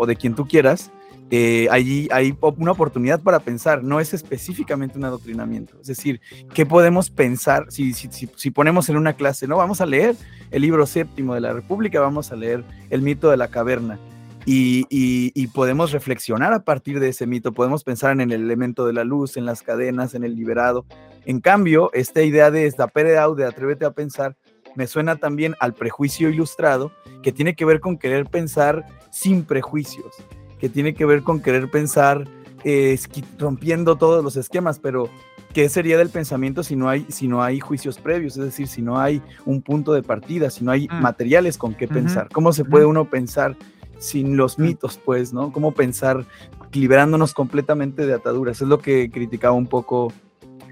[0.07, 0.93] de quien tú quieras,
[1.35, 5.81] eh, allí hay una oportunidad para pensar, no es específicamente un adoctrinamiento.
[5.81, 6.21] Es decir,
[6.53, 9.49] ¿qué podemos pensar si, si, si, ponemos en una clase?
[9.49, 10.15] No, vamos a leer
[10.51, 13.99] el libro séptimo de la República, vamos a leer el mito de la caverna.
[14.45, 19.05] Y, podemos reflexionar a partir de ese mito, podemos pensar en el elemento de la
[19.05, 20.87] luz, en las cadenas, en el liberado.
[21.25, 24.37] En cambio, esta idea de esta de atrévete a pensar,
[24.75, 26.93] me suena también al prejuicio ilustrado,
[27.23, 30.15] que tiene que ver con querer pensar sin prejuicios,
[30.59, 32.27] que tiene que ver con querer pensar
[32.65, 32.99] eh,
[33.39, 35.09] rompiendo todos los esquemas, pero
[35.53, 38.37] ¿qué sería del pensamiento si no hay, si no hay juicios previos?
[38.37, 41.03] Es decir, si no hay un punto de partida, si no hay mm.
[41.03, 42.29] materiales con qué pensar.
[42.33, 43.57] ¿Cómo se puede uno pensar
[44.03, 45.53] sin los mitos, pues, ¿no?
[45.53, 46.27] Cómo pensar
[46.73, 48.61] liberándonos completamente de ataduras.
[48.61, 50.13] Es lo que criticaba un poco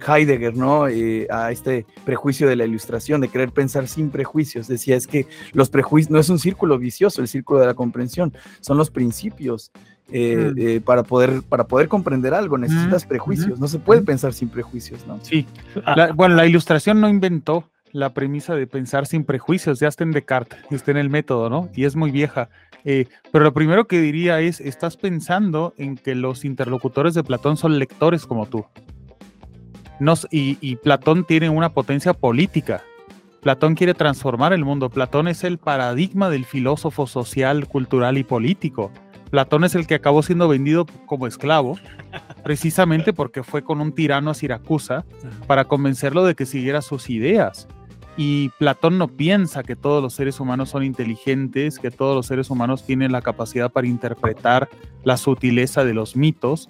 [0.07, 0.89] Heidegger, ¿no?
[0.89, 4.67] Eh, a este prejuicio de la ilustración, de querer pensar sin prejuicios.
[4.67, 8.33] Decía, es que los prejuicios no es un círculo vicioso, el círculo de la comprensión,
[8.61, 9.71] son los principios.
[10.13, 10.59] Eh, mm.
[10.59, 15.07] eh, para, poder, para poder comprender algo necesitas prejuicios, no se puede pensar sin prejuicios,
[15.07, 15.21] ¿no?
[15.23, 15.47] Sí,
[15.87, 16.11] ah.
[16.17, 20.61] bueno, la ilustración no inventó la premisa de pensar sin prejuicios, ya está en Descartes,
[20.71, 21.69] está en el método, ¿no?
[21.75, 22.49] Y es muy vieja.
[22.85, 27.57] Eh, pero lo primero que diría es, estás pensando en que los interlocutores de Platón
[27.57, 28.65] son lectores como tú.
[30.31, 32.83] y, y Platón tiene una potencia política.
[33.43, 34.91] Platón quiere transformar el mundo.
[34.91, 38.91] Platón es el paradigma del filósofo social, cultural y político.
[39.31, 41.79] Platón es el que acabó siendo vendido como esclavo,
[42.43, 45.05] precisamente porque fue con un tirano a Siracusa
[45.47, 47.69] para convencerlo de que siguiera sus ideas.
[48.17, 52.51] Y Platón no piensa que todos los seres humanos son inteligentes, que todos los seres
[52.51, 54.69] humanos tienen la capacidad para interpretar
[55.05, 56.69] la sutileza de los mitos.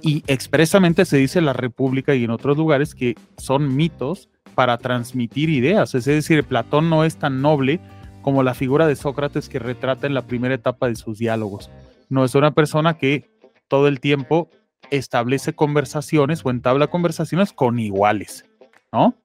[0.00, 4.78] Y expresamente se dice en la República y en otros lugares que son mitos para
[4.78, 5.94] transmitir ideas.
[5.94, 7.80] Es decir, Platón no es tan noble
[8.22, 11.70] como la figura de Sócrates que retrata en la primera etapa de sus diálogos.
[12.08, 13.30] No es una persona que
[13.68, 14.50] todo el tiempo
[14.90, 18.44] establece conversaciones o entabla conversaciones con iguales,
[18.92, 19.16] ¿no?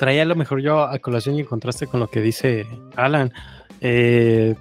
[0.00, 2.66] Traía a lo mejor yo a colación y en contraste con lo que dice
[2.96, 3.34] Alan,
[3.82, 4.54] eh,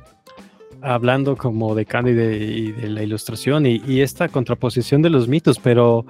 [0.81, 6.05] hablando como de Cándide y de la ilustración y, esta contraposición de los mitos, pero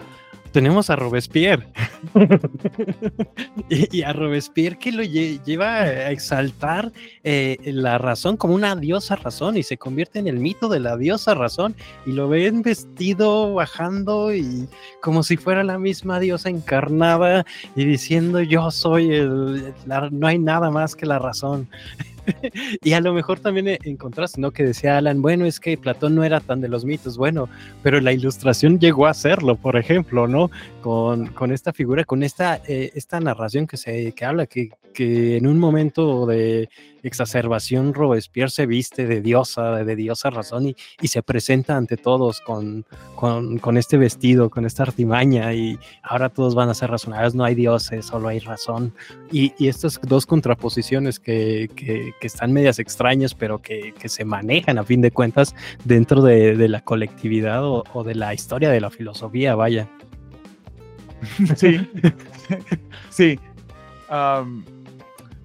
[0.51, 1.67] tenemos a Robespierre.
[3.69, 6.91] y, a Robespierre que lo lleva a exaltar
[7.23, 10.97] eh, la razón como una diosa razón y se convierte en el mito de la
[10.97, 14.67] diosa razón y lo ven vestido bajando y
[15.01, 17.45] como si fuera la misma diosa encarnada
[17.75, 19.73] y diciendo yo soy el,
[20.11, 21.67] no hay nada más que la razón.
[22.83, 24.51] y a lo mejor también e, encontraste, ¿no?
[24.51, 27.49] Que decía Alan, bueno, es que Platón no era tan de los mitos, bueno,
[27.83, 30.51] pero la ilustración llegó a serlo, por ejemplo, ¿no?
[30.81, 35.37] Con, con esta figura, con esta, eh, esta narración que se que habla, que, que
[35.37, 36.69] en un momento de
[37.03, 42.41] exacerbación Robespierre se viste de diosa, de diosa razón y, y se presenta ante todos
[42.41, 42.85] con,
[43.15, 47.43] con, con, este vestido, con esta artimaña y ahora todos van a ser razonables, no
[47.43, 48.93] hay dioses, solo hay razón.
[49.31, 54.79] Y, y estas dos contraposiciones que, que, que, están medias extrañas, pero que, se manejan
[54.79, 55.55] a fin de cuentas
[55.85, 59.87] dentro de, de la colectividad o, o, de la historia de la filosofía, vaya.
[61.55, 61.87] Sí,
[63.09, 63.39] sí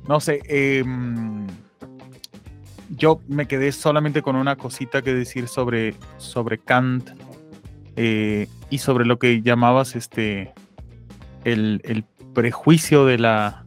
[0.08, 1.46] no sé, em,
[2.90, 7.10] yo me quedé solamente con una cosita que decir sobre, sobre Kant
[7.96, 10.52] eh, y sobre lo que llamabas este
[11.44, 12.04] el,
[12.34, 13.64] prejuicio de la,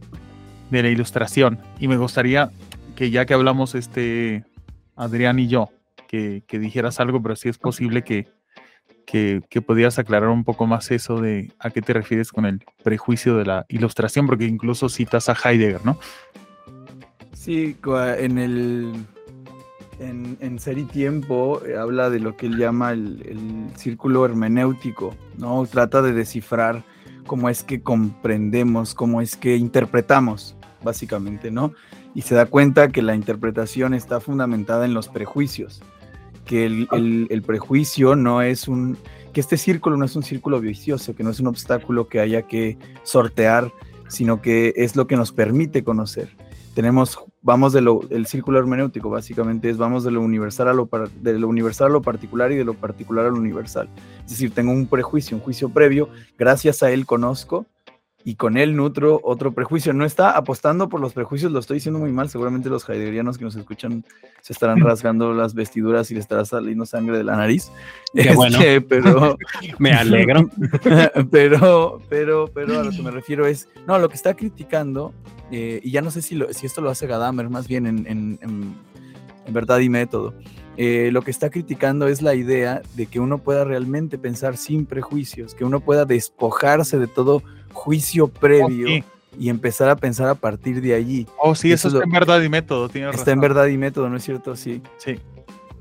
[0.71, 1.59] de la ilustración.
[1.79, 2.51] Y me gustaría
[2.95, 4.43] que ya que hablamos este
[4.97, 5.69] Adrián y yo,
[6.07, 8.27] que, dijeras algo, pero si es posible que,
[9.07, 12.63] que, que pudieras aclarar un poco más eso de a qué te refieres con el
[12.83, 15.97] prejuicio de la ilustración, porque incluso citas a Heidegger, ¿no?
[17.31, 17.77] Sí,
[18.19, 18.93] en el
[19.99, 25.65] en, Ser y Tiempo eh, habla de lo que él llama el, círculo hermenéutico, ¿no?
[25.65, 26.83] Trata de descifrar
[27.25, 31.71] cómo es que comprendemos, cómo es que interpretamos, básicamente, ¿no?
[32.13, 35.81] Y se da cuenta que la interpretación está fundamentada en los prejuicios,
[36.47, 38.97] que el, el prejuicio no es un,
[39.33, 42.41] que este círculo no es un círculo vicioso, que no es un obstáculo que haya
[42.43, 43.71] que sortear,
[44.07, 46.29] sino que es lo que nos permite conocer
[46.77, 50.87] tenemos, vamos de lo, el círculo hermenéutico básicamente es, vamos de lo universal a lo,
[51.21, 53.89] de lo universal a lo particular y de lo particular a lo universal.
[54.23, 57.65] Es decir, tengo un prejuicio, un juicio previo, gracias a él conozco
[58.27, 59.93] y con él nutro otro prejuicio.
[59.93, 63.45] No está apostando por los prejuicios, lo estoy diciendo muy mal, seguramente los heideggerianos que
[63.45, 64.03] nos escuchan
[64.41, 67.71] se estarán rasgando las vestiduras y les estará saliendo sangre de la nariz.
[68.13, 68.57] Qué bueno.
[68.57, 69.37] Este, pero
[69.79, 70.49] me alegro.
[71.31, 75.13] pero, pero, pero a lo que me refiero es, no, lo que está criticando
[75.49, 78.05] eh, y ya no sé si, si esto lo hace Gadamer, más bien en,
[78.41, 78.75] en,
[79.53, 80.33] verdad y método.
[80.75, 84.85] Eh, lo que está criticando es la idea de que uno pueda realmente pensar sin
[84.85, 87.41] prejuicios, que uno pueda despojarse de todo
[87.77, 89.03] juicio previo.
[89.39, 91.27] Y empezar a pensar a partir de allí.
[91.39, 94.17] Oh, sí, eso, está en verdad y método, tiene Está en verdad y método, ¿no
[94.17, 94.55] es cierto?
[94.55, 94.81] Sí.
[94.97, 95.19] Sí.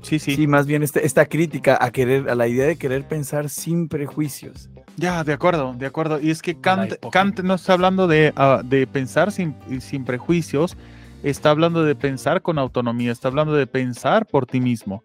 [0.03, 0.35] Sí, sí.
[0.35, 3.87] Sí, más bien este, esta crítica a querer, a la idea de querer pensar sin
[3.87, 4.69] prejuicios.
[4.95, 6.19] Ya, de acuerdo, de acuerdo.
[6.21, 10.77] Y es que Kant, Kant no está hablando de, ah, de pensar sin, sin, prejuicios,
[11.23, 15.03] está hablando de pensar con autonomía, está hablando de pensar por ti mismo.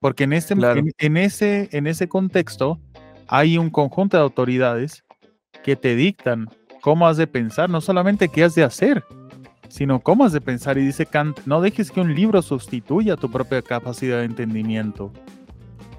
[0.00, 0.54] Porque en, este,
[0.98, 2.80] en, ese, en ese contexto
[3.28, 5.04] hay un conjunto de autoridades
[5.62, 6.48] que te dictan
[6.80, 9.04] cómo has de pensar, no solamente qué has de hacer,
[9.68, 10.76] sino cómo has de pensar.
[10.78, 15.12] Y dice Kant, no dejes que un libro sustituya tu propia capacidad de entendimiento.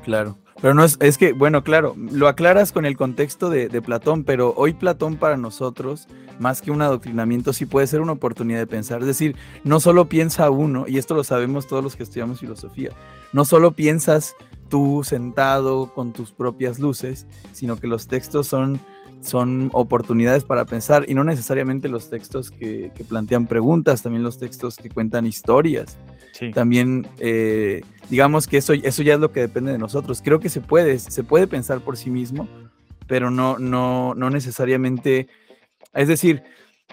[0.04, 0.38] Claro.
[0.62, 4.54] Pero no es, es que, bueno, claro, lo aclaras con el contexto de, Platón, pero
[4.56, 6.08] hoy Platón para nosotros,
[6.40, 9.02] más que un adoctrinamiento, sí puede ser una oportunidad de pensar.
[9.02, 9.36] Es decir,
[9.66, 12.92] no solo piensa uno, y esto lo sabemos todos los que estudiamos filosofía,
[13.34, 14.36] no solo piensas
[14.70, 18.80] tú sentado con tus propias luces, sino que los textos son,
[19.24, 24.38] son oportunidades para pensar, y no necesariamente los textos que, que plantean preguntas, también los
[24.38, 25.98] textos que cuentan historias.
[26.54, 30.22] También, eh, digamos que eso, eso ya es lo que depende de nosotros.
[30.24, 32.48] Creo que se puede, se puede pensar por sí mismo,
[33.08, 35.28] pero no, no, no necesariamente,
[35.94, 36.44] es decir,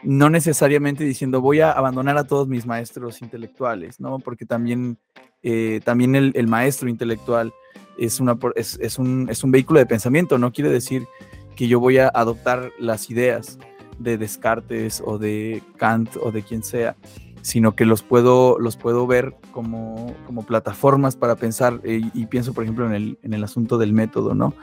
[0.02, 4.18] no necesariamente diciendo voy a abandonar a todos mis maestros intelectuales, ¿no?
[4.18, 4.98] Porque también,
[5.42, 7.52] eh, también el, maestro intelectual
[7.98, 11.06] es, una, es, es, un, es un vehículo de pensamiento, no quiere decir
[11.56, 13.58] que yo voy a adoptar las ideas
[13.98, 16.96] de Descartes o de Kant o de quien sea,
[17.42, 22.52] sino que los puedo, los puedo ver como, como plataformas para pensar, eh, y pienso
[22.52, 24.54] por ejemplo en el, en el, asunto del método, ¿no?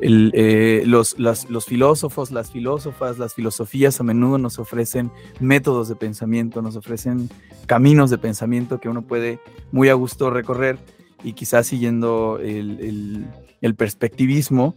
[0.00, 5.10] El, eh, los, los, filósofos, las filósofas, las filosofías a menudo nos ofrecen
[5.40, 7.28] métodos de pensamiento, nos ofrecen
[7.66, 9.40] caminos de pensamiento que uno puede
[9.72, 10.78] muy a gusto recorrer
[11.22, 13.26] y quizás siguiendo el,
[13.60, 14.74] el perspectivismo,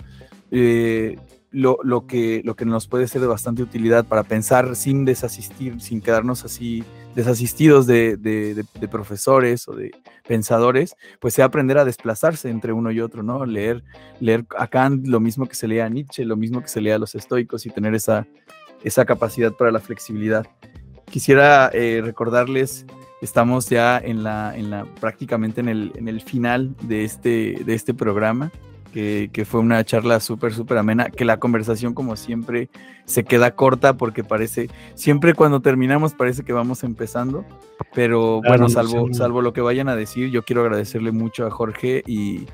[0.52, 1.18] eh,
[1.54, 5.80] lo, lo, que, lo que nos puede ser de bastante utilidad para pensar sin desasistir,
[5.80, 6.84] sin quedarnos así
[7.16, 9.92] desasistidos de, de, profesores o de
[10.28, 13.46] pensadores, pues sea aprender a desplazarse entre uno y otro, ¿no?
[13.46, 13.84] Leer,
[14.20, 16.96] leer a Kant lo mismo que se lea a Nietzsche, lo mismo que se lea
[16.96, 18.26] a los estoicos y tener esa,
[18.84, 20.48] esa capacidad para la flexibilidad.
[21.06, 22.88] Quisiera eh, recordarles,
[23.22, 27.76] estamos ya en la, en la, prácticamente en el, en el final de este, de
[27.76, 28.52] este programa
[28.94, 32.70] que, fue una charla súper, súper amena, que la conversación como siempre
[33.06, 37.44] se queda corta porque parece, siempre cuando terminamos parece que vamos empezando,
[37.94, 42.04] pero bueno, salvo, salvo lo que vayan a decir, yo quiero agradecerle mucho a Jorge
[42.06, 42.46] y,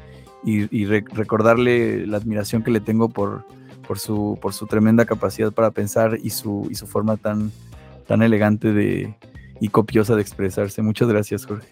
[0.45, 3.45] recordarle la admiración que le tengo por,
[3.85, 7.51] por, su, por su tremenda capacidad para pensar y su, y su forma tan,
[8.07, 9.13] tan elegante de,
[9.59, 10.81] y copiosa de expresarse.
[10.81, 11.67] Muchas gracias, Jorge.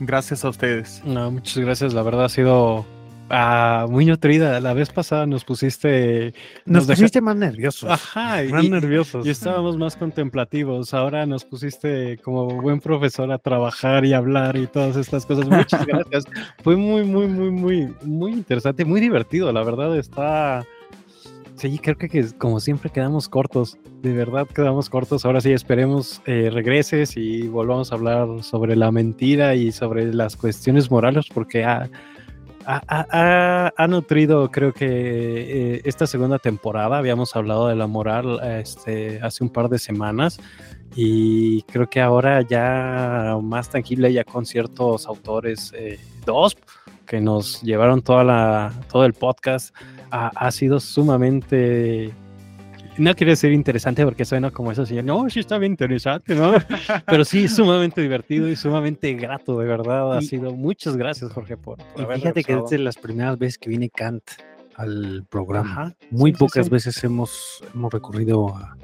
[0.00, 1.02] Gracias a ustedes.
[1.04, 1.92] No, muchas gracias.
[1.92, 2.86] La verdad ha sido
[3.28, 4.58] ah, muy nutrida.
[4.60, 6.32] La vez pasada nos pusiste.
[6.64, 7.90] Nos, pusiste más nerviosos.
[7.90, 9.26] Ajá, más nerviosos.
[9.26, 10.94] Y estábamos más contemplativos.
[10.94, 15.46] Ahora nos pusiste como buen profesor a trabajar y hablar y todas estas cosas.
[15.46, 16.24] Muchas gracias.
[16.64, 19.52] Fue muy, muy, muy, muy, muy interesante, muy divertido.
[19.52, 20.66] La verdad está.
[21.60, 25.26] Sí, creo que, como siempre quedamos cortos, de verdad quedamos cortos.
[25.26, 30.36] Ahora sí, esperemos eh, regreses y volvamos a hablar sobre la mentira y sobre las
[30.36, 31.90] cuestiones morales, porque ha,
[32.64, 39.44] ha, nutrido, creo que eh, esta segunda temporada, habíamos hablado de la moral este, hace
[39.44, 40.40] un par de semanas
[40.96, 46.56] y creo que ahora ya más tangible, ya con ciertos autores, eh, dos,
[47.04, 49.74] que nos llevaron toda la, todo el podcast
[50.10, 52.12] ha, sido sumamente
[52.98, 56.52] no quiere decir interesante porque suena como eso, así, no, sí está bien interesante, ¿no?
[57.06, 60.18] Pero sí, sumamente divertido y sumamente grato, de verdad.
[60.18, 60.52] Ha sido.
[60.52, 61.78] Muchas gracias, Jorge, por,
[62.14, 64.22] Fíjate que desde las primeras veces que viene Kant
[64.76, 68.76] al programa, muy pocas veces hemos, hemos recurrido a,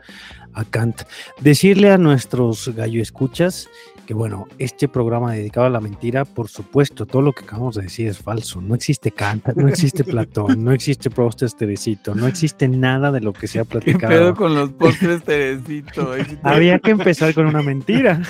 [0.55, 1.03] a Kant.
[1.41, 3.69] Decirle a nuestros gallo escuchas
[4.07, 7.83] que bueno, este programa dedicado a la mentira, por supuesto, todo lo que acabamos de
[7.83, 8.61] decir es falso.
[8.61, 13.33] No existe Kant, no existe Platón, no existe postres Teresito, no existe nada de lo
[13.33, 14.13] que se ha platicado.
[14.13, 16.13] ¿Qué pedo con los postres Teresito?
[16.43, 18.23] Había que empezar con una mentira.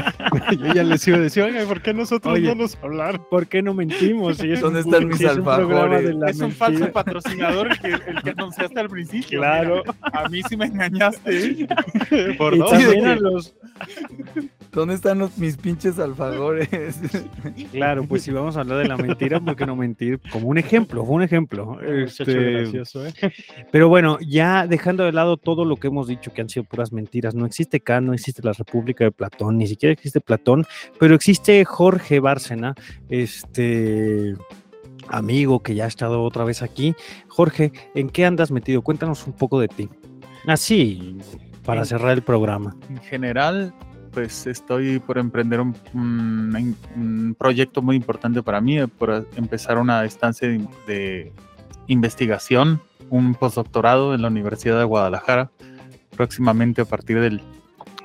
[0.50, 3.20] Yo ya les iba a decir, oiga, ¿por qué nosotros no nos hablar?
[3.30, 4.38] ¿Por qué no mentimos?
[4.60, 6.14] ¿Dónde están mis alfajores?
[6.28, 9.40] Es un falso patrocinador el que anunciaste al principio.
[9.40, 9.82] Claro.
[10.12, 11.68] a mí sí me engañaste.
[12.36, 12.72] Por dos.
[13.20, 13.54] los...
[14.72, 16.68] ¿Dónde están mis pinches alfajores?
[17.72, 20.20] Claro, pues si vamos a hablar de la mentira, ¿por qué no mentir?
[20.32, 21.80] Como un ejemplo, fue un ejemplo.
[21.80, 23.32] Este, ¿eh?
[23.70, 26.92] Pero bueno, ya dejando de lado todo lo que hemos dicho que han sido puras
[26.92, 30.66] mentiras, no existe K, no existe la República de Platón, ni siquiera existe Platón,
[30.98, 32.74] pero existe Jorge Bárcena,
[33.08, 34.36] este
[35.08, 36.94] amigo que ya ha estado otra vez aquí.
[37.28, 38.82] Jorge, ¿en qué andas metido?
[38.82, 39.88] Cuéntanos un poco de ti.
[40.46, 41.18] Así,
[41.64, 42.76] para cerrar el programa.
[42.88, 43.74] En general,
[44.12, 50.48] pues estoy por emprender un, proyecto muy importante para mí, por empezar una estancia
[50.86, 51.32] de,
[51.86, 55.50] investigación, un postdoctorado en la Universidad de Guadalajara,
[56.16, 57.42] próximamente a partir del,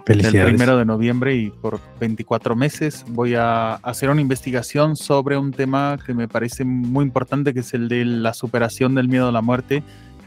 [0.05, 5.51] del primero de noviembre y por 24 meses voy a hacer una investigación sobre un
[5.51, 9.31] tema que me parece muy importante, que es el de la superación del miedo a
[9.31, 9.83] la muerte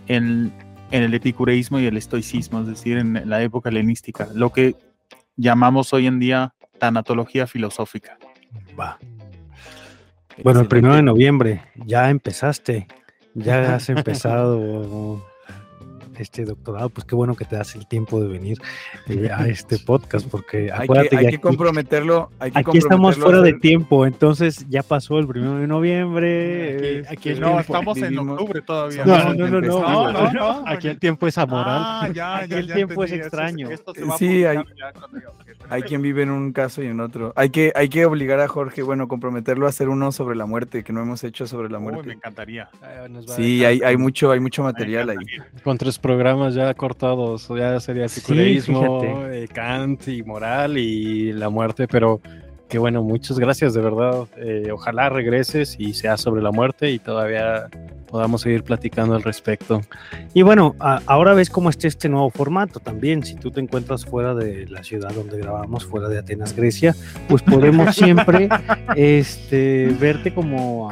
[0.07, 0.53] en,
[0.91, 4.29] en el epicureísmo y el estoicismo, es decir, en la época helenística.
[4.35, 4.77] Lo que
[5.39, 8.19] llamamos hoy en día tanatología filosófica.
[8.79, 8.99] Va.
[10.43, 12.87] Bueno, el primero de noviembre, ya empezaste,
[13.35, 15.25] ya has empezado
[16.19, 18.59] este doctorado, pues qué bueno que te das el tiempo de venir
[19.07, 22.31] eh, a este podcast, porque hay que, hay que comprometerlo.
[22.39, 27.05] aquí estamos fuera de tiempo, entonces ya pasó el primero de noviembre.
[27.09, 29.05] Aquí, no, estamos en octubre todavía.
[29.05, 31.81] No, no, no, no, Aquí el tiempo es amoral.
[31.81, 33.69] Ah, aquí el tiempo es extraño.
[34.19, 34.59] sí, hay,
[35.71, 37.33] hay quien vive en un caso y en otro.
[37.37, 40.83] Hay que, hay que obligar a Jorge, bueno, comprometerlo a hacer uno sobre la muerte,
[40.85, 42.07] que no hemos hecho sobre la muerte.
[42.07, 42.69] me encantaría.
[43.37, 45.17] Sí, hay, hay mucho, hay mucho material ahí.
[45.63, 51.87] Con tres programas ya cortados, ya sería secularismo, eh, Kant y moral y la muerte,
[51.87, 52.23] pero
[52.67, 54.27] que bueno, muchas gracias de verdad.
[54.39, 57.69] Eh, ojalá regreses y sea sobre la muerte y todavía
[58.09, 59.83] podamos seguir platicando al respecto.
[60.33, 63.23] Y bueno, ahora ves cómo está este nuevo formato también.
[63.23, 66.97] Si tú te encuentras fuera de la ciudad donde grabamos, fuera de Atenas, Grecia,
[67.29, 68.49] pues podemos siempre
[68.97, 70.89] este, verte como,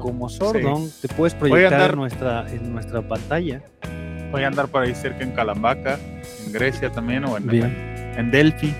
[0.00, 0.80] como sordo.
[1.02, 3.60] Te puedes proyectar en, nuestra, en nuestra pantalla.
[4.30, 5.98] Voy a andar por ahí cerca en Calambaca,
[6.46, 7.48] en Grecia también, o en,
[8.16, 8.74] en Delphi.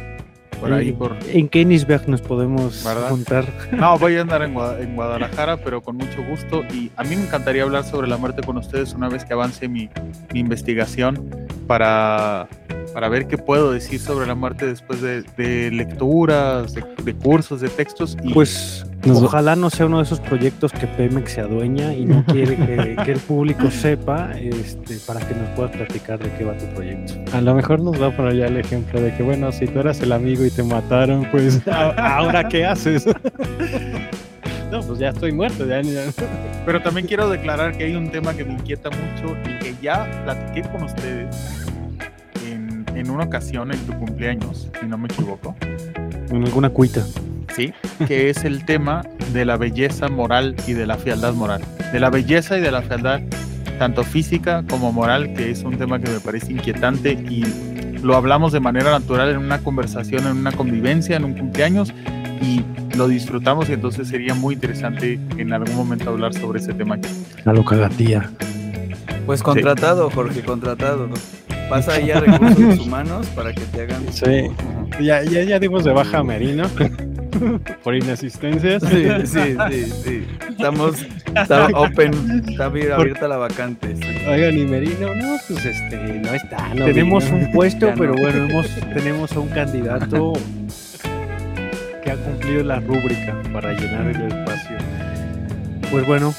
[0.60, 1.16] Por ahí, por...
[1.28, 3.46] ¿En qué nos podemos juntar?
[3.72, 6.62] No, voy a andar en, Guadalajara, pero con mucho gusto.
[6.72, 9.68] Y a mí me encantaría hablar sobre la muerte con ustedes una vez que avance
[9.68, 9.88] mi,
[10.32, 11.30] mi investigación
[11.66, 12.48] para
[12.94, 18.16] para ver qué puedo decir sobre la muerte después de, lecturas, de, cursos, de textos.
[18.22, 22.24] Y pues ojalá no sea uno de esos proyectos que Pemex se adueña y no
[22.24, 22.56] quiere
[23.04, 27.14] que, el público sepa este, para que nos puedas platicar de qué va tu proyecto.
[27.36, 29.80] A lo mejor nos va a poner ya el ejemplo de que, bueno, si tú
[29.80, 31.60] eras el amigo y te mataron, pues
[31.96, 33.06] ahora qué haces.
[34.70, 35.66] no, pues ya estoy muerto.
[35.66, 35.82] Ya,
[36.66, 40.22] Pero también quiero declarar que hay un tema que me inquieta mucho y que ya
[40.24, 41.64] platiqué con ustedes
[42.96, 45.54] en una ocasión en tu cumpleaños, si no me equivoco.
[46.30, 47.04] En alguna cuita.
[47.54, 47.72] Sí,
[48.06, 51.62] que es el tema de la belleza moral y de la fealdad moral.
[51.92, 53.20] De la belleza y de la fealdad,
[53.78, 57.44] tanto física como moral, que es un tema que me parece inquietante y
[58.04, 61.92] lo hablamos de manera natural en una conversación, en una convivencia, en un cumpleaños
[62.42, 62.62] y
[62.96, 66.98] lo disfrutamos y entonces sería muy interesante en algún momento hablar sobre ese tema.
[67.46, 68.30] A lo cagatía.
[69.24, 71.08] Pues contratado, Jorge, contratado.
[71.70, 74.04] Pasa ahí a recursos humanos para que te hagan.
[74.12, 74.50] Sí,
[75.00, 76.64] ya, ya, ya dimos de baja a Merino
[77.82, 78.82] por inasistencias.
[78.82, 80.26] Sí, sí, sí, sí.
[80.50, 83.94] Estamos, está open, está abierta la vacante.
[84.28, 86.74] Oigan, y Merino, no, pues este, no está.
[86.74, 90.32] No tenemos un puesto, pero bueno, hemos, tenemos a un candidato
[92.02, 94.76] que ha cumplido la rúbrica para llenar el espacio.
[95.90, 96.34] Pues bueno,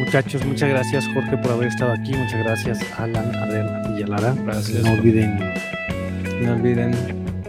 [0.00, 2.14] Muchachos, muchas gracias Jorge por haber estado aquí.
[2.14, 3.66] Muchas gracias Alan, Adel
[3.98, 4.02] y.
[4.02, 4.82] Gracias.
[4.82, 5.38] No olviden,
[6.42, 6.92] no olviden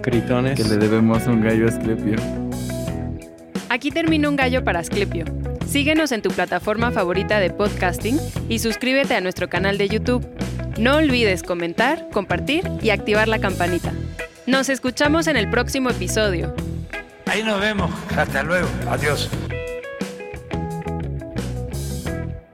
[0.01, 0.61] critones.
[0.61, 2.40] Que le debemos un gallo a Asclepio.
[3.71, 5.23] Aquí termina un gallo para Asclepio.
[5.65, 8.19] Síguenos en tu plataforma favorita de podcasting
[8.49, 10.27] y suscríbete a nuestro canal de YouTube.
[10.77, 13.93] No olvides comentar, compartir y activar la campanita.
[14.45, 16.53] Nos escuchamos en el próximo episodio.
[17.27, 17.89] Ahí nos vemos.
[18.17, 18.67] Hasta luego.
[18.89, 19.29] Adiós.